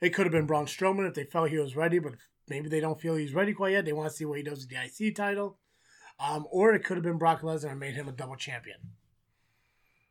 It 0.00 0.10
could 0.10 0.26
have 0.26 0.32
been 0.32 0.46
Braun 0.46 0.66
Strowman 0.66 1.08
if 1.08 1.14
they 1.14 1.24
felt 1.24 1.50
he 1.50 1.58
was 1.58 1.76
ready, 1.76 1.98
but 1.98 2.14
maybe 2.48 2.68
they 2.68 2.80
don't 2.80 3.00
feel 3.00 3.16
he's 3.16 3.34
ready 3.34 3.52
quite 3.52 3.72
yet. 3.72 3.84
They 3.84 3.92
want 3.92 4.10
to 4.10 4.16
see 4.16 4.24
what 4.24 4.38
he 4.38 4.44
does 4.44 4.60
with 4.60 4.68
the 4.70 5.06
IC 5.06 5.14
title. 5.16 5.58
Um, 6.20 6.46
or 6.50 6.74
it 6.74 6.84
could 6.84 6.96
have 6.96 7.04
been 7.04 7.18
Brock 7.18 7.42
Lesnar 7.42 7.70
and 7.70 7.80
made 7.80 7.94
him 7.94 8.08
a 8.08 8.12
double 8.12 8.36
champion. 8.36 8.76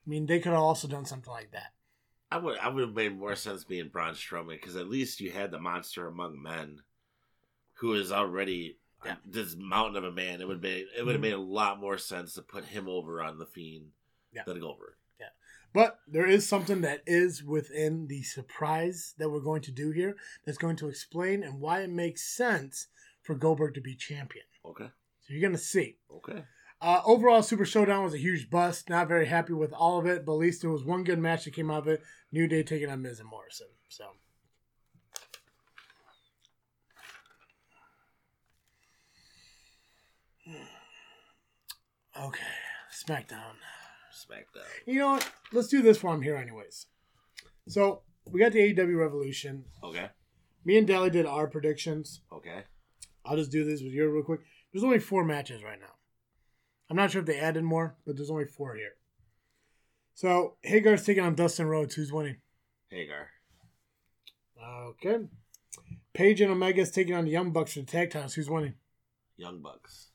I 0.06 0.10
mean, 0.10 0.26
they 0.26 0.40
could 0.40 0.54
have 0.54 0.62
also 0.62 0.88
done 0.88 1.06
something 1.06 1.32
like 1.32 1.52
that. 1.52 1.74
I 2.32 2.38
would 2.38 2.58
I 2.60 2.68
would 2.68 2.84
have 2.88 2.94
made 2.96 3.18
more 3.18 3.36
sense 3.36 3.64
being 3.64 3.88
Braun 3.88 4.14
Strowman 4.14 4.60
because 4.60 4.76
at 4.76 4.90
least 4.90 5.22
you 5.22 5.32
had 5.32 5.52
the 5.52 5.60
monster 5.60 6.08
among 6.08 6.42
men, 6.42 6.82
who 7.76 7.94
is 7.94 8.12
already 8.12 8.78
Yeah. 9.06 9.16
this 9.26 9.56
mountain 9.58 9.96
of 9.98 10.04
a 10.04 10.12
man. 10.12 10.42
It 10.42 10.48
would 10.48 10.60
be 10.62 10.86
it 10.98 11.06
would 11.06 11.14
have 11.14 11.20
Mhm. 11.20 11.22
made 11.22 11.34
a 11.34 11.38
lot 11.38 11.80
more 11.80 11.98
sense 11.98 12.34
to 12.34 12.42
put 12.42 12.66
him 12.66 12.90
over 12.90 13.22
on 13.22 13.38
the 13.38 13.46
Fiend 13.46 13.92
Yeah. 14.34 14.44
than 14.44 14.60
Goldberg. 14.60 14.96
But 15.74 16.00
there 16.08 16.26
is 16.26 16.48
something 16.48 16.82
that 16.82 17.04
is 17.06 17.44
within 17.44 18.08
the 18.08 18.24
surprise 18.24 19.14
that 19.18 19.30
we're 19.30 19.40
going 19.40 19.62
to 19.64 19.72
do 19.72 19.92
here 19.92 20.16
that's 20.46 20.58
going 20.58 20.76
to 20.78 20.90
explain 20.90 21.44
and 21.44 21.60
why 21.60 21.82
it 21.82 21.90
makes 21.90 22.24
sense 22.24 22.88
for 23.22 23.36
Goldberg 23.36 23.74
to 23.76 23.82
be 23.82 23.96
champion. 23.96 24.46
Okay. 24.66 24.88
So 25.22 25.34
you're 25.34 25.42
going 25.42 25.54
to 25.54 25.60
see. 25.60 25.98
Okay. 26.12 26.44
Uh, 26.80 27.02
overall, 27.06 27.42
Super 27.42 27.66
Showdown 27.66 28.04
was 28.04 28.14
a 28.14 28.20
huge 28.20 28.50
bust. 28.50 28.90
Not 28.90 29.08
very 29.08 29.26
happy 29.26 29.54
with 29.54 29.74
all 29.74 30.00
of 30.00 30.06
it, 30.06 30.26
but 30.26 30.34
at 30.34 30.40
least 30.40 30.62
there 30.62 30.70
was 30.70 30.84
one 30.84 31.04
good 31.04 31.20
match 31.20 31.46
that 31.46 31.54
came 31.54 31.72
out 31.72 31.84
of 31.84 31.88
it. 31.88 32.02
New 32.32 32.48
Day 32.48 32.64
taking 32.64 32.90
on 32.90 33.02
Miz 33.02 33.20
and 33.20 33.30
Morrison. 33.30 33.68
So. 33.90 34.06
Okay, 42.20 42.42
SmackDown. 42.92 43.54
SmackDown. 44.18 44.66
You 44.86 45.00
know 45.00 45.12
what? 45.12 45.32
Let's 45.54 45.68
do 45.68 45.82
this 45.82 46.02
while 46.02 46.14
I'm 46.14 46.22
here, 46.22 46.36
anyways. 46.36 46.88
So 47.68 48.02
we 48.26 48.40
got 48.40 48.52
the 48.52 48.74
AEW 48.74 48.98
Revolution. 48.98 49.66
Okay. 49.84 50.10
Me 50.66 50.78
and 50.78 50.88
Dally 50.88 51.10
did 51.10 51.26
our 51.26 51.48
predictions. 51.48 52.22
Okay. 52.32 52.64
I'll 53.26 53.38
just 53.38 53.52
do 53.52 53.64
this 53.64 53.82
with 53.82 53.94
you 53.94 54.10
real 54.10 54.24
quick. 54.24 54.42
There's 54.72 54.84
only 54.84 55.00
four 55.00 55.24
matches 55.24 55.64
right 55.64 55.80
now. 55.80 55.96
I'm 56.90 56.98
not 56.98 57.12
sure 57.12 57.22
if 57.22 57.28
they 57.28 57.38
added 57.40 57.64
more, 57.64 57.96
but 58.06 58.16
there's 58.16 58.30
only 58.30 58.46
four 58.46 58.76
here. 58.76 58.96
So 60.14 60.56
Hager's 60.64 61.06
taking 61.06 61.24
on 61.24 61.36
Dustin 61.36 61.68
Rhodes. 61.68 61.96
Who's 61.96 62.12
winning? 62.12 62.38
Hager. 62.90 63.30
Okay. 64.62 65.18
Page 66.14 66.42
and 66.42 66.52
Omega's 66.52 66.92
taking 66.92 67.14
on 67.14 67.26
the 67.26 67.32
Young 67.32 67.52
Bucks 67.52 67.74
for 67.74 67.82
the 67.82 67.86
tag 67.86 68.10
titles. 68.12 68.34
Who's 68.34 68.50
winning? 68.50 68.74
Young 69.36 69.62
Bucks. 69.62 70.10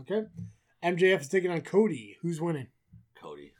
Okay. 0.00 0.22
MJF 0.82 1.20
is 1.20 1.28
taking 1.28 1.50
on 1.50 1.60
Cody. 1.60 2.16
Who's 2.22 2.40
winning? 2.40 2.68
Cody. 3.20 3.52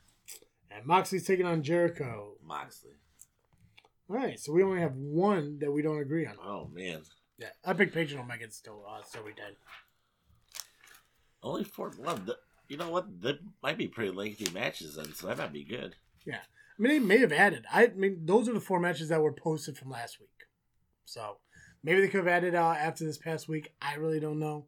And 0.71 0.87
Moxley's 0.87 1.27
taking 1.27 1.47
on 1.47 1.63
Jericho. 1.63 2.35
Moxley. 2.43 2.93
All 4.09 4.17
right, 4.17 4.41
so 4.41 4.53
we 4.53 4.63
only 4.63 4.81
have 4.81 4.97
one 4.97 5.59
that 5.61 5.71
we 5.71 5.83
don't 5.83 6.01
agree 6.01 6.27
on. 6.27 6.35
Oh 6.43 6.69
man. 6.73 7.03
Yeah, 7.39 7.49
I 7.65 7.75
think 7.75 7.93
Page 7.93 8.13
and 8.13 8.21
Omega 8.21 8.51
still 8.51 8.85
uh, 8.89 9.03
still 9.03 9.25
be 9.25 9.33
dead. 9.33 9.55
Only 11.43 11.65
four. 11.65 11.93
Well, 11.99 12.19
th- 12.19 12.37
you 12.69 12.77
know 12.77 12.91
what? 12.91 13.21
That 13.23 13.39
might 13.63 13.79
be 13.79 13.89
pretty 13.89 14.11
lengthy 14.11 14.51
matches 14.53 14.97
then, 14.97 15.13
so 15.15 15.27
that 15.27 15.39
might 15.39 15.53
be 15.53 15.65
good. 15.65 15.97
Yeah, 16.27 16.37
I 16.37 16.83
mean, 16.83 16.93
they 16.93 16.99
may 16.99 17.19
have 17.19 17.33
added. 17.33 17.65
I 17.73 17.89
mean, 17.89 18.23
those 18.25 18.49
are 18.49 18.53
the 18.53 18.61
four 18.61 18.81
matches 18.81 19.09
that 19.09 19.23
were 19.23 19.33
posted 19.33 19.79
from 19.79 19.91
last 19.91 20.21
week. 20.21 20.29
So 21.05 21.39
maybe 21.83 22.01
they 22.01 22.09
could 22.09 22.19
have 22.19 22.29
added 22.29 22.55
uh, 22.55 22.75
after 22.79 23.05
this 23.05 23.19
past 23.19 23.49
week. 23.49 23.73
I 23.81 23.95
really 23.95 24.21
don't 24.21 24.39
know. 24.39 24.67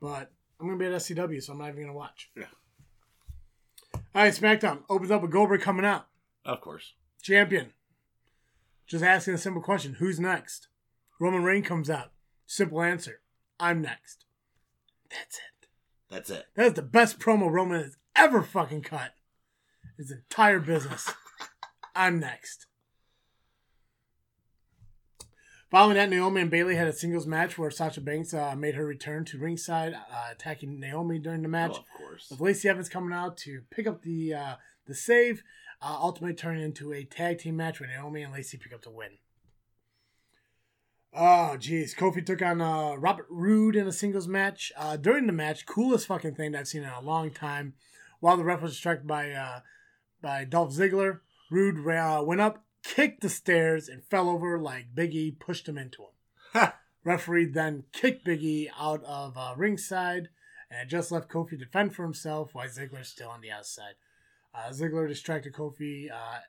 But 0.00 0.32
I'm 0.60 0.68
to 0.68 0.76
be 0.76 0.86
at 0.86 1.00
SCW, 1.00 1.42
so 1.42 1.52
I'm 1.52 1.58
not 1.58 1.68
even 1.68 1.86
to 1.86 1.92
watch. 1.92 2.30
Yeah. 2.36 2.44
All 3.94 4.22
right, 4.22 4.32
SmackDown 4.32 4.80
opens 4.90 5.10
up 5.10 5.22
with 5.22 5.30
Goldberg 5.30 5.62
coming 5.62 5.84
out. 5.84 6.06
Of 6.44 6.60
course. 6.60 6.94
Champion. 7.22 7.72
Just 8.86 9.04
asking 9.04 9.34
a 9.34 9.38
simple 9.38 9.62
question 9.62 9.94
Who's 9.94 10.18
next? 10.18 10.68
Roman 11.20 11.44
Reigns 11.44 11.66
comes 11.66 11.88
out. 11.88 12.12
Simple 12.46 12.82
answer 12.82 13.20
I'm 13.58 13.80
next. 13.80 14.24
That's 15.10 15.36
it. 15.36 15.68
That's 16.10 16.30
it. 16.30 16.46
That 16.56 16.66
is 16.66 16.74
the 16.74 16.82
best 16.82 17.18
promo 17.18 17.50
Roman 17.50 17.82
has 17.82 17.96
ever 18.16 18.42
fucking 18.42 18.82
cut. 18.82 19.12
His 19.96 20.10
entire 20.10 20.60
business. 20.60 21.12
I'm 21.94 22.18
next. 22.18 22.66
Following 25.70 25.94
that, 25.94 26.10
Naomi 26.10 26.40
and 26.40 26.50
Bayley 26.50 26.74
had 26.74 26.88
a 26.88 26.92
singles 26.92 27.28
match 27.28 27.56
where 27.56 27.70
Sasha 27.70 28.00
Banks 28.00 28.34
uh, 28.34 28.56
made 28.56 28.74
her 28.74 28.84
return 28.84 29.24
to 29.26 29.38
ringside, 29.38 29.94
uh, 29.94 30.28
attacking 30.32 30.80
Naomi 30.80 31.20
during 31.20 31.42
the 31.42 31.48
match. 31.48 31.74
Oh, 31.74 31.78
of 31.78 31.84
course. 31.96 32.26
With 32.28 32.40
Lacey 32.40 32.68
Evans 32.68 32.88
coming 32.88 33.12
out 33.12 33.36
to 33.38 33.62
pick 33.70 33.86
up 33.86 34.02
the 34.02 34.34
uh, 34.34 34.54
the 34.88 34.94
save, 34.96 35.44
uh, 35.80 35.96
ultimately 36.00 36.34
turning 36.34 36.64
into 36.64 36.92
a 36.92 37.04
tag 37.04 37.38
team 37.38 37.56
match 37.56 37.78
where 37.78 37.88
Naomi 37.88 38.22
and 38.22 38.32
Lacey 38.32 38.58
pick 38.58 38.74
up 38.74 38.82
the 38.82 38.90
win. 38.90 39.18
Oh, 41.14 41.56
jeez. 41.56 41.94
Kofi 41.96 42.26
took 42.26 42.42
on 42.42 42.60
uh, 42.60 42.94
Robert 42.94 43.26
Roode 43.30 43.76
in 43.76 43.86
a 43.86 43.92
singles 43.92 44.26
match. 44.26 44.72
Uh, 44.76 44.96
during 44.96 45.26
the 45.26 45.32
match, 45.32 45.66
coolest 45.66 46.08
fucking 46.08 46.34
thing 46.34 46.52
that 46.52 46.58
I've 46.58 46.68
seen 46.68 46.82
in 46.82 46.88
a 46.88 47.00
long 47.00 47.30
time. 47.30 47.74
While 48.18 48.36
the 48.36 48.44
ref 48.44 48.60
was 48.60 48.72
distracted 48.72 49.06
by 49.06 49.30
uh, 49.30 49.60
by 50.20 50.44
Dolph 50.44 50.74
Ziggler, 50.74 51.20
Roode 51.50 51.86
uh, 51.88 52.22
went 52.24 52.40
up, 52.40 52.64
kicked 52.82 53.20
the 53.20 53.28
stairs, 53.28 53.88
and 53.88 54.04
fell 54.04 54.28
over 54.28 54.58
like 54.58 54.94
Biggie 54.94 55.38
pushed 55.38 55.68
him 55.68 55.78
into 55.78 56.02
him. 56.02 56.68
Referee 57.04 57.46
then 57.46 57.84
kicked 57.92 58.26
Biggie 58.26 58.68
out 58.78 59.02
of 59.04 59.36
uh, 59.36 59.54
ringside 59.56 60.28
and 60.70 60.88
just 60.88 61.10
left 61.10 61.30
Kofi 61.30 61.50
to 61.50 61.56
defend 61.56 61.94
for 61.94 62.02
himself 62.02 62.54
while 62.54 62.68
Ziggler's 62.68 63.08
still 63.08 63.30
on 63.30 63.40
the 63.40 63.50
outside. 63.50 63.94
Uh, 64.54 64.70
Ziggler 64.70 65.08
distracted 65.08 65.52
Kofi 65.52 66.10
uh, 66.10 66.40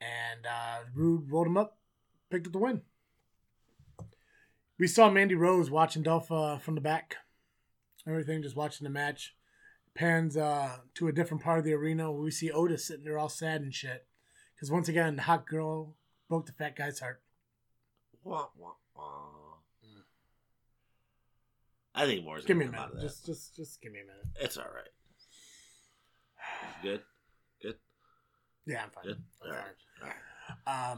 and 0.00 0.46
uh, 0.46 0.84
Roode 0.94 1.30
rolled 1.30 1.48
him 1.48 1.56
up, 1.56 1.78
picked 2.30 2.46
up 2.46 2.52
the 2.52 2.58
win. 2.58 2.82
We 4.78 4.86
saw 4.86 5.10
Mandy 5.10 5.34
Rose 5.34 5.70
watching 5.70 6.02
Dolph 6.02 6.30
uh, 6.32 6.58
from 6.58 6.74
the 6.74 6.80
back. 6.80 7.16
Everything 8.06 8.42
just 8.42 8.56
watching 8.56 8.84
the 8.84 8.90
match. 8.90 9.34
Pans 9.94 10.36
uh, 10.36 10.78
to 10.94 11.06
a 11.06 11.12
different 11.12 11.42
part 11.42 11.60
of 11.60 11.64
the 11.64 11.72
arena 11.72 12.10
where 12.10 12.22
we 12.22 12.30
see 12.30 12.50
Otis 12.50 12.84
sitting 12.84 13.04
there 13.04 13.18
all 13.18 13.28
sad 13.28 13.62
and 13.62 13.72
shit. 13.72 14.06
Because 14.64 14.72
once 14.72 14.88
again, 14.88 15.16
the 15.16 15.20
hot 15.22 15.46
girl 15.46 15.94
broke 16.26 16.46
the 16.46 16.52
fat 16.52 16.74
guy's 16.74 16.98
heart. 16.98 17.20
Wah, 18.22 18.46
wah, 18.58 18.70
wah. 18.96 19.02
I 21.94 22.06
think 22.06 22.24
more's 22.24 22.46
Give 22.46 22.56
me 22.56 22.64
a 22.64 22.70
minute. 22.70 22.86
of 22.86 22.92
that. 22.94 23.02
Just, 23.02 23.26
just, 23.26 23.54
just 23.54 23.82
give 23.82 23.92
me 23.92 23.98
a 24.00 24.06
minute. 24.06 24.24
It's 24.40 24.56
all 24.56 24.64
right. 24.74 24.88
Good. 26.82 27.02
Good. 27.60 27.74
Yeah, 28.64 28.84
I'm 28.84 28.90
fine. 28.90 29.04
Good. 29.04 29.18
I'm 29.44 29.50
All 29.50 29.56
fine. 30.64 30.88
right. 30.88 30.92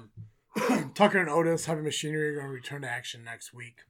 Um, 0.79 0.93
Tucker 0.95 1.19
and 1.19 1.29
Otis, 1.29 1.67
Heavy 1.67 1.83
Machinery, 1.83 2.29
are 2.29 2.35
going 2.37 2.47
to 2.47 2.53
return 2.53 2.83
to 2.83 2.89
action 2.89 3.25
next 3.25 3.53
week. 3.53 3.81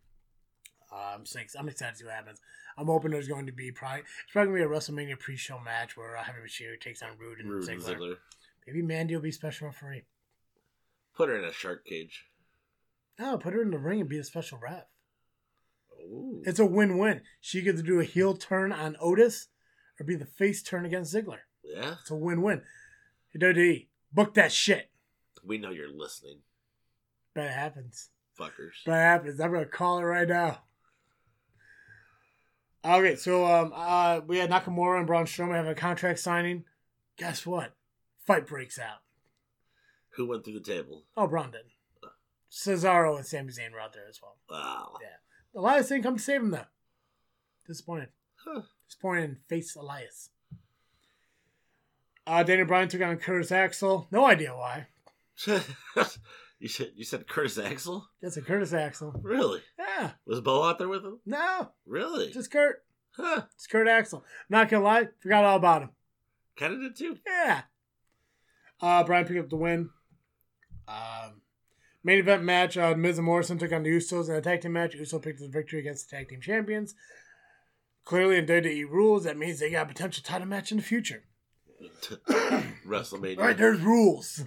Uh, 0.90 1.16
I'm 1.16 1.26
six. 1.26 1.54
I'm 1.54 1.68
excited 1.68 1.92
to 1.92 1.98
see 1.98 2.04
what 2.06 2.14
happens. 2.14 2.40
I'm 2.78 2.86
hoping 2.86 3.10
there's 3.10 3.28
going 3.28 3.44
to 3.44 3.52
be 3.52 3.72
probably 3.72 4.00
it's 4.00 4.32
probably 4.32 4.52
going 4.58 4.62
to 4.62 4.68
be 4.70 4.74
a 4.74 4.78
WrestleMania 4.78 5.18
pre-show 5.20 5.60
match 5.60 5.98
where 5.98 6.16
uh, 6.16 6.22
Heavy 6.22 6.40
Machinery 6.40 6.78
takes 6.80 7.02
on 7.02 7.10
Roode 7.20 7.40
and 7.40 7.50
Roode 7.50 7.64
Ziggler. 7.68 7.94
Ziggler. 7.94 8.14
Maybe 8.66 8.82
Mandy 8.82 9.14
will 9.14 9.22
be 9.22 9.30
special 9.32 9.68
referee. 9.68 10.04
Put 11.14 11.28
her 11.28 11.38
in 11.38 11.44
a 11.44 11.52
shark 11.52 11.84
cage. 11.86 12.26
No, 13.18 13.38
put 13.38 13.54
her 13.54 13.62
in 13.62 13.70
the 13.70 13.78
ring 13.78 14.00
and 14.00 14.08
be 14.08 14.18
a 14.18 14.24
special 14.24 14.58
ref. 14.58 14.84
Ooh. 16.02 16.42
It's 16.44 16.58
a 16.58 16.66
win-win. 16.66 17.22
She 17.40 17.62
gets 17.62 17.80
to 17.80 17.86
do 17.86 18.00
a 18.00 18.04
heel 18.04 18.34
turn 18.36 18.72
on 18.72 18.96
Otis, 19.00 19.48
or 19.98 20.04
be 20.04 20.14
the 20.16 20.26
face 20.26 20.62
turn 20.62 20.84
against 20.84 21.14
Ziggler. 21.14 21.38
yeah. 21.64 21.94
It's 22.00 22.10
a 22.10 22.14
win-win. 22.16 22.62
Hey, 23.32 23.38
WWE, 23.38 23.86
book 24.12 24.34
that 24.34 24.52
shit. 24.52 24.90
We 25.42 25.58
know 25.58 25.70
you're 25.70 25.88
listening, 25.90 26.40
Bet 27.34 27.46
it 27.46 27.52
happens. 27.52 28.10
fuckers. 28.38 28.82
That 28.84 28.96
happens. 28.96 29.40
I'm 29.40 29.52
gonna 29.52 29.64
call 29.66 29.98
it 30.00 30.02
right 30.02 30.28
now. 30.28 30.58
Okay, 32.84 33.16
so 33.16 33.44
um, 33.46 33.72
uh, 33.74 34.20
we 34.26 34.38
had 34.38 34.50
Nakamura 34.50 34.98
and 34.98 35.06
Braun 35.06 35.24
Strowman 35.24 35.54
have 35.54 35.66
a 35.66 35.74
contract 35.74 36.18
signing. 36.20 36.64
Guess 37.16 37.44
what? 37.46 37.72
Fight 38.26 38.46
breaks 38.46 38.78
out. 38.78 38.98
Who 40.16 40.26
went 40.26 40.44
through 40.44 40.54
the 40.54 40.60
table? 40.60 41.04
Oh, 41.16 41.26
Braun 41.26 41.50
did. 41.50 41.62
Cesaro 42.50 43.16
and 43.16 43.26
Sami 43.26 43.52
Zayn 43.52 43.72
were 43.72 43.80
out 43.80 43.92
there 43.92 44.06
as 44.08 44.20
well. 44.22 44.36
Wow. 44.50 44.94
Yeah. 45.00 45.60
Elias 45.60 45.88
didn't 45.88 46.04
come 46.04 46.16
to 46.16 46.22
save 46.22 46.40
him 46.40 46.50
though. 46.50 46.64
Disappointed. 47.66 48.08
Huh. 48.44 48.62
Disappointed 48.88 49.38
face 49.48 49.74
Elias. 49.76 50.30
Uh, 52.26 52.42
Daniel 52.42 52.66
Bryan 52.66 52.88
took 52.88 53.02
on 53.02 53.16
Curtis 53.18 53.52
Axel. 53.52 54.08
No 54.10 54.24
idea 54.26 54.54
why. 54.54 54.86
you 56.58 56.68
said 56.68 56.92
you 56.96 57.04
said 57.04 57.28
Curtis 57.28 57.58
Axel? 57.58 58.08
That's 58.22 58.36
a 58.36 58.42
Curtis 58.42 58.72
Axel. 58.72 59.12
Really? 59.22 59.60
Yeah. 59.78 60.12
Was 60.26 60.40
Bo 60.40 60.62
out 60.64 60.78
there 60.78 60.88
with 60.88 61.04
him? 61.04 61.20
No, 61.26 61.70
Really? 61.84 62.30
just 62.32 62.50
Kurt. 62.50 62.84
huh? 63.16 63.42
It's 63.54 63.66
Kurt 63.66 63.86
Axel. 63.88 64.24
Not 64.48 64.68
gonna 64.70 64.84
lie, 64.84 65.08
forgot 65.20 65.44
all 65.44 65.56
about 65.56 65.82
him. 65.82 65.90
Kind 66.56 66.74
of 66.74 66.80
did 66.80 66.96
too. 66.96 67.18
Yeah. 67.26 67.62
Uh, 68.80 69.04
Bryan 69.04 69.26
picked 69.26 69.40
up 69.40 69.50
the 69.50 69.56
win. 69.56 69.90
Um, 70.88 71.40
main 72.04 72.18
event 72.18 72.42
match: 72.44 72.76
uh, 72.76 72.94
Miz 72.94 73.18
and 73.18 73.26
Morrison 73.26 73.58
took 73.58 73.72
on 73.72 73.82
the 73.82 73.90
Usos 73.90 74.28
in 74.28 74.34
a 74.34 74.40
tag 74.40 74.60
team 74.60 74.72
match. 74.72 74.94
Usos 74.94 75.22
picked 75.22 75.40
up 75.40 75.46
the 75.46 75.52
victory 75.52 75.80
against 75.80 76.10
the 76.10 76.16
tag 76.16 76.28
team 76.28 76.40
champions. 76.40 76.94
Clearly, 78.04 78.36
in 78.38 78.46
WWE 78.46 78.88
rules, 78.88 79.24
that 79.24 79.36
means 79.36 79.58
they 79.58 79.70
got 79.70 79.86
a 79.86 79.88
potential 79.88 80.22
title 80.24 80.46
match 80.46 80.70
in 80.70 80.76
the 80.76 80.82
future. 80.82 81.24
WrestleMania. 82.86 83.38
All 83.38 83.44
right, 83.44 83.56
there's 83.56 83.80
rules. 83.80 84.44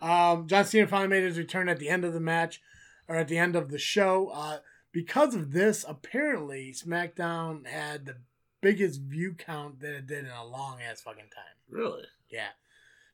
um, 0.00 0.48
John 0.48 0.64
Cena 0.64 0.86
finally 0.86 1.08
made 1.08 1.22
his 1.22 1.38
return 1.38 1.68
at 1.68 1.78
the 1.78 1.88
end 1.88 2.04
of 2.04 2.12
the 2.12 2.20
match, 2.20 2.60
or 3.06 3.16
at 3.16 3.28
the 3.28 3.38
end 3.38 3.54
of 3.54 3.70
the 3.70 3.78
show. 3.78 4.30
Uh, 4.34 4.58
because 4.90 5.34
of 5.34 5.52
this, 5.52 5.84
apparently 5.88 6.72
SmackDown 6.72 7.66
had 7.66 8.06
the 8.06 8.16
biggest 8.60 9.00
view 9.00 9.34
count 9.34 9.80
that 9.80 9.94
it 9.94 10.06
did 10.06 10.24
in 10.24 10.30
a 10.30 10.44
long 10.44 10.78
ass 10.82 11.00
fucking 11.00 11.30
time. 11.34 11.54
Really? 11.68 12.04
Yeah. 12.30 12.48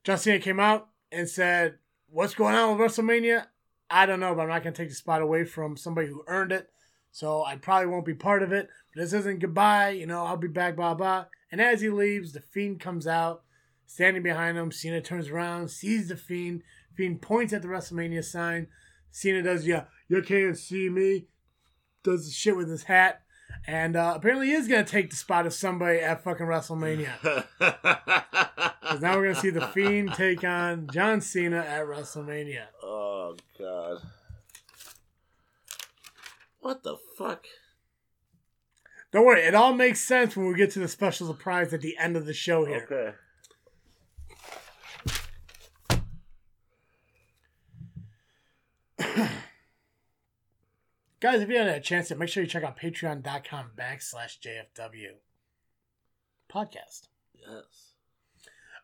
John 0.03 0.17
Cena 0.17 0.39
came 0.39 0.59
out 0.59 0.87
and 1.11 1.27
said, 1.29 1.75
What's 2.09 2.33
going 2.33 2.55
on 2.55 2.77
with 2.77 2.91
WrestleMania? 2.91 3.45
I 3.89 4.05
don't 4.05 4.19
know, 4.19 4.33
but 4.33 4.43
I'm 4.43 4.49
not 4.49 4.63
going 4.63 4.73
to 4.73 4.81
take 4.81 4.89
the 4.89 4.95
spot 4.95 5.21
away 5.21 5.43
from 5.43 5.77
somebody 5.77 6.07
who 6.07 6.23
earned 6.27 6.51
it. 6.51 6.69
So 7.11 7.43
I 7.43 7.55
probably 7.55 7.87
won't 7.87 8.05
be 8.05 8.13
part 8.13 8.43
of 8.43 8.51
it. 8.51 8.69
But 8.93 9.01
this 9.01 9.13
isn't 9.13 9.39
goodbye. 9.39 9.89
You 9.91 10.05
know, 10.05 10.25
I'll 10.25 10.37
be 10.37 10.47
back, 10.47 10.75
blah, 10.75 10.93
blah. 10.93 11.25
And 11.51 11.59
as 11.59 11.81
he 11.81 11.89
leaves, 11.89 12.33
the 12.33 12.41
Fiend 12.41 12.79
comes 12.79 13.07
out, 13.07 13.43
standing 13.85 14.23
behind 14.23 14.57
him. 14.57 14.71
Cena 14.71 15.01
turns 15.01 15.29
around, 15.29 15.69
sees 15.69 16.09
the 16.09 16.15
Fiend. 16.15 16.63
Fiend 16.95 17.21
points 17.21 17.53
at 17.53 17.61
the 17.61 17.67
WrestleMania 17.67 18.23
sign. 18.23 18.67
Cena 19.11 19.41
does, 19.41 19.65
yeah, 19.65 19.85
you 20.07 20.21
can't 20.21 20.57
see 20.57 20.89
me. 20.89 21.27
Does 22.03 22.25
the 22.25 22.31
shit 22.31 22.55
with 22.55 22.69
his 22.69 22.83
hat. 22.83 23.21
And 23.67 23.95
uh, 23.95 24.13
apparently 24.15 24.47
he 24.47 24.53
is 24.53 24.67
going 24.67 24.83
to 24.83 24.91
take 24.91 25.09
the 25.09 25.15
spot 25.15 25.45
of 25.45 25.53
somebody 25.53 25.99
at 25.99 26.23
fucking 26.23 26.45
WrestleMania. 26.45 27.45
Because 28.81 29.03
now 29.03 29.15
we're 29.17 29.23
going 29.25 29.35
to 29.35 29.41
see 29.41 29.49
The 29.51 29.67
Fiend 29.67 30.13
take 30.15 30.43
on 30.43 30.87
John 30.91 31.21
Cena 31.21 31.59
at 31.59 31.85
WrestleMania. 31.85 32.63
oh 32.81 33.35
God. 33.59 33.99
What 36.59 36.81
the 36.81 36.97
fuck? 37.15 37.45
Don't 39.11 39.25
worry, 39.27 39.41
it 39.41 39.53
all 39.53 39.73
makes 39.73 39.99
sense 40.01 40.35
when 40.35 40.47
we 40.47 40.55
get 40.55 40.71
to 40.71 40.79
the 40.79 40.87
special 40.87 41.27
surprise 41.27 41.71
at 41.71 41.81
the 41.81 41.97
end 41.99 42.17
of 42.17 42.25
the 42.25 42.33
show 42.33 42.65
here. 42.65 42.87
Okay. 42.91 43.15
Guys, 51.21 51.41
if 51.41 51.49
you 51.49 51.57
haven't 51.57 51.73
had 51.73 51.81
a 51.81 51.83
chance 51.83 52.07
to, 52.07 52.15
make 52.15 52.29
sure 52.29 52.41
you 52.41 52.47
check 52.47 52.63
out 52.63 52.79
patreon.com 52.79 53.71
backslash 53.77 54.39
JFW 54.39 55.15
podcast. 56.49 57.09
Yes. 57.35 57.93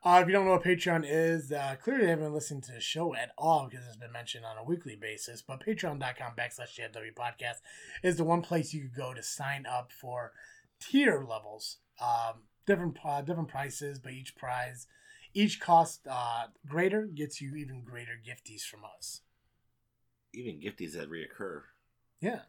Uh, 0.03 0.19
if 0.21 0.27
you 0.27 0.33
don't 0.33 0.45
know 0.45 0.51
what 0.51 0.63
Patreon 0.63 1.05
is, 1.07 1.53
uh, 1.53 1.75
clearly 1.81 2.07
haven't 2.07 2.33
listened 2.33 2.63
to 2.63 2.73
the 2.73 2.81
show 2.81 3.15
at 3.15 3.31
all 3.37 3.67
because 3.69 3.87
it's 3.87 3.95
been 3.95 4.11
mentioned 4.11 4.43
on 4.43 4.57
a 4.57 4.63
weekly 4.65 4.97
basis. 4.97 5.41
But 5.41 5.65
patreon.com 5.65 6.33
backslash 6.37 6.77
JFW 6.77 7.15
podcast 7.15 7.61
is 8.03 8.17
the 8.17 8.25
one 8.25 8.41
place 8.41 8.73
you 8.73 8.81
could 8.81 8.95
go 8.95 9.13
to 9.13 9.23
sign 9.23 9.65
up 9.65 9.93
for 9.93 10.33
tier 10.79 11.25
levels. 11.27 11.77
Um, 12.01 12.43
different 12.67 12.97
uh, 13.03 13.21
different 13.21 13.47
prices, 13.47 13.97
but 13.97 14.11
each 14.11 14.35
prize, 14.35 14.87
each 15.33 15.61
cost 15.61 16.01
uh, 16.07 16.47
greater 16.67 17.07
gets 17.07 17.39
you 17.39 17.55
even 17.55 17.81
greater 17.81 18.19
gifties 18.23 18.63
from 18.63 18.81
us. 18.83 19.21
Even 20.33 20.59
gifties 20.59 20.91
that 20.93 21.09
reoccur. 21.09 21.61
Yeah. 22.19 22.41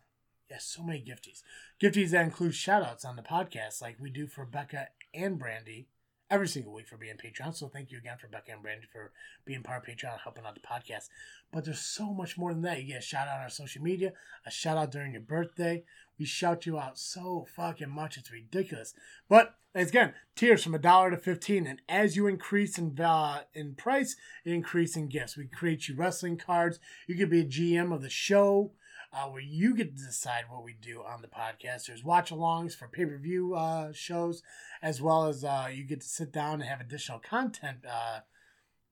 Yeah, 0.50 0.58
so 0.60 0.82
many 0.82 1.00
gifties. 1.00 1.42
Gifties 1.82 2.10
that 2.10 2.24
include 2.24 2.54
shout 2.54 2.82
outs 2.82 3.04
on 3.04 3.16
the 3.16 3.22
podcast, 3.22 3.82
like 3.82 3.96
we 3.98 4.10
do 4.10 4.28
for 4.28 4.46
Becca 4.46 4.88
and 5.12 5.38
Brandy 5.38 5.88
every 6.30 6.48
single 6.48 6.72
week 6.72 6.88
for 6.88 6.96
being 6.96 7.16
Patreon. 7.16 7.54
So 7.54 7.68
thank 7.68 7.90
you 7.90 7.98
again 7.98 8.16
for 8.18 8.28
Becca 8.28 8.52
and 8.52 8.62
Brandy 8.62 8.86
for 8.92 9.12
being 9.44 9.62
part 9.62 9.82
of 9.82 9.94
Patreon, 9.94 10.20
helping 10.22 10.44
out 10.44 10.54
the 10.54 10.60
podcast. 10.60 11.08
But 11.52 11.64
there's 11.64 11.80
so 11.80 12.12
much 12.12 12.36
more 12.36 12.52
than 12.52 12.62
that. 12.62 12.80
You 12.80 12.88
get 12.88 12.98
a 12.98 13.02
shout 13.02 13.28
out 13.28 13.38
on 13.38 13.42
our 13.42 13.50
social 13.50 13.82
media, 13.82 14.12
a 14.44 14.50
shout 14.50 14.76
out 14.76 14.92
during 14.92 15.12
your 15.12 15.22
birthday. 15.22 15.84
We 16.18 16.24
shout 16.26 16.66
you 16.66 16.78
out 16.78 16.98
so 16.98 17.46
fucking 17.54 17.90
much, 17.90 18.16
it's 18.16 18.32
ridiculous. 18.32 18.94
But 19.28 19.54
again, 19.74 20.14
tiers 20.34 20.64
from 20.64 20.74
a 20.74 20.78
dollar 20.78 21.10
to 21.10 21.18
fifteen, 21.18 21.66
and 21.66 21.82
as 21.88 22.16
you 22.16 22.26
increase 22.26 22.78
in 22.78 22.98
uh, 23.00 23.42
in 23.52 23.74
price, 23.74 24.16
increase 24.44 24.96
in 24.96 25.08
gifts. 25.08 25.36
We 25.36 25.46
create 25.46 25.88
you 25.88 25.94
wrestling 25.94 26.38
cards. 26.38 26.78
You 27.06 27.16
could 27.16 27.30
be 27.30 27.40
a 27.40 27.44
GM 27.44 27.94
of 27.94 28.02
the 28.02 28.10
show 28.10 28.72
uh, 29.12 29.26
where 29.26 29.42
you 29.42 29.74
get 29.74 29.96
to 29.96 30.04
decide 30.04 30.44
what 30.48 30.64
we 30.64 30.74
do 30.74 31.02
on 31.02 31.22
the 31.22 31.28
podcast. 31.28 31.86
There's 31.86 32.04
watch 32.04 32.30
alongs 32.30 32.74
for 32.74 32.88
pay 32.88 33.04
per 33.04 33.18
view 33.18 33.54
uh, 33.54 33.92
shows, 33.92 34.42
as 34.82 35.00
well 35.00 35.26
as 35.26 35.44
uh, 35.44 35.68
you 35.72 35.84
get 35.84 36.00
to 36.00 36.08
sit 36.08 36.32
down 36.32 36.54
and 36.54 36.64
have 36.64 36.80
additional 36.80 37.18
content 37.18 37.78
uh, 37.88 38.20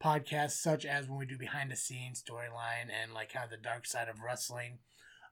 podcasts, 0.02 0.52
such 0.52 0.84
as 0.84 1.08
when 1.08 1.18
we 1.18 1.26
do 1.26 1.38
behind 1.38 1.70
the 1.70 1.76
scenes 1.76 2.22
storyline 2.22 2.90
and 2.90 3.12
like 3.12 3.32
kind 3.32 3.44
of 3.44 3.50
the 3.50 3.56
dark 3.56 3.86
side 3.86 4.08
of 4.08 4.20
wrestling, 4.20 4.78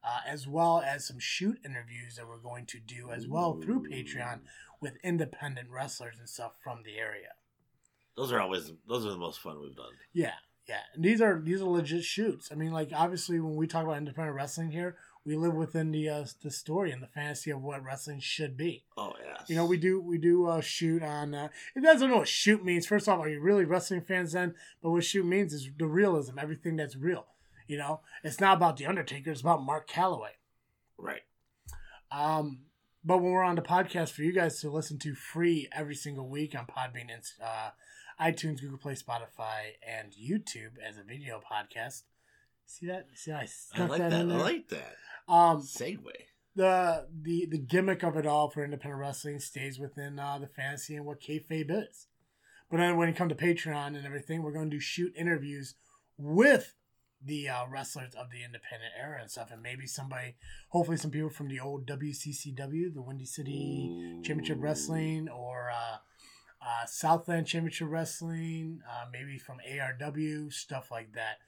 uh, 0.05 0.21
as 0.27 0.47
well 0.47 0.83
as 0.85 1.07
some 1.07 1.19
shoot 1.19 1.59
interviews 1.65 2.17
that 2.17 2.27
we're 2.27 2.39
going 2.39 2.67
to 2.67 2.79
do 2.79 3.11
as 3.11 3.27
well 3.27 3.61
through 3.61 3.89
Patreon 3.89 4.41
with 4.81 4.95
independent 5.05 5.69
wrestlers 5.71 6.19
and 6.19 6.29
stuff 6.29 6.53
from 6.63 6.83
the 6.85 6.99
area. 6.99 7.35
Those 8.17 8.33
are 8.33 8.41
always 8.41 8.73
those 8.89 9.07
are 9.07 9.11
the 9.11 9.17
most 9.17 9.41
fun 9.41 9.61
we've 9.61 9.77
done. 9.77 9.93
Yeah, 10.13 10.35
Yeah, 10.69 10.81
and 10.95 11.05
these 11.05 11.21
are 11.21 11.41
these 11.43 11.61
are 11.61 11.69
legit 11.69 12.05
shoots. 12.05 12.51
I 12.53 12.55
mean, 12.55 12.73
like 12.73 12.91
obviously 12.95 13.41
when 13.41 13.57
we 13.57 13.67
talk 13.67 13.85
about 13.85 13.99
independent 13.99 14.37
wrestling 14.37 14.71
here, 14.71 14.97
we 15.25 15.37
live 15.37 15.55
within 15.55 15.91
the 15.91 16.09
uh, 16.09 16.25
the 16.43 16.51
story 16.51 16.93
and 16.93 17.03
the 17.03 17.09
fantasy 17.09 17.51
of 17.51 17.63
what 17.63 17.85
wrestling 17.85 18.21
should 18.21 18.57
be. 18.57 18.85
Oh 18.97 19.13
yeah. 19.25 19.39
You 19.49 19.57
know, 19.57 19.67
we 19.67 19.77
do 19.77 20.01
we 20.01 20.19
do 20.19 20.47
uh, 20.47 20.61
shoot 20.61 21.03
on. 21.03 21.35
Uh, 21.35 21.49
guys 21.83 22.01
don't 22.01 22.11
know 22.11 22.19
what 22.19 22.29
shoot 22.29 22.65
means, 22.65 22.87
first 22.87 23.09
off, 23.09 23.21
are 23.21 23.29
you 23.29 23.41
really 23.41 23.65
wrestling 23.65 24.03
fans 24.03 24.33
then? 24.33 24.55
But 24.83 24.91
what 24.91 25.05
shoot 25.05 25.27
means 25.27 25.53
is 25.53 25.69
the 25.77 25.87
realism, 25.87 26.39
everything 26.39 26.77
that's 26.77 26.97
real. 26.97 27.27
You 27.67 27.79
know, 27.79 28.01
it's 28.23 28.41
not 28.41 28.57
about 28.57 28.77
the 28.77 28.87
Undertaker; 28.87 29.31
it's 29.31 29.41
about 29.41 29.63
Mark 29.63 29.89
Calloway. 29.89 30.33
Right. 30.97 31.23
Um, 32.11 32.61
but 33.05 33.19
when 33.19 33.33
we're 33.33 33.43
on 33.43 33.57
the 33.57 33.63
podcast 33.63 34.11
for 34.11 34.23
you 34.23 34.33
guys 34.33 34.61
to 34.61 34.71
listen 34.71 34.99
to 35.01 35.15
free 35.15 35.69
every 35.73 35.95
single 35.95 36.29
week 36.29 36.55
on 36.55 36.67
Podbean 36.67 37.13
and 37.13 37.23
uh, 37.43 37.71
iTunes, 38.23 38.61
Google 38.61 38.79
Play, 38.79 38.95
Spotify, 38.95 39.73
and 39.87 40.13
YouTube 40.13 40.73
as 40.87 40.99
a 40.99 41.03
video 41.03 41.41
podcast. 41.41 42.03
See 42.67 42.87
that? 42.87 43.07
See 43.15 43.31
how 43.33 43.39
I 43.39 43.43
I 43.43 43.47
stuck 43.47 43.89
like 43.91 43.99
that, 43.99 44.11
that. 44.11 44.21
I 44.21 44.23
like 44.23 44.69
that. 44.69 44.95
um, 45.29 45.61
Segue. 45.63 45.99
the 46.55 47.07
the 47.23 47.47
the 47.51 47.59
gimmick 47.59 48.03
of 48.03 48.17
it 48.17 48.27
all 48.27 48.49
for 48.51 48.65
independent 48.65 49.01
wrestling 49.01 49.41
stays 49.41 49.79
within 49.79 50.19
uh, 50.19 50.39
the 50.39 50.47
fantasy 50.47 50.95
and 50.97 51.05
what 51.05 51.21
kayfabe 51.21 51.71
is. 51.71 52.07
But 52.71 52.79
then 52.79 52.97
when 52.97 53.09
it 53.09 53.17
comes 53.17 53.33
to 53.33 53.37
Patreon 53.39 53.89
and 53.97 54.07
everything, 54.07 54.43
we're 54.43 54.53
going 54.53 54.71
to 54.71 54.77
do 54.77 54.81
shoot 54.81 55.13
interviews 55.17 55.75
with 56.17 56.75
the 57.25 57.49
uh, 57.49 57.67
wrestlers 57.71 58.15
of 58.15 58.31
the 58.31 58.43
independent 58.45 58.93
era 58.99 59.19
and 59.21 59.31
stuff, 59.31 59.51
and 59.53 59.63
maybe 59.63 59.87
somebody, 59.87 60.35
hopefully 60.71 60.97
some 60.97 61.11
people 61.11 61.29
from 61.31 61.49
the 61.49 61.61
old 61.61 61.87
WCCW, 61.87 62.93
the 62.95 63.03
Windy 63.03 63.27
City 63.27 64.21
Championship 64.25 64.59
Wrestling, 64.61 65.29
or 65.29 65.71
uh, 65.71 65.99
uh, 66.65 66.87
Southland 66.87 67.47
Championship 67.47 67.89
Wrestling, 67.91 68.81
uh, 68.89 69.07
maybe 69.13 69.39
from 69.39 69.59
ARW, 69.69 70.53
stuff 70.53 70.91
like 70.91 71.13
that. 71.15 71.39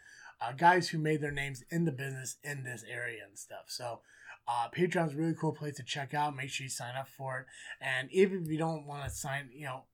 Uh, 0.41 0.53
guys 0.53 0.89
who 0.89 0.99
made 0.99 1.21
their 1.21 1.31
names 1.31 1.63
in 1.71 1.85
the 1.85 1.93
business 1.93 2.37
in 2.43 2.65
this 2.65 2.85
area 2.91 3.21
and 3.27 3.39
stuff. 3.39 3.67
So, 3.69 4.01
uh, 4.47 4.69
Patreon's 4.77 5.15
a 5.15 5.17
really 5.17 5.35
cool 5.35 5.53
place 5.53 5.77
to 5.77 5.83
check 5.83 6.13
out. 6.13 6.37
Make 6.37 6.51
sure 6.51 6.65
you 6.65 6.71
sign 6.71 6.97
up 6.97 7.09
for 7.09 7.41
it. 7.41 7.47
And 7.81 8.11
even 8.13 8.43
if 8.43 8.51
you 8.51 8.59
don't 8.59 8.87
want 8.87 9.05
to 9.05 9.11
sign, 9.11 9.51
you 9.55 9.67
know, 9.67 9.85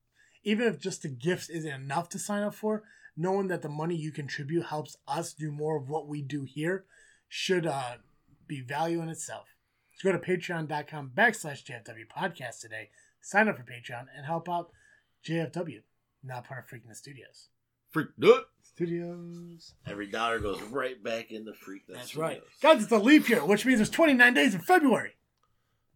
even 0.43 0.67
if 0.67 0.81
just 0.81 1.03
the 1.03 1.09
gifts 1.09 1.51
isn't 1.51 1.71
enough 1.71 2.09
to 2.11 2.19
sign 2.19 2.43
up 2.43 2.55
for, 2.55 2.83
knowing 3.17 3.49
that 3.49 3.63
the 3.63 3.69
money 3.69 3.95
you 3.95 4.11
contribute 4.11 4.67
helps 4.67 4.97
us 5.07 5.35
do 5.35 5.53
more 5.53 5.77
of 5.77 5.89
what 5.89 6.09
we 6.09 6.23
do 6.23 6.43
here 6.43 6.85
should 7.29 7.67
uh, 7.67 7.97
be 8.47 8.61
value 8.61 9.01
in 9.03 9.09
itself. 9.09 9.55
So 9.97 10.11
go 10.11 10.19
to 10.19 10.25
patreon.com 10.25 11.13
backslash 11.15 11.65
JFW 11.65 12.09
podcast 12.11 12.61
today, 12.61 12.89
sign 13.21 13.49
up 13.49 13.57
for 13.57 13.63
Patreon, 13.63 14.07
and 14.17 14.25
help 14.25 14.49
out 14.49 14.71
JFW, 15.27 15.83
not 16.23 16.45
part 16.45 16.65
of 16.65 16.71
Freaking 16.71 16.89
the 16.89 16.95
Studios. 16.95 17.49
Freak 17.91 18.09
nut. 18.17 18.47
Studios. 18.63 19.75
Every 19.87 20.07
dollar 20.07 20.39
goes 20.39 20.61
right 20.63 21.03
back 21.03 21.31
into 21.31 21.53
Freak 21.53 21.89
Nut 21.89 21.99
That's 21.99 22.17
right. 22.17 22.41
Studios. 22.59 22.79
Guys, 22.79 22.83
it's 22.85 22.93
a 22.93 22.99
leap 22.99 23.29
year, 23.29 23.45
which 23.45 23.67
means 23.67 23.79
there's 23.79 23.91
29 23.91 24.33
days 24.33 24.55
in 24.55 24.61
February. 24.61 25.13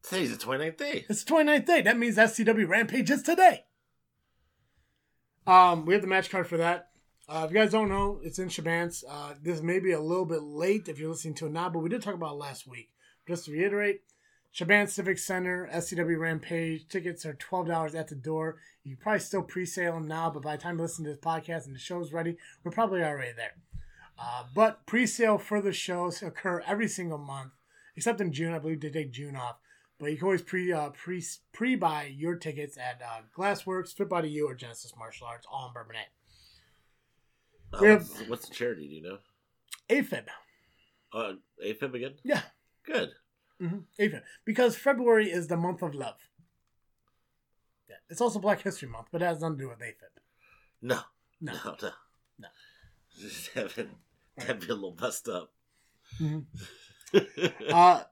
Today's 0.03 0.37
the 0.37 0.45
29th 0.45 0.77
day. 0.77 1.07
It's 1.09 1.25
the 1.25 1.33
29th 1.33 1.67
day. 1.67 1.81
That 1.83 1.97
means 1.97 2.17
SCW 2.19 2.69
Rampage 2.69 3.11
is 3.11 3.23
today. 3.23 3.65
Um, 5.47 5.87
we 5.87 5.95
have 5.95 6.03
the 6.03 6.09
match 6.09 6.31
card 6.31 6.47
for 6.47 6.59
that. 6.59 6.91
Uh, 7.27 7.45
if 7.47 7.53
you 7.53 7.57
guys 7.57 7.71
don't 7.71 7.89
know, 7.89 8.21
it's 8.23 8.39
in 8.39 8.49
Shabans. 8.49 9.03
Uh, 9.09 9.35
this 9.43 9.63
may 9.63 9.79
be 9.79 9.93
a 9.93 10.01
little 10.01 10.27
bit 10.27 10.43
late 10.43 10.89
if 10.89 10.99
you're 10.99 11.11
listening 11.11 11.35
to 11.37 11.47
it 11.47 11.53
now, 11.53 11.71
but 11.71 11.79
we 11.79 11.89
did 11.89 12.03
talk 12.03 12.15
about 12.15 12.35
it 12.35 12.39
last 12.39 12.67
week. 12.67 12.91
Just 13.27 13.47
to 13.47 13.53
reiterate, 13.53 14.03
Shaban 14.55 14.87
Civic 14.87 15.19
Center, 15.19 15.69
SCW 15.75 16.17
Rampage. 16.17 16.87
Tickets 16.89 17.27
are 17.27 17.35
$12 17.35 17.97
at 17.99 18.07
the 18.07 18.15
door. 18.15 18.59
You 18.85 18.95
can 18.95 19.03
probably 19.03 19.19
still 19.19 19.43
pre-sale 19.43 19.95
them 19.95 20.07
now, 20.07 20.31
but 20.31 20.43
by 20.45 20.55
the 20.55 20.63
time 20.63 20.77
you 20.77 20.83
listen 20.83 21.05
to 21.05 21.11
this 21.11 21.19
podcast 21.19 21.67
and 21.67 21.75
the 21.75 21.79
show's 21.81 22.13
ready, 22.13 22.37
we're 22.63 22.71
probably 22.71 23.03
already 23.03 23.33
there. 23.37 23.55
Uh, 24.17 24.45
but 24.55 24.87
pre-sale 24.87 25.39
for 25.39 25.61
the 25.61 25.73
shows 25.73 26.23
occur 26.23 26.63
every 26.69 26.87
single 26.87 27.19
month, 27.19 27.51
except 27.97 28.21
in 28.21 28.33
June. 28.33 28.55
I 28.55 28.61
believe 28.61 28.81
they 28.81 28.91
take 28.91 29.11
June 29.11 29.35
off. 29.35 29.57
But 29.99 30.13
you 30.13 30.19
can 30.19 30.27
always 30.27 30.43
pre 30.43 30.73
uh, 30.73 30.91
pre 30.91 31.21
pre 31.53 31.75
buy 31.75 32.05
your 32.17 32.37
tickets 32.37 32.77
at 32.79 33.01
uh, 33.03 33.23
Glassworks, 33.37 33.93
Fit 33.93 34.09
Body 34.09 34.29
U, 34.31 34.49
or 34.49 34.55
Genesis 34.55 34.93
Martial 34.97 35.27
Arts, 35.27 35.47
all 35.51 35.67
in 35.67 35.73
Bourbonnais. 35.75 36.07
Uh, 37.73 37.79
We 37.81 37.89
have- 37.89 38.09
what's, 38.09 38.29
what's 38.29 38.49
the 38.49 38.55
charity? 38.55 38.87
Do 38.89 38.95
you 38.95 39.03
know? 39.03 39.19
AFib, 39.91 40.27
Uh, 41.13 41.33
AFib 41.65 41.95
again? 41.95 42.15
yeah, 42.23 42.43
Good. 42.87 43.11
Hmm 43.69 43.79
AFib, 43.99 44.23
because 44.45 44.77
February 44.77 45.31
is 45.31 45.49
the 45.49 45.57
month 45.57 45.83
of 45.83 45.95
love. 45.95 46.19
Yeah, 47.89 47.97
it's 48.09 48.21
also 48.21 48.39
Black 48.39 48.63
History 48.63 48.89
Month, 48.89 49.09
but 49.11 49.23
it 49.23 49.27
has 49.27 49.41
nothing 49.41 49.59
to 49.59 49.65
do 49.65 49.69
with 49.69 49.79
AFib. 49.79 50.23
No. 50.83 51.01
No. 51.41 51.53
No. 51.53 51.77
No. 51.83 51.91
No. 52.39 52.49
Just 53.19 53.51
having 53.55 53.91
that 54.37 54.61
be 54.61 54.67
a 54.67 54.75
little 54.75 54.97
messed 55.01 55.29
up. 55.29 55.53
Mhm. 56.21 56.45
uh, 57.73 58.03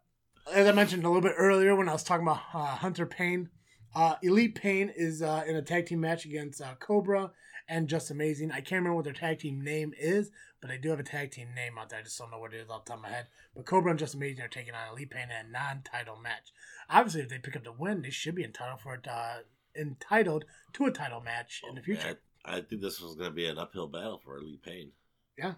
as 0.53 0.66
I 0.66 0.72
mentioned 0.72 1.05
a 1.05 1.09
little 1.09 1.22
bit 1.22 1.34
earlier 1.36 1.74
when 1.76 1.88
I 1.88 1.92
was 1.92 2.05
talking 2.05 2.26
about 2.26 2.42
uh, 2.55 2.66
Hunter 2.76 3.07
Payne, 3.07 3.50
uh, 3.94 4.16
Elite 4.22 4.55
Payne 4.55 4.92
is 4.94 5.22
uh, 5.22 5.44
in 5.46 5.57
a 5.57 5.62
tag 5.62 5.86
team 5.86 6.00
match 6.00 6.24
against 6.24 6.61
uh, 6.61 6.74
Cobra 6.78 7.30
and 7.68 7.88
Just 7.88 8.10
Amazing. 8.10 8.50
I 8.50 8.56
can't 8.56 8.80
remember 8.80 8.96
what 8.96 9.04
their 9.04 9.12
tag 9.12 9.38
team 9.38 9.62
name 9.62 9.92
is, 9.98 10.30
but 10.60 10.68
they 10.68 10.78
do 10.78 10.90
have 10.90 11.00
a 11.00 11.04
tag 11.04 11.30
team 11.30 11.48
name 11.54 11.78
out 11.78 11.88
there. 11.90 12.00
I 12.00 12.02
just 12.02 12.18
don't 12.18 12.30
know 12.30 12.38
what 12.38 12.54
it 12.54 12.60
is 12.60 12.70
off 12.70 12.84
the 12.84 12.90
top 12.90 12.98
of 12.98 13.02
my 13.02 13.10
head. 13.10 13.26
But 13.54 13.66
Cobra 13.66 13.90
and 13.90 13.98
Just 13.98 14.14
Amazing 14.14 14.44
are 14.44 14.48
taking 14.48 14.74
on 14.74 14.92
Elite 14.92 15.10
Payne 15.10 15.30
in 15.30 15.46
a 15.46 15.50
non-title 15.50 16.16
match. 16.16 16.52
Obviously, 16.88 17.22
if 17.22 17.28
they 17.28 17.38
pick 17.38 17.56
up 17.56 17.64
the 17.64 17.72
win, 17.72 18.02
they 18.02 18.10
should 18.10 18.34
be 18.34 18.44
entitled 18.44 18.80
for 18.80 18.94
it, 18.94 19.06
uh, 19.08 19.38
entitled 19.76 20.44
to 20.74 20.86
a 20.86 20.90
title 20.90 21.20
match 21.20 21.62
in 21.68 21.74
the 21.74 21.82
future. 21.82 22.18
I, 22.44 22.56
I 22.56 22.60
think 22.60 22.82
this 22.82 23.00
was 23.00 23.14
going 23.14 23.30
to 23.30 23.34
be 23.34 23.46
an 23.46 23.58
uphill 23.58 23.86
battle 23.86 24.20
for 24.24 24.36
Elite 24.36 24.62
Pain. 24.62 24.92
Yeah. 25.38 25.54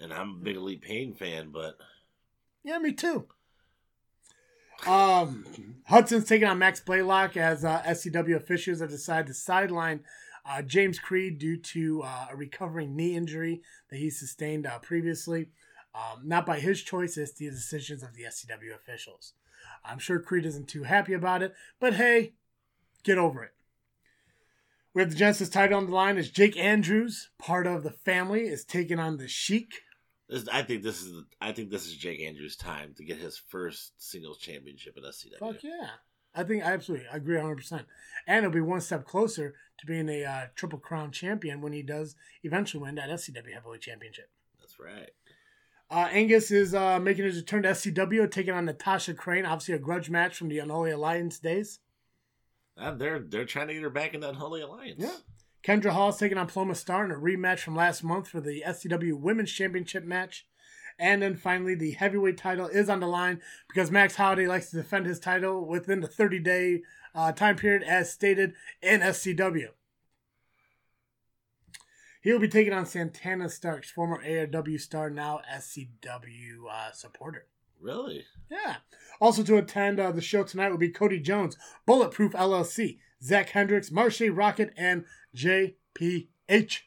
And 0.00 0.12
I'm 0.12 0.30
a 0.30 0.44
big 0.44 0.56
Elite 0.56 0.82
Pain 0.82 1.14
fan, 1.14 1.50
but 1.52 1.76
Yeah, 2.64 2.78
me 2.78 2.92
too. 2.92 3.26
Um, 4.86 5.44
Hudson's 5.84 6.24
taking 6.24 6.48
on 6.48 6.58
Max 6.58 6.80
Blaylock 6.80 7.36
as 7.36 7.64
uh, 7.64 7.82
SCW 7.82 8.34
officials 8.36 8.80
have 8.80 8.90
decided 8.90 9.28
to 9.28 9.34
sideline 9.34 10.00
uh, 10.44 10.62
James 10.62 10.98
Creed 10.98 11.38
due 11.38 11.56
to 11.56 12.02
uh, 12.02 12.26
a 12.32 12.36
recovering 12.36 12.96
knee 12.96 13.16
injury 13.16 13.62
that 13.90 13.98
he 13.98 14.10
sustained 14.10 14.66
uh, 14.66 14.78
previously. 14.78 15.48
Um, 15.94 16.22
not 16.24 16.46
by 16.46 16.58
his 16.58 16.82
choice, 16.82 17.16
it's 17.16 17.32
the 17.32 17.50
decisions 17.50 18.02
of 18.02 18.14
the 18.14 18.24
SCW 18.24 18.74
officials. 18.74 19.34
I'm 19.84 19.98
sure 19.98 20.20
Creed 20.20 20.46
isn't 20.46 20.68
too 20.68 20.84
happy 20.84 21.12
about 21.12 21.42
it, 21.42 21.54
but 21.80 21.94
hey, 21.94 22.34
get 23.02 23.18
over 23.18 23.42
it. 23.42 23.52
We 24.94 25.02
have 25.02 25.10
the 25.10 25.16
Genesis 25.16 25.48
title 25.48 25.78
on 25.78 25.86
the 25.86 25.94
line 25.94 26.18
as 26.18 26.30
Jake 26.30 26.56
Andrews, 26.56 27.30
part 27.38 27.66
of 27.66 27.82
the 27.82 27.90
family, 27.90 28.42
is 28.42 28.64
taking 28.64 28.98
on 28.98 29.16
the 29.16 29.26
Sheik. 29.26 29.82
this, 30.28 30.46
I 30.52 30.62
think 30.62 30.82
this 30.82 31.00
is 31.00 31.22
I 31.40 31.52
think 31.52 31.70
this 31.70 31.86
is 31.86 31.96
Jake 31.96 32.20
Andrews' 32.20 32.56
time 32.56 32.94
to 32.96 33.04
get 33.04 33.18
his 33.18 33.38
first 33.38 33.92
singles 33.96 34.38
championship 34.38 34.96
in 34.96 35.04
SCW. 35.04 35.38
Fuck 35.38 35.62
yeah. 35.62 35.88
I 36.34 36.44
think 36.44 36.64
I 36.64 36.72
absolutely 36.72 37.06
I 37.12 37.16
agree 37.16 37.36
100%. 37.36 37.84
And 38.26 38.38
it'll 38.38 38.50
be 38.50 38.60
one 38.60 38.80
step 38.80 39.04
closer 39.04 39.54
to 39.82 39.86
being 39.86 40.08
a 40.08 40.24
uh, 40.24 40.46
Triple 40.54 40.78
Crown 40.78 41.10
champion 41.10 41.60
when 41.60 41.72
he 41.72 41.82
does 41.82 42.14
eventually 42.44 42.82
win 42.82 42.94
that 42.94 43.10
SCW 43.10 43.52
Heavyweight 43.52 43.80
Championship. 43.80 44.30
That's 44.60 44.78
right. 44.78 45.10
Uh, 45.90 46.08
Angus 46.10 46.50
is 46.50 46.74
uh, 46.74 46.98
making 46.98 47.24
his 47.24 47.36
return 47.36 47.64
to 47.64 47.70
SCW, 47.70 48.30
taking 48.30 48.54
on 48.54 48.64
Natasha 48.64 49.12
Crane, 49.12 49.44
obviously 49.44 49.74
a 49.74 49.78
grudge 49.78 50.08
match 50.08 50.36
from 50.36 50.48
the 50.48 50.60
Unholy 50.60 50.92
Alliance 50.92 51.38
days. 51.38 51.80
Uh, 52.78 52.92
they're 52.92 53.18
they're 53.18 53.44
trying 53.44 53.68
to 53.68 53.74
get 53.74 53.82
her 53.82 53.90
back 53.90 54.14
in 54.14 54.20
that 54.20 54.36
Holy 54.36 54.62
Alliance. 54.62 54.96
Yeah. 54.98 55.16
Kendra 55.62 55.90
Hall 55.90 56.08
is 56.08 56.16
taking 56.16 56.38
on 56.38 56.48
Ploma 56.48 56.74
Star 56.74 57.04
in 57.04 57.10
a 57.10 57.14
rematch 57.14 57.60
from 57.60 57.76
last 57.76 58.02
month 58.02 58.28
for 58.28 58.40
the 58.40 58.62
SCW 58.66 59.14
Women's 59.14 59.52
Championship 59.52 60.04
match. 60.04 60.46
And 60.98 61.22
then 61.22 61.36
finally, 61.36 61.74
the 61.74 61.92
heavyweight 61.92 62.38
title 62.38 62.66
is 62.68 62.88
on 62.88 63.00
the 63.00 63.06
line 63.06 63.40
because 63.68 63.90
Max 63.90 64.16
Holiday 64.16 64.46
likes 64.46 64.70
to 64.70 64.76
defend 64.76 65.06
his 65.06 65.20
title 65.20 65.66
within 65.66 66.00
the 66.00 66.08
30 66.08 66.38
day 66.38 66.82
uh, 67.14 67.32
time 67.32 67.56
period 67.56 67.82
as 67.82 68.12
stated 68.12 68.54
in 68.80 69.00
SCW. 69.00 69.68
He 72.22 72.32
will 72.32 72.38
be 72.38 72.48
taking 72.48 72.72
on 72.72 72.86
Santana 72.86 73.48
Starks, 73.48 73.90
former 73.90 74.22
ARW 74.24 74.80
star, 74.80 75.10
now 75.10 75.40
SCW 75.52 76.70
uh, 76.70 76.92
supporter. 76.92 77.46
Really? 77.80 78.24
Yeah. 78.48 78.76
Also 79.20 79.42
to 79.42 79.56
attend 79.56 79.98
uh, 79.98 80.12
the 80.12 80.20
show 80.20 80.44
tonight 80.44 80.70
will 80.70 80.78
be 80.78 80.88
Cody 80.88 81.18
Jones, 81.18 81.56
Bulletproof 81.84 82.32
LLC, 82.32 82.98
Zach 83.22 83.50
Hendricks, 83.50 83.90
Marche 83.90 84.22
Rocket, 84.30 84.72
and 84.76 85.04
JPH. 85.36 86.82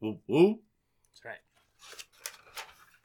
Woo 0.00 0.18
woo. 0.26 0.60
That's 1.10 1.24
right. 1.24 1.36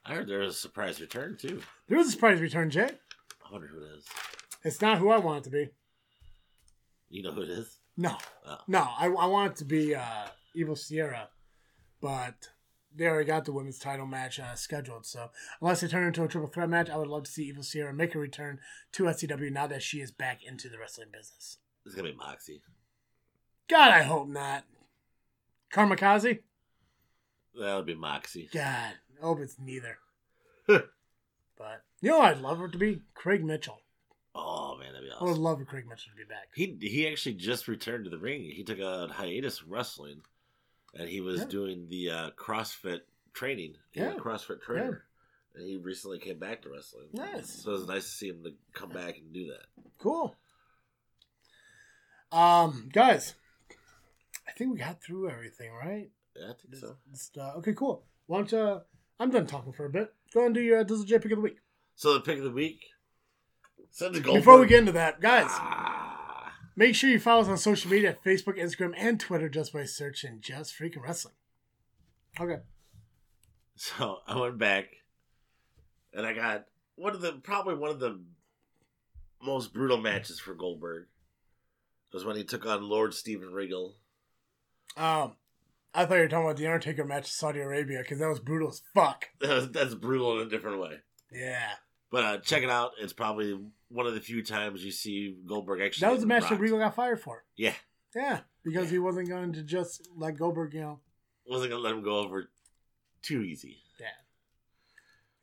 I 0.06 0.16
heard 0.16 0.30
there 0.30 0.40
was 0.40 0.56
a 0.56 0.60
surprise 0.60 1.02
return 1.02 1.36
too. 1.38 1.62
There 1.90 1.98
was 1.98 2.08
a 2.08 2.12
surprise 2.12 2.40
return, 2.40 2.70
Jay. 2.70 2.92
I 3.46 3.52
wonder 3.52 3.68
who 3.68 3.84
it 3.84 3.98
is. 3.98 4.06
It's 4.64 4.82
not 4.82 5.00
who 5.00 5.10
I 5.10 5.18
want 5.18 5.40
it 5.40 5.44
to 5.46 5.50
be. 5.50 5.70
You 7.10 7.24
know 7.24 7.32
who 7.32 7.42
it 7.42 7.50
is? 7.50 7.80
No. 7.96 8.18
Oh. 8.46 8.58
No, 8.68 8.88
I, 8.98 9.06
I 9.08 9.26
want 9.26 9.54
it 9.54 9.58
to 9.58 9.66
be 9.66 9.96
uh, 9.96 10.28
Evil 10.54 10.76
Sierra, 10.76 11.30
but 12.02 12.50
they 12.96 13.06
already 13.06 13.26
got 13.26 13.46
the 13.46 13.52
women's 13.52 13.80
title 13.80 14.06
match 14.06 14.40
uh, 14.40 14.56
scheduled. 14.56 15.06
So 15.06 15.30
unless 15.62 15.82
they 15.82 15.88
turn 15.88 16.08
into 16.08 16.24
a 16.24 16.28
triple 16.28 16.50
threat 16.50 16.70
match, 16.70 16.90
I 16.90 16.98
would 16.98 17.08
love 17.08 17.24
to 17.24 17.32
see 17.32 17.46
Evil 17.46 17.64
Sierra 17.64 17.94
make 17.94 18.16
a 18.16 18.20
return 18.20 18.60
to 18.94 19.04
SCW 19.04 19.52
now 19.52 19.68
that 19.68 19.84
she 19.84 20.02
is 20.02 20.12
back 20.12 20.44
into 20.44 20.70
the 20.70 20.78
wrestling 20.78 21.10
business. 21.12 21.58
It's 21.86 21.96
gonna 21.96 22.12
be 22.12 22.18
Moxie. 22.18 22.62
God, 23.68 23.92
I 23.92 24.04
hope 24.04 24.28
not. 24.28 24.64
Karmakaze? 25.74 26.40
That'll 27.58 27.84
be 27.84 27.96
Moxie. 27.96 28.50
God, 28.54 28.94
I 29.22 29.26
hope 29.26 29.40
it's 29.40 29.58
neither. 29.60 29.98
but 30.68 31.84
you 32.02 32.12
know, 32.12 32.20
what 32.20 32.36
I'd 32.36 32.42
love 32.42 32.62
it 32.62 32.72
to 32.74 32.78
be 32.78 33.02
Craig 33.14 33.44
Mitchell. 33.44 33.82
Oh 34.40 34.78
man, 34.78 34.94
that'd 34.94 35.08
be 35.08 35.12
awesome. 35.12 35.28
I 35.28 35.32
would 35.32 35.40
love 35.40 35.58
for 35.60 35.66
Craig 35.66 35.86
Mitchell 35.90 36.12
to 36.12 36.18
be 36.18 36.24
back. 36.24 36.50
He 36.54 36.78
he 36.80 37.08
actually 37.08 37.34
just 37.36 37.68
returned 37.68 38.04
to 38.06 38.10
the 38.12 38.20
ring. 38.20 38.44
He 38.44 38.64
took 38.64 38.80
a 38.80 39.08
hiatus 39.12 39.58
from 39.60 39.72
wrestling, 39.72 40.22
and 40.94 41.10
he 41.10 41.22
was 41.22 41.42
Yeah. 41.42 41.46
doing 41.48 41.88
the 41.90 42.10
uh, 42.12 42.30
CrossFit 42.32 43.02
training. 43.34 43.76
He 43.92 44.00
Yeah. 44.02 44.14
CrossFit 44.16 44.62
trainer, 44.62 45.06
and 45.56 45.68
he 45.68 45.78
recently 45.78 46.20
came 46.20 46.38
back 46.40 46.62
to 46.64 46.70
wrestling. 46.70 47.08
Nice. 47.14 47.50
So 47.64 47.72
it 47.72 47.74
was 47.74 47.88
nice 47.88 48.04
to 48.04 48.12
see 48.12 48.28
him 48.30 48.44
to 48.44 48.54
come 48.74 48.90
back 48.90 49.18
and 49.18 49.34
do 49.34 49.48
that. 49.48 49.66
Cool. 49.98 50.36
Um, 52.32 52.90
guys, 52.92 53.36
I 54.48 54.52
think 54.52 54.72
we 54.74 54.78
got 54.80 55.02
through 55.02 55.30
everything, 55.30 55.72
right? 55.72 56.10
Yeah, 56.36 56.44
I 56.52 56.54
think 56.54 56.70
This- 56.72 56.82
so. 56.82 56.98
this, 57.10 57.32
uh, 57.38 57.54
okay, 57.58 57.74
cool. 57.74 58.06
Why 58.28 58.40
don't 58.40 58.52
you? 58.52 58.82
I'm 59.20 59.32
done 59.32 59.48
talking 59.48 59.74
for 59.74 59.86
a 59.86 59.90
bit. 59.90 60.14
Go 60.34 60.46
and 60.46 60.54
do 60.54 60.62
your 60.62 60.80
uh, 60.80 60.84
Dizzle 60.84 61.06
J 61.06 61.18
pick 61.20 61.32
of 61.32 61.38
the 61.38 61.42
week. 61.42 61.58
So 61.96 62.14
the 62.14 62.20
pick 62.22 62.38
of 62.38 62.44
the 62.44 62.52
week. 62.52 62.86
Send 63.92 64.16
the 64.16 64.20
Goldberg. 64.20 64.42
Before 64.42 64.60
we 64.60 64.68
get 64.68 64.80
into 64.80 64.92
that, 64.94 65.20
guys, 65.20 65.48
Ah. 65.50 66.54
make 66.76 66.96
sure 66.96 67.10
you 67.10 67.20
follow 67.20 67.42
us 67.42 67.48
on 67.48 67.58
social 67.58 67.90
media 67.92 68.18
Facebook, 68.26 68.58
Instagram, 68.60 68.94
and 68.96 69.20
Twitter 69.20 69.50
just 69.50 69.74
by 69.74 69.84
searching 69.86 70.40
Just 70.42 70.78
Freaking 70.78 71.02
Wrestling. 71.04 71.34
Okay. 72.40 72.60
So 73.76 74.20
I 74.28 74.40
went 74.40 74.58
back, 74.58 74.86
and 76.14 76.26
I 76.26 76.34
got 76.34 76.66
one 76.96 77.14
of 77.14 77.22
the 77.22 77.34
probably 77.34 77.76
one 77.76 77.90
of 77.92 78.00
the 78.00 78.20
most 79.42 79.74
brutal 79.74 79.98
matches 79.98 80.40
for 80.40 80.54
Goldberg. 80.54 81.08
Was 82.14 82.24
when 82.26 82.36
he 82.38 82.44
took 82.44 82.66
on 82.66 82.82
Lord 82.90 83.14
Steven 83.14 83.52
Regal. 83.52 83.96
Um, 84.96 85.36
I 85.94 86.06
thought 86.06 86.16
you 86.16 86.22
were 86.22 86.28
talking 86.28 86.46
about 86.46 86.58
the 86.58 86.66
Undertaker 86.66 87.04
match 87.06 87.26
in 87.26 87.30
Saudi 87.30 87.60
Arabia 87.60 88.00
because 88.02 88.18
that 88.20 88.30
was 88.30 88.40
brutal 88.40 88.70
as 88.70 88.82
fuck. 88.96 89.26
That's, 89.40 89.68
that's 89.72 89.94
brutal 89.94 90.40
in 90.40 90.48
a 90.48 90.50
different 90.50 90.80
way. 90.80 91.00
Yeah, 91.32 91.74
But 92.10 92.24
uh, 92.24 92.38
check 92.40 92.64
it 92.64 92.70
out. 92.70 92.92
It's 93.00 93.14
probably 93.14 93.60
one 93.90 94.06
of 94.06 94.14
the 94.14 94.22
few 94.22 94.44
times 94.44 94.84
you 94.84 94.92
see 94.92 95.36
Goldberg 95.46 95.82
actually. 95.82 96.06
that 96.08 96.12
was 96.14 96.22
the 96.22 96.28
match 96.28 96.50
that. 96.50 96.60
Regal 96.60 96.80
got 96.80 96.96
fired 96.96 97.20
for. 97.22 97.44
Yeah, 97.56 97.74
Yeah, 98.16 98.40
because 98.64 98.90
he 98.90 99.00
wasn't 99.00 99.30
going 99.30 99.54
to 99.54 99.64
just 99.64 100.08
let 100.16 100.38
Goldberg, 100.38 100.74
you 100.74 100.82
know. 100.82 101.00
wasn't 101.46 101.72
gonna 101.72 101.84
let 101.84 101.94
him 101.94 102.04
go 102.04 102.20
over 102.20 102.50
too 103.22 103.42
easy. 103.42 103.78
Yeah, 104.00 104.06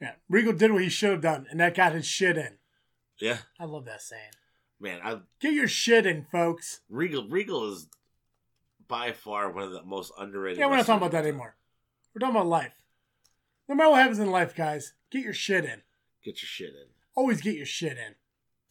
Yeah. 0.00 0.12
Regal 0.28 0.52
did 0.54 0.72
what 0.72 0.82
he 0.82 0.88
should 0.88 1.10
have 1.10 1.20
done, 1.20 1.46
and 1.50 1.60
that 1.60 1.74
got 1.74 1.92
his 1.92 2.06
shit 2.06 2.36
in. 2.38 2.58
Yeah, 3.20 3.38
I 3.60 3.64
love 3.64 3.84
that 3.84 4.02
saying. 4.02 4.32
man. 4.80 5.00
I 5.04 5.20
Get 5.40 5.52
your 5.52 5.68
shit 5.68 6.06
in, 6.06 6.24
folks. 6.24 6.80
Regal 6.88 7.28
Regal 7.28 7.72
is 7.72 7.88
by 8.88 9.12
far 9.12 9.50
one 9.50 9.64
of 9.64 9.72
the 9.72 9.82
most 9.82 10.12
underrated. 10.18 10.58
Yeah, 10.58 10.66
we're 10.66 10.76
not 10.76 10.86
talking 10.86 11.06
about 11.06 11.12
that 11.12 11.18
of 11.18 11.24
all 11.26 11.30
time. 11.30 11.34
anymore. 11.34 11.56
We're 12.14 12.20
talking 12.20 12.36
about 12.36 12.46
life. 12.48 12.74
No 13.68 13.74
matter 13.74 13.90
what 13.90 14.00
happens 14.00 14.18
in 14.18 14.30
life, 14.30 14.54
guys, 14.54 14.92
get 15.10 15.22
your 15.22 15.32
shit 15.32 15.64
in. 15.64 15.82
Get 16.24 16.42
your 16.42 16.48
shit 16.48 16.70
in. 16.70 16.86
Always 17.14 17.40
get 17.40 17.54
your 17.56 17.66
shit 17.66 17.92
in. 17.98 18.14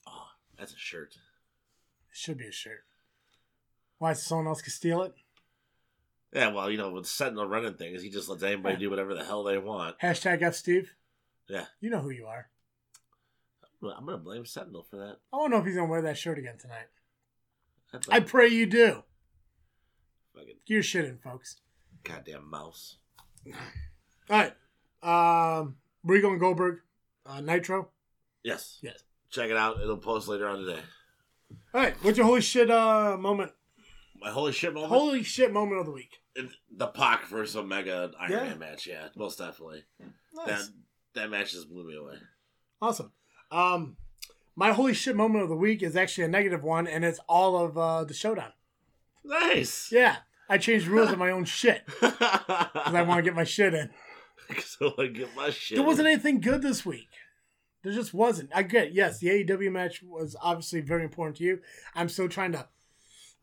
Oh, 0.08 0.28
that's 0.58 0.74
a 0.74 0.78
shirt. 0.78 1.16
It 1.16 2.18
should 2.18 2.38
be 2.38 2.48
a 2.48 2.52
shirt. 2.52 2.84
Why, 4.00 4.14
so 4.14 4.22
someone 4.22 4.48
else 4.48 4.62
can 4.62 4.72
steal 4.72 5.04
it? 5.04 5.14
Yeah, 6.34 6.48
well, 6.52 6.70
you 6.72 6.78
know, 6.78 6.92
with 6.92 7.06
Sentinel 7.06 7.46
running 7.48 7.76
things, 7.76 8.02
he 8.02 8.10
just 8.10 8.28
lets 8.28 8.42
anybody 8.44 8.74
Yeah. 8.76 8.80
do 8.80 8.90
whatever 8.90 9.14
the 9.14 9.24
hell 9.24 9.44
they 9.44 9.58
want. 9.58 10.00
Hashtag 10.00 10.42
F 10.42 10.56
Steve. 10.56 10.94
Yeah. 11.48 11.66
You 11.80 11.90
know 11.92 12.00
who 12.02 12.10
you 12.10 12.26
are. 12.26 12.50
I'm 13.84 14.06
gonna 14.06 14.18
blame 14.18 14.46
Sentinel 14.46 14.84
for 14.84 14.96
that. 14.96 15.18
I 15.34 15.38
don't 15.38 15.52
know 15.52 15.58
if 15.60 15.66
he's 15.66 15.76
going 15.76 15.88
to 15.88 15.92
wear 15.92 16.02
that 16.04 16.18
shirt 16.18 16.38
again 16.40 16.58
tonight. 16.58 16.88
I 18.10 18.22
pray 18.22 18.48
you 18.48 18.66
do. 18.66 19.04
fucking 20.34 20.48
Get 20.66 20.74
your 20.74 20.84
shit 20.84 21.06
in, 21.06 21.18
folks. 21.18 21.58
goddamn 22.04 22.50
mouse. 22.50 22.96
All 23.46 23.54
right. 24.30 24.54
Um, 25.62 25.76
Regal 26.04 26.32
and 26.32 26.40
Goldberg, 26.40 26.80
uh, 27.26 27.42
Nitro. 27.42 27.90
Yes. 28.44 28.80
Yes. 28.82 29.04
Check 29.30 29.50
it 29.50 29.58
out. 29.58 29.82
It'll 29.82 29.98
post 29.98 30.28
later 30.28 30.48
on 30.48 30.60
today. 30.60 30.80
All 31.74 31.82
right. 31.82 31.96
What's 32.04 32.18
your 32.18 32.28
holy 32.28 32.42
shit 32.42 32.70
uh, 32.70 33.18
moment? 33.18 33.52
My 34.22 34.30
holy 34.30 34.52
shit 34.52 34.74
moment. 34.74 34.92
Holy 34.92 35.24
shit 35.24 35.52
moment 35.52 35.80
of 35.80 35.86
the 35.86 35.92
week. 35.92 36.20
The 36.76 36.88
Pac 36.88 37.28
versus 37.28 37.56
Omega 37.56 38.12
Iron 38.20 38.32
Yeah. 38.32 38.44
Man 38.44 38.60
match. 38.60 38.88
Yeah, 38.88 39.08
most 39.16 39.38
definitely. 39.38 39.84
Nice. 40.34 40.48
That 40.48 40.62
that 41.16 41.30
match 41.30 41.52
just 41.52 41.70
blew 41.70 41.86
me 41.88 41.96
away. 41.96 42.16
Awesome. 42.82 43.12
Um, 43.52 43.98
my 44.56 44.72
holy 44.72 44.94
shit 44.94 45.16
moment 45.16 45.44
of 45.44 45.50
the 45.50 45.56
week 45.56 45.84
is 45.84 45.96
actually 45.96 46.24
a 46.26 46.30
negative 46.30 46.64
one, 46.64 46.88
and 46.88 47.06
it's 47.06 47.20
all 47.30 47.58
of 47.64 47.78
uh, 47.78 48.04
the 48.04 48.14
showdown. 48.14 48.52
Nice. 49.24 49.90
Yeah, 49.92 50.18
I 50.50 50.58
changed 50.58 50.88
rules 50.88 51.12
of 51.12 51.20
my 51.20 51.30
own 51.32 51.46
shit 51.46 51.84
because 52.02 52.14
I 52.22 53.04
want 53.04 53.20
to 53.20 53.24
get 53.24 53.36
my 53.36 53.44
shit 53.44 53.74
in. 53.74 53.90
so 54.64 54.94
I 54.98 55.08
get 55.08 55.36
my 55.36 55.50
shit. 55.50 55.78
There 55.78 55.86
wasn't 55.86 56.08
anything 56.08 56.40
good 56.42 56.62
this 56.62 56.86
week. 56.86 57.10
There 57.84 57.94
just 57.94 58.14
wasn't. 58.14 58.50
I 58.56 58.64
get 58.64 58.94
yes, 58.94 59.20
the 59.20 59.28
AEW 59.28 59.72
match 59.72 60.02
was 60.04 60.36
obviously 60.42 60.82
very 60.82 61.04
important 61.04 61.38
to 61.38 61.44
you. 61.44 61.60
I'm 61.96 62.10
still 62.10 62.30
trying 62.30 62.54
to 62.54 62.68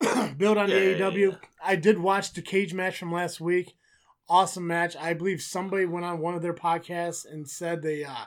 build 0.37 0.57
on 0.57 0.69
Yeah, 0.69 0.75
the 0.79 0.95
AEW. 0.95 1.31
yeah. 1.31 1.37
I 1.63 1.75
did 1.75 1.99
watch 1.99 2.33
the 2.33 2.41
cage 2.41 2.73
match 2.73 2.97
from 2.97 3.11
last 3.11 3.39
week. 3.39 3.73
Awesome 4.27 4.65
match. 4.65 4.95
I 4.95 5.13
believe 5.13 5.41
somebody 5.41 5.85
went 5.85 6.05
on 6.05 6.19
one 6.19 6.33
of 6.35 6.41
their 6.41 6.53
podcasts 6.53 7.25
and 7.29 7.47
said 7.49 7.81
the 7.81 8.05
uh, 8.05 8.25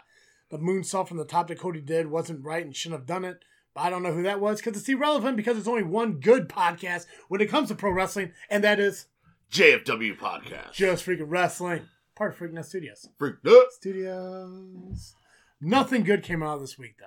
the 0.51 0.59
moonsault 0.59 1.09
from 1.09 1.17
the 1.17 1.25
top 1.25 1.49
that 1.49 1.59
Cody 1.59 1.81
did 1.81 2.07
wasn't 2.11 2.45
right 2.45 2.65
and 2.65 2.77
shouldn't 2.77 3.01
have 3.01 3.07
done 3.07 3.25
it. 3.25 3.39
But 3.75 3.81
I 3.83 3.91
don't 3.91 4.05
know 4.05 4.13
who 4.13 4.23
that 4.23 4.41
was 4.41 4.61
because 4.61 4.79
it's 4.79 4.89
irrelevant 4.89 5.37
because 5.37 5.55
there's 5.55 5.67
only 5.67 5.83
one 5.83 6.21
good 6.21 6.49
podcast 6.49 7.07
when 7.29 7.41
it 7.41 7.47
comes 7.51 7.71
to 7.71 7.75
pro 7.75 7.91
wrestling, 7.91 8.31
and 8.49 8.63
that 8.63 8.79
is 8.79 9.07
JFW 9.51 10.17
podcast. 10.17 10.73
Just 10.73 11.05
Freaking 11.07 11.27
Wrestling, 11.29 11.89
part 12.15 12.33
of 12.33 12.39
Freaking 12.39 12.65
Studios. 12.65 13.09
Freak 13.19 13.37
nut. 13.45 13.73
Studios. 13.73 15.15
Nothing 15.61 16.05
good 16.05 16.23
came 16.23 16.43
out 16.43 16.61
this 16.61 16.79
week, 16.79 16.97
though. 16.99 17.07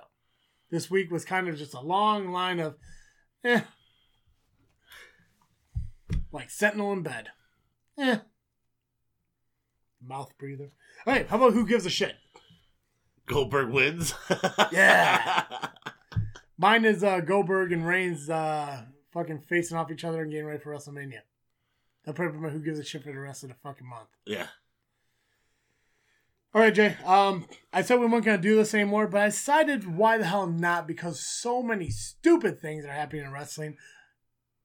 This 0.70 0.90
week 0.90 1.10
was 1.10 1.24
kind 1.24 1.48
of 1.48 1.56
just 1.56 1.74
a 1.74 1.80
long 1.80 2.30
line 2.30 2.58
of, 2.60 2.76
eh. 3.44 3.60
Like 6.32 6.50
Sentinel 6.50 6.92
in 6.92 7.02
bed. 7.02 7.28
Eh. 7.98 8.18
Mouth 10.02 10.32
breather. 10.38 10.70
Hey, 11.04 11.24
how 11.28 11.36
about 11.36 11.52
who 11.54 11.66
gives 11.66 11.86
a 11.86 11.90
shit? 11.90 12.14
Goldberg 13.26 13.70
wins. 13.70 14.14
Yeah. 14.72 15.44
Mine 16.58 16.84
is 16.84 17.04
uh, 17.04 17.20
Goldberg 17.20 17.72
and 17.72 17.86
Reigns 17.86 18.28
uh, 18.28 18.82
fucking 19.12 19.40
facing 19.48 19.76
off 19.78 19.90
each 19.92 20.04
other 20.04 20.22
and 20.22 20.30
getting 20.30 20.46
ready 20.46 20.58
for 20.60 20.74
WrestleMania. 20.74 21.20
I'll 22.06 22.12
probably 22.14 22.50
who 22.50 22.58
gives 22.60 22.78
a 22.80 22.84
shit 22.84 23.04
for 23.04 23.12
the 23.12 23.18
rest 23.20 23.44
of 23.44 23.50
the 23.50 23.54
fucking 23.62 23.88
month. 23.88 24.08
yeah. 24.26 24.48
All 26.54 26.62
right, 26.62 26.74
Jay. 26.74 26.96
Um, 27.04 27.46
I 27.72 27.82
said 27.82 28.00
we 28.00 28.06
weren't 28.06 28.24
gonna 28.24 28.38
do 28.38 28.56
this 28.56 28.72
anymore, 28.74 29.06
but 29.06 29.20
I 29.20 29.26
decided 29.26 29.96
why 29.96 30.16
the 30.16 30.24
hell 30.24 30.46
not? 30.46 30.86
Because 30.86 31.20
so 31.20 31.62
many 31.62 31.90
stupid 31.90 32.58
things 32.60 32.84
are 32.84 32.92
happening 32.92 33.24
in 33.24 33.32
wrestling. 33.32 33.76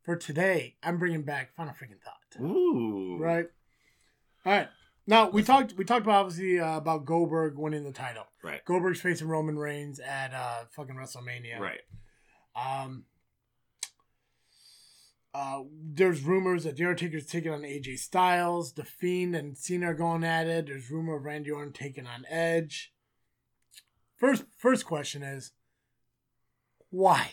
For 0.04 0.16
today, 0.16 0.76
I'm 0.84 0.98
bringing 0.98 1.24
back 1.24 1.56
final 1.56 1.74
freaking 1.74 2.02
thought. 2.04 2.42
Ooh. 2.42 3.18
Right. 3.20 3.46
All 4.46 4.52
right. 4.54 4.68
Now 5.08 5.30
we 5.30 5.44
talked. 5.44 5.74
We 5.74 5.84
talked 5.86 6.06
about 6.06 6.26
obviously 6.26 6.60
uh, 6.60 6.78
about 6.78 7.06
Goldberg 7.06 7.58
winning 7.58 7.84
the 7.84 7.92
title. 7.92 8.26
Right. 8.42 8.64
Goldberg's 8.66 9.02
facing 9.02 9.28
Roman 9.28 9.58
Reigns 9.58 10.00
at 10.00 10.34
uh, 10.34 10.66
fucking 10.72 10.96
WrestleMania. 10.96 11.60
Right. 11.60 11.82
Um. 12.56 13.06
Uh, 15.34 15.64
there's 15.94 16.22
rumors 16.22 16.64
that 16.64 16.76
The 16.76 16.84
Undertaker's 16.84 17.26
taking 17.26 17.52
on 17.52 17.62
AJ 17.62 17.98
Styles. 17.98 18.74
The 18.74 18.84
Fiend 18.84 19.36
and 19.36 19.58
Cena 19.58 19.88
are 19.88 19.94
going 19.96 20.24
at 20.24 20.48
it. 20.48 20.68
There's 20.68 20.92
rumor 20.92 21.16
of 21.16 21.24
Randy 21.24 21.50
Orton 21.50 21.74
taking 21.74 22.06
on 22.06 22.26
Edge. 22.30 22.94
First, 24.16 24.44
first 24.56 24.86
question 24.86 25.24
is, 25.24 25.54
why? 26.92 27.32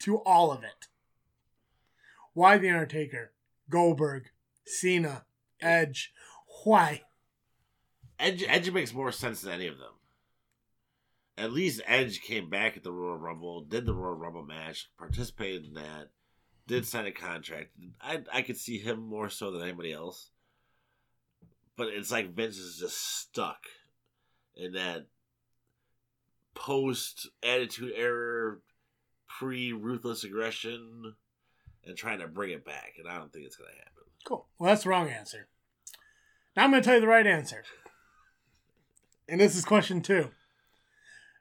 To 0.00 0.18
all 0.18 0.52
of 0.52 0.62
it. 0.62 0.88
Why 2.34 2.58
The 2.58 2.68
Undertaker, 2.68 3.32
Goldberg, 3.70 4.24
Cena, 4.66 5.24
Edge? 5.60 6.12
Why? 6.64 7.02
Edge 8.18 8.44
Edge 8.46 8.70
makes 8.70 8.92
more 8.92 9.12
sense 9.12 9.40
than 9.40 9.52
any 9.54 9.66
of 9.66 9.78
them. 9.78 9.92
At 11.36 11.52
least 11.52 11.80
Edge 11.86 12.20
came 12.20 12.50
back 12.50 12.76
at 12.76 12.84
the 12.84 12.92
Royal 12.92 13.16
Rumble, 13.16 13.64
did 13.64 13.86
the 13.86 13.94
Royal 13.94 14.14
Rumble 14.14 14.44
match, 14.44 14.90
participated 14.98 15.64
in 15.64 15.74
that, 15.74 16.10
did 16.66 16.86
sign 16.86 17.06
a 17.06 17.12
contract. 17.12 17.70
I 18.00 18.22
I 18.32 18.42
could 18.42 18.56
see 18.56 18.78
him 18.78 19.00
more 19.00 19.28
so 19.28 19.50
than 19.50 19.62
anybody 19.62 19.92
else. 19.92 20.30
But 21.76 21.88
it's 21.88 22.12
like 22.12 22.34
Vince 22.34 22.56
is 22.56 22.78
just 22.78 23.18
stuck 23.20 23.66
in 24.56 24.72
that 24.74 25.06
post 26.54 27.28
attitude 27.42 27.92
era, 27.96 28.58
pre 29.28 29.72
ruthless 29.72 30.22
aggression, 30.22 31.14
and 31.84 31.96
trying 31.96 32.20
to 32.20 32.28
bring 32.28 32.50
it 32.50 32.64
back. 32.64 32.94
And 32.98 33.08
I 33.08 33.18
don't 33.18 33.32
think 33.32 33.46
it's 33.46 33.56
gonna 33.56 33.70
happen. 33.70 34.04
Cool. 34.24 34.46
Well, 34.58 34.70
that's 34.70 34.84
the 34.84 34.90
wrong 34.90 35.08
answer. 35.08 35.48
Now 36.56 36.64
I'm 36.64 36.70
going 36.70 36.82
to 36.82 36.86
tell 36.86 36.94
you 36.96 37.00
the 37.00 37.08
right 37.08 37.26
answer. 37.26 37.64
And 39.28 39.40
this 39.40 39.56
is 39.56 39.64
question 39.64 40.02
two. 40.02 40.30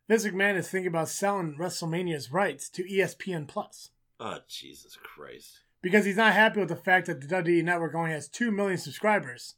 Vince 0.07 0.25
McMahon 0.25 0.57
is 0.57 0.69
thinking 0.69 0.87
about 0.87 1.09
selling 1.09 1.55
WrestleMania's 1.57 2.31
rights 2.31 2.69
to 2.69 2.83
ESPN 2.83 3.47
Plus 3.47 3.91
Oh 4.19 4.39
Jesus 4.47 4.97
Christ. 5.01 5.61
because 5.81 6.05
he's 6.05 6.17
not 6.17 6.33
happy 6.33 6.59
with 6.59 6.69
the 6.69 6.75
fact 6.75 7.07
that 7.07 7.21
the 7.21 7.27
WWE 7.27 7.63
Network 7.63 7.95
only 7.95 8.11
has 8.11 8.27
2 8.29 8.51
million 8.51 8.77
subscribers 8.77 9.55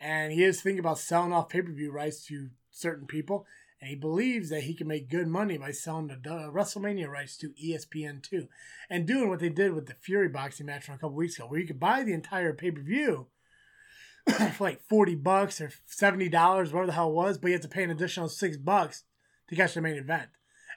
and 0.00 0.32
he 0.32 0.44
is 0.44 0.60
thinking 0.60 0.80
about 0.80 0.98
selling 0.98 1.32
off 1.32 1.48
pay 1.48 1.62
per 1.62 1.72
view 1.72 1.90
rights 1.90 2.26
to 2.26 2.50
certain 2.70 3.06
people. 3.06 3.46
And 3.80 3.90
he 3.90 3.96
believes 3.96 4.48
that 4.48 4.62
he 4.62 4.74
can 4.74 4.86
make 4.86 5.10
good 5.10 5.28
money 5.28 5.58
by 5.58 5.70
selling 5.70 6.06
the 6.06 6.16
WrestleMania 6.16 7.08
rights 7.08 7.36
to 7.38 7.50
ESPN 7.62 8.22
too, 8.22 8.48
and 8.88 9.06
doing 9.06 9.28
what 9.28 9.40
they 9.40 9.50
did 9.50 9.74
with 9.74 9.86
the 9.86 9.94
Fury 9.94 10.28
boxing 10.28 10.66
match 10.66 10.84
from 10.84 10.94
a 10.94 10.98
couple 10.98 11.16
weeks 11.16 11.36
ago, 11.36 11.46
where 11.46 11.60
you 11.60 11.66
could 11.66 11.80
buy 11.80 12.02
the 12.02 12.14
entire 12.14 12.54
pay 12.54 12.70
per 12.70 12.80
view 12.80 13.26
for 14.52 14.64
like 14.64 14.80
forty 14.88 15.14
bucks 15.14 15.60
or 15.60 15.70
seventy 15.86 16.28
dollars, 16.28 16.72
whatever 16.72 16.86
the 16.86 16.92
hell 16.92 17.10
it 17.10 17.14
was, 17.14 17.36
but 17.36 17.48
you 17.48 17.54
have 17.54 17.62
to 17.62 17.68
pay 17.68 17.82
an 17.82 17.90
additional 17.90 18.28
six 18.28 18.56
bucks 18.56 19.04
to 19.48 19.56
catch 19.56 19.74
the 19.74 19.82
main 19.82 19.96
event. 19.96 20.28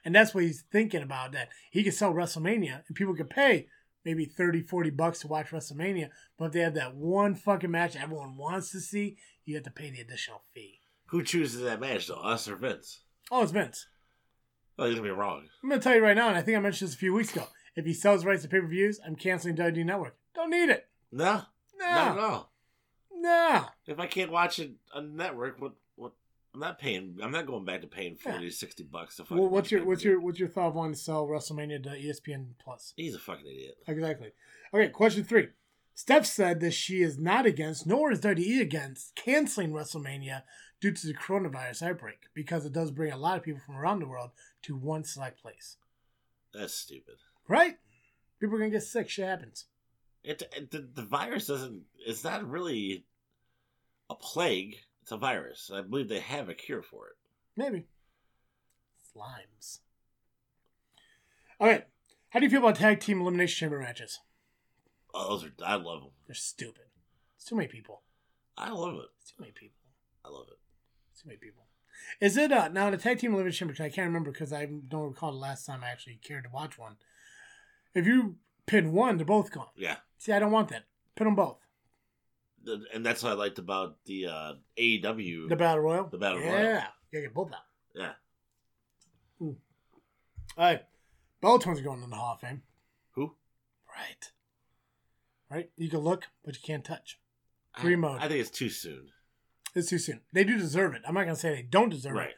And 0.05 0.13
that's 0.15 0.33
what 0.33 0.43
he's 0.43 0.63
thinking 0.71 1.01
about 1.03 1.31
that 1.33 1.49
he 1.71 1.83
could 1.83 1.93
sell 1.93 2.13
WrestleMania 2.13 2.81
and 2.87 2.95
people 2.95 3.15
could 3.15 3.29
pay 3.29 3.67
maybe 4.05 4.25
30, 4.25 4.61
40 4.61 4.89
bucks 4.91 5.19
to 5.19 5.27
watch 5.27 5.47
WrestleMania. 5.49 6.09
But 6.37 6.45
if 6.45 6.51
they 6.53 6.59
have 6.61 6.75
that 6.75 6.95
one 6.95 7.35
fucking 7.35 7.71
match 7.71 7.95
everyone 7.95 8.37
wants 8.37 8.71
to 8.71 8.79
see, 8.79 9.17
you 9.45 9.55
have 9.55 9.63
to 9.65 9.71
pay 9.71 9.89
the 9.89 10.01
additional 10.01 10.41
fee. 10.53 10.79
Who 11.07 11.23
chooses 11.23 11.61
that 11.61 11.79
match 11.79 12.07
though? 12.07 12.15
Us 12.15 12.47
or 12.47 12.55
Vince? 12.55 13.01
Oh, 13.31 13.41
it's 13.43 13.51
Vince. 13.51 13.87
Oh, 14.79 14.85
you're 14.85 14.93
gonna 14.95 15.03
be 15.07 15.09
wrong. 15.11 15.43
I'm 15.63 15.69
going 15.69 15.81
to 15.81 15.83
tell 15.83 15.95
you 15.95 16.03
right 16.03 16.15
now, 16.15 16.27
and 16.27 16.37
I 16.37 16.41
think 16.41 16.55
I 16.57 16.61
mentioned 16.61 16.89
this 16.89 16.95
a 16.95 16.99
few 16.99 17.13
weeks 17.13 17.35
ago. 17.35 17.47
If 17.75 17.85
he 17.85 17.93
sells 17.93 18.25
rights 18.25 18.43
to 18.43 18.47
pay 18.47 18.59
per 18.59 18.67
views, 18.67 18.99
I'm 19.05 19.15
canceling 19.15 19.55
WWE 19.55 19.85
Network. 19.85 20.15
Don't 20.35 20.49
need 20.51 20.69
it. 20.69 20.87
No, 21.11 21.41
not 21.79 22.07
at 22.09 22.15
No. 22.15 22.21
all. 22.21 22.53
No. 23.11 23.65
If 23.87 23.99
I 23.99 24.05
can't 24.07 24.31
watch 24.31 24.59
it 24.59 24.71
on 24.93 25.15
network, 25.15 25.59
what? 25.59 25.73
I'm 26.53 26.59
not 26.59 26.79
paying. 26.79 27.17
I'm 27.21 27.31
not 27.31 27.45
going 27.45 27.65
back 27.65 27.81
to 27.81 27.87
paying 27.87 28.15
40 28.15 28.49
60 28.49 28.83
bucks 28.85 29.17
to 29.17 29.23
fucking 29.23 29.37
Well, 29.37 29.49
what's 29.49 29.71
your 29.71 29.85
what's 29.85 30.03
your 30.03 30.19
what's 30.19 30.39
your 30.39 30.49
thought 30.49 30.69
of 30.69 30.75
wanting 30.75 30.93
to 30.93 30.99
sell 30.99 31.27
WrestleMania 31.27 31.83
to 31.83 31.89
ESPN 31.89 32.51
Plus? 32.59 32.93
He's 32.95 33.15
a 33.15 33.19
fucking 33.19 33.45
idiot. 33.45 33.77
Exactly. 33.87 34.31
Okay, 34.73 34.89
question 34.89 35.23
three. 35.23 35.49
Steph 35.93 36.25
said 36.27 36.59
that 36.59 36.73
she 36.73 37.01
is 37.01 37.17
not 37.17 37.47
against, 37.47 37.87
nor 37.87 38.11
is 38.11 38.21
WWE 38.21 38.61
against, 38.61 39.15
canceling 39.15 39.71
WrestleMania 39.71 40.43
due 40.79 40.91
to 40.91 41.07
the 41.07 41.13
coronavirus 41.13 41.81
outbreak 41.81 42.27
because 42.35 42.65
it 42.65 42.73
does 42.73 42.91
bring 42.91 43.11
a 43.11 43.17
lot 43.17 43.37
of 43.37 43.43
people 43.43 43.61
from 43.65 43.75
around 43.75 43.99
the 43.99 44.07
world 44.07 44.29
to 44.61 44.75
one 44.75 45.03
select 45.03 45.41
place. 45.41 45.77
That's 46.53 46.73
stupid. 46.73 47.15
Right? 47.47 47.77
People 48.39 48.55
are 48.55 48.59
gonna 48.59 48.71
get 48.71 48.83
sick. 48.83 49.09
Shit 49.09 49.25
happens. 49.25 49.65
It, 50.23 50.43
it 50.55 50.71
the, 50.71 50.87
the 50.93 51.01
virus 51.01 51.47
doesn't. 51.47 51.83
It's 52.05 52.23
not 52.23 52.47
really 52.47 53.05
a 54.09 54.15
plague. 54.15 54.77
It's 55.07 55.13
a 55.13 55.17
virus. 55.17 55.71
I 55.73 55.79
believe 55.79 56.09
they 56.09 56.19
have 56.19 56.49
a 56.49 56.53
cure 56.53 56.81
for 56.81 57.07
it. 57.07 57.13
Maybe. 57.55 57.85
Slimes. 59.15 59.79
Okay. 61.61 61.85
How 62.31 62.41
do 62.41 62.45
you 62.45 62.49
feel 62.49 62.59
about 62.59 62.75
tag 62.75 62.99
team 62.99 63.21
elimination 63.21 63.55
chamber 63.57 63.79
matches? 63.79 64.19
Oh, 65.13 65.29
those 65.29 65.45
are. 65.45 65.51
I 65.65 65.75
love 65.75 66.01
them. 66.01 66.09
They're 66.27 66.35
stupid. 66.35 66.87
It's 67.37 67.45
too 67.45 67.55
many 67.55 67.69
people. 67.69 68.01
I 68.57 68.69
love 68.69 68.95
it. 68.95 69.05
It's 69.21 69.31
too 69.31 69.37
many 69.39 69.53
people. 69.53 69.79
I 70.25 70.29
love 70.29 70.47
it. 70.51 70.57
Too 71.17 71.29
many 71.29 71.37
people. 71.37 71.63
Is 72.19 72.35
it 72.35 72.51
uh 72.51 72.67
now 72.67 72.89
the 72.89 72.97
tag 72.97 73.19
team 73.19 73.31
elimination 73.33 73.69
chamber? 73.69 73.81
I 73.81 73.87
can't 73.87 74.07
remember 74.07 74.33
because 74.33 74.51
I 74.51 74.65
don't 74.65 75.07
recall 75.07 75.31
the 75.31 75.37
last 75.37 75.65
time 75.65 75.85
I 75.85 75.89
actually 75.89 76.19
cared 76.21 76.43
to 76.43 76.49
watch 76.53 76.77
one. 76.77 76.97
If 77.95 78.05
you 78.05 78.35
pin 78.65 78.91
one, 78.91 79.15
they're 79.15 79.25
both 79.25 79.51
gone. 79.51 79.67
Yeah, 79.77 79.99
See, 80.17 80.33
I 80.33 80.39
don't 80.39 80.51
want 80.51 80.67
that. 80.67 80.83
Pin 81.15 81.27
them 81.27 81.35
both. 81.35 81.59
And 82.93 83.05
that's 83.05 83.23
what 83.23 83.31
I 83.31 83.35
liked 83.35 83.59
about 83.59 83.97
the 84.05 84.27
uh, 84.27 84.53
AEW. 84.77 85.49
The 85.49 85.55
battle 85.55 85.81
royal. 85.83 86.07
The 86.07 86.17
Battle 86.17 86.39
yeah. 86.41 86.51
Royal. 86.51 86.63
Yeah, 86.63 86.83
you 87.11 87.21
get 87.21 87.33
both 87.33 87.51
out. 87.51 87.59
yeah. 87.95 88.11
All 89.39 89.55
right, 90.57 90.81
Bellator's 91.41 91.81
going 91.81 92.01
in 92.01 92.09
the 92.09 92.15
Hall 92.15 92.33
of 92.33 92.39
Fame. 92.39 92.63
Who? 93.11 93.33
Right. 93.95 94.31
Right. 95.51 95.69
You 95.77 95.87
can 95.89 95.99
look, 95.99 96.25
but 96.43 96.55
you 96.55 96.61
can't 96.65 96.83
touch. 96.83 97.19
I- 97.75 97.81
Free 97.81 97.95
mode. 97.95 98.17
I, 98.19 98.27
think 98.27 98.41
it's 98.41 98.49
too 98.49 98.69
soon. 98.69 99.09
It's 99.75 99.89
too 99.89 99.99
soon. 99.99 100.21
They 100.33 100.43
do 100.43 100.57
deserve 100.57 100.95
it. 100.95 101.03
I'm 101.07 101.13
not 101.13 101.25
gonna 101.25 101.35
say 101.35 101.53
they 101.53 101.61
don't 101.61 101.89
deserve 101.89 102.13
Right. 102.15 102.29
it. 102.29 102.35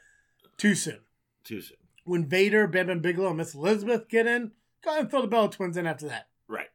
Too 0.57 0.75
soon. 0.75 0.99
Too 1.45 1.61
soon. 1.61 1.77
When 2.03 2.25
Vader, 2.25 2.67
Bam 2.67 2.87
Bam 2.87 2.99
Bigelow, 2.99 3.29
and 3.29 3.37
Miss 3.37 3.53
Elizabeth 3.55 4.09
get 4.09 4.27
in, 4.27 4.51
go 4.83 4.89
ahead 4.91 5.01
and 5.03 5.09
throw 5.11 5.21
the 5.21 5.27
Bella 5.27 5.49
Twins 5.49 5.77
in 5.77 5.87
after 5.87 6.07
that. 6.09 6.27
Right. 6.49 6.67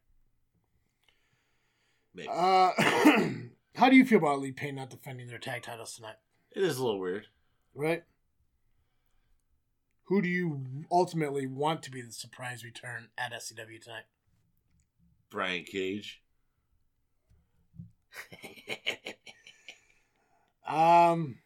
Maybe. 2.14 2.28
Uh, 2.30 2.70
how 3.76 3.90
do 3.90 3.96
you 3.96 4.04
feel 4.04 4.18
about 4.18 4.36
Elite 4.36 4.56
Pain 4.56 4.76
not 4.76 4.90
defending 4.90 5.26
their 5.28 5.38
tag 5.38 5.62
titles 5.62 5.94
tonight? 5.96 6.16
it 6.54 6.62
is 6.62 6.78
a 6.78 6.84
little 6.84 7.00
weird. 7.00 7.26
Right. 7.74 8.04
Who 10.04 10.22
do 10.22 10.28
you 10.28 10.60
ultimately 10.92 11.46
want 11.46 11.82
to 11.84 11.90
be 11.90 12.00
the 12.02 12.12
surprise 12.12 12.62
return 12.62 13.08
at 13.18 13.32
SCW 13.32 13.80
tonight? 13.82 14.04
Brian 15.30 15.64
Cage. 15.64 16.22
Um, 20.66 21.38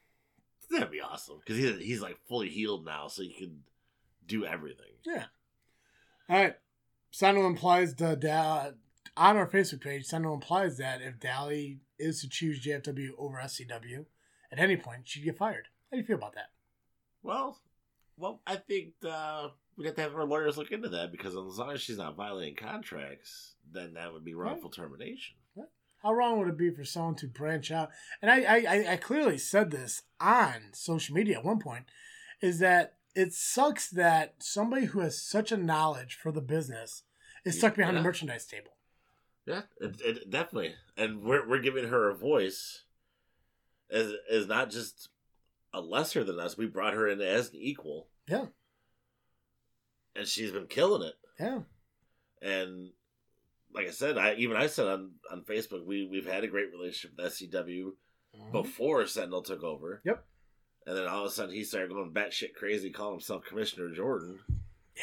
That'd 0.70 0.90
be 0.90 1.00
awesome 1.00 1.38
because 1.38 1.56
he's 1.56 1.78
he's 1.78 2.02
like 2.02 2.18
fully 2.28 2.48
healed 2.48 2.84
now, 2.84 3.08
so 3.08 3.22
he 3.22 3.32
can 3.32 3.62
do 4.26 4.44
everything. 4.44 4.92
yeah. 5.06 5.24
All 6.28 6.36
right. 6.36 6.54
Sando 7.12 7.46
implies 7.46 7.94
the 7.94 8.14
da- 8.16 8.72
on 9.18 9.36
our 9.36 9.46
Facebook 9.48 9.80
page. 9.82 10.06
Sando 10.08 10.32
implies 10.34 10.78
that 10.78 11.02
if 11.02 11.18
Dally 11.20 11.80
is 11.98 12.20
to 12.22 12.28
choose 12.28 12.64
JFW 12.64 13.10
over 13.18 13.38
SCW 13.38 14.06
at 14.52 14.58
any 14.58 14.76
point, 14.76 15.02
she'd 15.08 15.24
get 15.24 15.36
fired. 15.36 15.68
How 15.90 15.96
do 15.96 16.00
you 16.00 16.06
feel 16.06 16.16
about 16.16 16.34
that? 16.34 16.50
Well, 17.22 17.58
well, 18.16 18.40
I 18.46 18.56
think 18.56 18.92
uh, 19.08 19.48
we'd 19.76 19.86
have 19.86 19.96
to 19.96 20.02
have 20.02 20.14
our 20.14 20.24
lawyers 20.24 20.56
look 20.56 20.70
into 20.70 20.88
that 20.90 21.10
because 21.12 21.32
as 21.36 21.58
long 21.58 21.72
as 21.72 21.80
she's 21.80 21.98
not 21.98 22.16
violating 22.16 22.56
contracts, 22.56 23.54
then 23.72 23.94
that 23.94 24.12
would 24.12 24.24
be 24.24 24.34
wrongful 24.34 24.70
termination. 24.70 25.36
How 26.02 26.12
wrong 26.14 26.38
would 26.38 26.46
it 26.48 26.56
be 26.56 26.70
for 26.70 26.84
someone 26.84 27.16
to 27.16 27.26
branch 27.26 27.72
out? 27.72 27.90
And 28.22 28.30
I, 28.30 28.42
I, 28.42 28.56
I- 28.68 28.92
I 28.92 28.96
clearly 28.98 29.36
said 29.36 29.72
this 29.72 30.02
on 30.20 30.54
social 30.72 31.12
media 31.16 31.38
at 31.38 31.44
one 31.44 31.58
point, 31.58 31.86
is 32.40 32.60
that 32.60 32.94
it 33.16 33.32
sucks 33.32 33.90
that 33.90 34.34
somebody 34.38 34.86
who 34.86 35.00
has 35.00 35.20
such 35.20 35.50
a 35.50 35.56
knowledge 35.56 36.14
for 36.22 36.30
the 36.30 36.40
business 36.40 37.02
is 37.44 37.58
stuck 37.58 37.74
behind 37.74 37.96
Yeah. 37.96 38.02
the 38.02 38.06
merchandise 38.08 38.46
table. 38.46 38.70
Yeah, 39.49 39.62
it, 39.80 40.01
it, 40.05 40.30
definitely, 40.30 40.74
and 40.96 41.22
we're 41.22 41.49
we're 41.49 41.59
giving 41.61 41.88
her 41.88 42.09
a 42.11 42.14
voice 42.14 42.82
as 43.90 44.12
as 44.30 44.46
not 44.46 44.70
just 44.70 45.09
a 45.72 45.80
lesser 45.80 46.22
than 46.22 46.38
us. 46.38 46.57
We 46.59 46.66
brought 46.66 46.94
her 46.94 47.09
in 47.09 47.20
as 47.22 47.49
an 47.51 47.57
equal, 47.57 48.09
Yeah, 48.28 48.46
and 50.14 50.26
she's 50.26 50.51
been 50.51 50.66
killing 50.66 51.03
it. 51.03 51.14
yeah, 51.40 51.61
And 52.42 52.90
like 53.74 53.86
I 53.86 53.90
said, 53.90 54.18
I 54.18 54.34
even 54.34 54.57
I 54.57 54.66
said 54.66 54.86
on 54.86 55.12
on 55.30 55.42
Facebook, 55.42 55.84
we 55.84 56.07
we've 56.07 56.26
had 56.26 56.44
a 56.44 56.49
great 56.49 56.70
relationship 56.70 57.16
with 57.16 57.32
SCW 57.32 57.92
Mhm. 58.36 58.53
before 58.53 59.07
Sentinel 59.07 59.42
took 59.42 59.62
over. 59.62 60.03
Yep. 60.05 60.24
And 60.86 60.96
then 60.96 61.07
all 61.07 61.24
of 61.24 61.30
a 61.30 61.34
sudden 61.34 61.55
he 61.55 61.64
started 61.64 61.90
going 61.90 62.12
batshit 62.12 62.55
crazy, 62.55 62.90
calling 62.90 63.14
himself 63.14 63.44
Commissioner 63.44 63.90
Jordan. 63.94 64.38
yeah. 64.96 65.03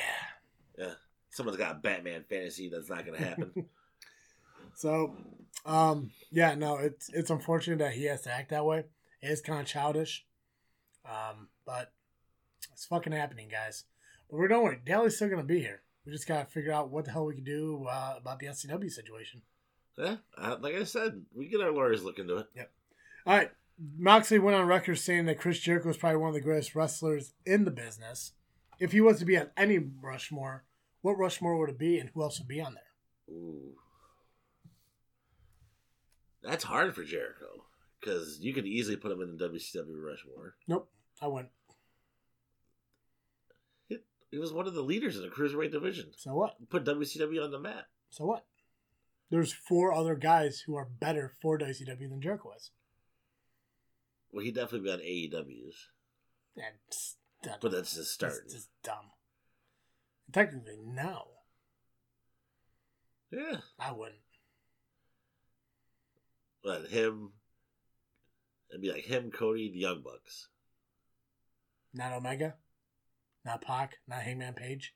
Yeah. 0.78 0.93
Someone's 1.32 1.58
got 1.58 1.76
a 1.76 1.80
Batman 1.80 2.24
fantasy 2.30 2.70
that's 2.70 2.89
not 2.89 3.06
going 3.06 3.18
to 3.20 3.26
happen. 3.26 3.52
So, 4.76 5.15
um, 5.65 6.11
yeah, 6.32 6.55
no, 6.55 6.78
it's 6.78 7.09
it's 7.13 7.30
unfortunate 7.30 7.80
that 7.80 7.93
he 7.93 8.05
has 8.05 8.21
to 8.23 8.32
act 8.32 8.49
that 8.49 8.65
way. 8.65 8.86
It 9.21 9.30
is 9.32 9.41
kind 9.41 9.61
of 9.61 9.65
childish, 9.65 10.26
um, 11.05 11.47
but 11.65 11.91
it's 12.73 12.86
fucking 12.86 13.13
happening, 13.13 13.47
guys. 13.49 13.86
But 14.30 14.38
we're 14.38 14.47
don't 14.47 14.63
worry, 14.63 14.80
Dally's 14.86 15.15
still 15.15 15.30
gonna 15.30 15.43
be 15.43 15.59
here. 15.59 15.82
We 16.05 16.11
just 16.11 16.28
gotta 16.28 16.45
figure 16.45 16.73
out 16.73 16.91
what 16.91 17.05
the 17.05 17.11
hell 17.11 17.26
we 17.26 17.36
can 17.36 17.43
do 17.43 17.88
uh, 17.89 18.15
about 18.17 18.39
the 18.39 18.47
SCW 18.47 18.91
situation. 18.91 19.41
yeah, 19.97 20.17
uh, 20.38 20.57
like 20.59 20.76
I 20.76 20.84
said, 20.84 21.21
we 21.34 21.47
get 21.47 21.61
our 21.61 21.71
lawyers 21.71 22.03
look 22.03 22.19
into 22.19 22.38
it. 22.38 22.47
Yep. 22.55 22.71
All 23.26 23.38
right. 23.38 23.51
Moxley 23.97 24.39
went 24.39 24.55
on 24.55 24.67
record 24.67 24.95
saying 24.97 25.26
that 25.26 25.39
Chris 25.39 25.59
Jericho 25.59 25.89
is 25.89 25.97
probably 25.97 26.17
one 26.17 26.30
of 26.30 26.36
the 26.36 26.41
greatest 26.41 26.76
wrestlers 26.76 27.34
in 27.45 27.65
the 27.65 27.71
business. 27.71 28.32
If 28.80 28.93
he 28.93 29.01
was 29.01 29.19
to 29.19 29.26
be 29.26 29.38
on 29.38 29.49
any 29.57 29.80
Rushmore, 29.80 30.63
what 31.01 31.17
Rushmore 31.17 31.57
would 31.57 31.69
it 31.69 31.78
be 31.78 31.97
and 31.99 32.09
who 32.13 32.21
else 32.21 32.39
would 32.39 32.47
be 32.47 32.61
on 32.61 32.76
there? 32.76 33.36
Ooh. 33.36 33.76
That's 36.46 36.64
hard 36.64 36.93
for 36.96 37.04
Jericho 37.04 37.66
because 38.00 38.39
you 38.39 38.54
could 38.54 38.66
easily 38.68 38.98
put 38.98 39.12
him 39.12 39.22
in 39.22 39.36
the 39.38 39.50
WCW 39.50 40.02
Rushmore. 40.02 40.56
Nope, 40.68 40.89
I 41.22 41.28
wouldn't. 41.28 41.52
He 44.32 44.39
was 44.39 44.52
one 44.52 44.68
of 44.68 44.74
the 44.74 44.82
leaders 44.82 45.16
in 45.16 45.22
the 45.22 45.30
cruiserweight 45.30 45.72
division. 45.72 46.08
So 46.18 46.36
what? 46.36 46.56
Put 46.70 46.84
WCW 46.84 47.41
on 47.43 47.52
the 47.52 47.60
map. 47.60 47.86
So 48.10 48.26
what? 48.26 48.46
There's 49.30 49.54
four 49.54 49.93
other 49.93 50.16
guys 50.16 50.64
who 50.66 50.76
are 50.76 50.86
better 51.00 51.32
for 51.41 51.58
WCW 51.58 52.10
than 52.10 52.22
Jericho 52.22 52.52
is. 52.58 52.72
Well, 54.32 54.43
he'd 54.43 54.56
definitely 54.56 54.91
on 54.91 55.00
AEW's, 55.00 55.88
That's, 56.58 57.16
that, 57.43 57.62
but 57.62 57.72
that's 57.72 57.96
just 57.96 58.20
that's 58.20 58.34
starting. 58.36 58.50
just 58.52 58.68
dumb. 58.84 59.12
Technically, 60.34 60.80
no, 60.86 61.28
Yeah, 63.32 63.58
I 63.80 63.93
wouldn't. 63.93 64.20
But 66.66 66.88
him, 66.88 67.30
it'd 68.72 68.82
be 68.82 68.91
like 68.91 69.05
him, 69.05 69.30
Cody, 69.32 69.72
the 69.72 69.78
Young 69.80 70.01
Bucks. 70.03 70.49
Not 71.93 72.11
Omega, 72.11 72.55
not 73.45 73.61
Pac, 73.61 73.99
not 74.07 74.24
Hangman 74.24 74.55
Page. 74.55 74.95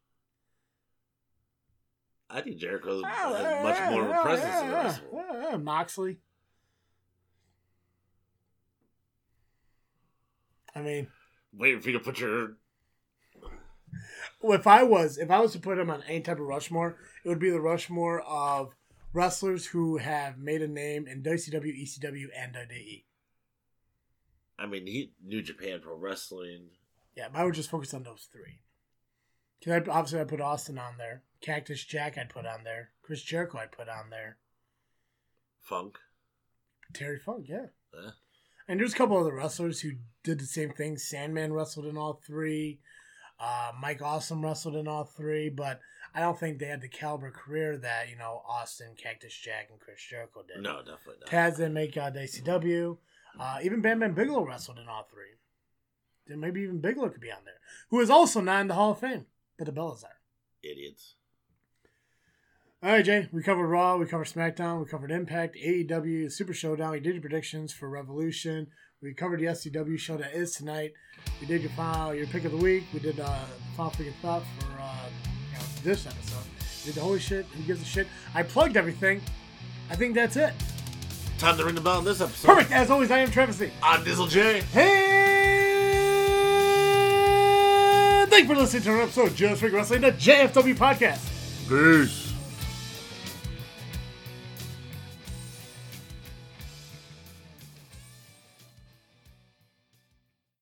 I 2.30 2.42
think 2.42 2.58
Jericho 2.58 3.02
Oh, 3.04 3.34
has 3.34 3.64
much 3.64 3.92
more 3.92 4.04
of 4.04 4.10
a 4.10 4.22
presence 4.22 4.62
in 4.62 4.72
wrestling. 4.72 5.64
Moxley. 5.64 6.18
I 10.76 10.82
mean, 10.82 11.08
Waiting 11.54 11.82
for 11.82 11.90
you 11.90 11.98
to 11.98 12.04
put 12.04 12.20
your. 12.20 12.58
if 14.44 14.68
I 14.68 14.84
was 14.84 15.18
if 15.18 15.32
I 15.32 15.40
was 15.40 15.52
to 15.54 15.60
put 15.60 15.80
him 15.80 15.90
on 15.90 16.04
any 16.08 16.22
type 16.22 16.40
of 16.40 16.46
Rushmore, 16.46 16.98
it 17.24 17.30
would 17.30 17.40
be 17.40 17.50
the 17.50 17.60
Rushmore 17.62 18.22
of 18.22 18.76
wrestlers 19.14 19.68
who 19.68 19.98
have 19.98 20.38
made 20.38 20.62
a 20.62 20.68
name 20.68 21.08
in 21.08 21.24
WCW, 21.24 21.84
ECW, 21.84 22.26
and 22.36 22.54
WWE. 22.54 23.04
I 24.58 24.66
mean, 24.66 24.86
he 24.88 25.14
New 25.26 25.42
Japan 25.42 25.80
Pro 25.82 25.96
Wrestling. 25.96 26.68
Yeah, 27.16 27.30
but 27.32 27.40
I 27.40 27.46
would 27.46 27.54
just 27.54 27.70
focus 27.70 27.94
on 27.94 28.04
those 28.04 28.28
three. 28.32 28.62
Because 29.60 29.88
obviously 29.90 30.22
I 30.22 30.24
put 30.24 30.42
Austin 30.42 30.78
on 30.78 30.98
there, 30.98 31.24
Cactus 31.42 31.84
Jack 31.84 32.18
I'd 32.18 32.30
put 32.30 32.46
on 32.46 32.64
there, 32.64 32.92
Chris 33.02 33.22
Jericho 33.22 33.58
I'd 33.58 33.74
put 33.74 33.90
on 33.90 34.10
there, 34.10 34.38
Funk. 35.70 35.98
Terry 36.94 37.20
Funk, 37.20 37.46
yeah. 37.48 37.68
Yeah. 37.94 38.12
And 38.68 38.80
there's 38.80 38.94
a 38.94 38.98
couple 38.98 39.18
other 39.18 39.34
wrestlers 39.34 39.82
who 39.82 39.92
did 40.24 40.40
the 40.40 40.46
same 40.46 40.72
thing. 40.72 40.98
Sandman 40.98 41.54
wrestled 41.54 41.86
in 41.86 41.98
all 41.98 42.22
three. 42.26 42.80
Uh, 43.40 43.72
Mike 43.80 44.02
Awesome 44.02 44.44
wrestled 44.44 44.76
in 44.76 44.88
all 44.88 45.06
three, 45.06 45.50
but 45.50 45.80
I 46.14 46.22
don't 46.22 46.40
think 46.40 46.60
they 46.60 46.66
had 46.66 46.82
the 46.82 46.88
caliber 46.88 47.32
career 47.32 47.78
that 47.78 48.10
you 48.10 48.18
know 48.18 48.42
Austin, 48.48 48.96
Cactus 48.98 49.34
Jack, 49.34 49.68
and 49.72 49.80
Chris 49.80 50.04
Jericho 50.04 50.44
did. 50.48 50.64
No, 50.64 50.80
definitely 50.80 51.16
not. 51.22 51.30
Taz 51.30 51.58
didn't 51.58 51.74
make 51.74 51.96
uh, 51.98 52.12
ACW. 52.12 52.98
Uh, 53.40 53.60
even 53.64 53.82
Bam 53.82 54.00
Bam 54.00 54.14
Bigelow 54.14 54.46
wrestled 54.46 54.80
in 54.80 54.88
all 54.88 55.08
three. 55.12 55.38
Then 56.28 56.40
maybe 56.40 56.62
even 56.62 56.80
Bigelow 56.80 57.10
could 57.10 57.22
be 57.22 57.32
on 57.32 57.46
there, 57.46 57.60
who 57.90 58.00
is 58.00 58.10
also 58.10 58.42
not 58.42 58.62
in 58.62 58.68
the 58.68 58.76
Hall 58.76 58.92
of 58.92 59.00
Fame, 59.00 59.26
but 59.58 59.66
the 59.66 59.72
Bellas 59.72 60.04
are. 60.04 60.18
Idiots. 60.64 61.16
All 62.82 62.92
right, 62.92 63.04
Jay. 63.04 63.28
We 63.32 63.44
covered 63.44 63.68
Raw, 63.68 63.98
we 63.98 64.06
covered 64.06 64.28
SmackDown, 64.28 64.80
we 64.80 64.86
covered 64.86 65.12
Impact, 65.12 65.58
AEW, 65.58 66.32
Super 66.32 66.54
Showdown. 66.54 66.92
We 66.92 67.00
did 67.00 67.14
your 67.14 67.22
predictions 67.22 67.74
for 67.74 67.90
Revolution. 67.90 68.68
We 69.02 69.14
covered 69.14 69.40
the 69.40 69.46
SCW 69.46 69.98
show 69.98 70.18
that 70.18 70.34
is 70.34 70.56
tonight. 70.56 70.94
We 71.42 71.48
did 71.48 71.62
your 71.62 71.72
final, 71.72 72.14
your 72.14 72.28
pick 72.28 72.46
of 72.46 72.52
the 72.52 72.58
week. 72.58 72.84
We 72.94 73.00
did 73.00 73.20
uh, 73.20 73.46
final 73.76 73.92
freaking 73.92 74.14
thought 74.22 74.44
for 74.60 74.82
uh, 74.82 75.10
this 75.84 76.06
episode. 76.06 76.44
Did 76.86 76.96
the 76.96 77.02
holy 77.02 77.20
shit. 77.20 77.46
Who 77.56 77.64
gives 77.64 77.82
a 77.82 77.86
shit? 77.86 78.08
I 78.34 78.44
plugged 78.44 78.78
everything. 78.78 79.22
I 79.90 79.96
think 79.96 80.16
that's 80.16 80.36
it. 80.36 80.54
Time 81.38 81.58
to 81.58 81.66
ring 81.66 81.76
the 81.76 81.82
bell 81.82 81.98
on 81.98 82.06
this 82.06 82.22
episode. 82.22 82.48
Perfect. 82.48 82.72
As 82.72 82.90
always, 82.92 83.12
I 83.12 83.20
am 83.20 83.32
Travis 83.32 83.60
Lee. 83.60 83.72
I'm 83.82 84.04
Dizzle 84.04 84.30
J. 84.30 84.62
Hey! 84.62 85.06
Thank 88.30 88.48
you 88.48 88.56
for 88.56 88.62
listening 88.62 88.84
to 88.84 88.90
another 88.90 89.04
episode 89.04 89.28
of 89.28 89.36
Just 89.36 89.60
Freak 89.62 89.74
Wrestling, 89.74 90.02
the 90.02 90.12
JFW 90.12 90.76
podcast. 90.76 91.28
Peace. 91.68 92.29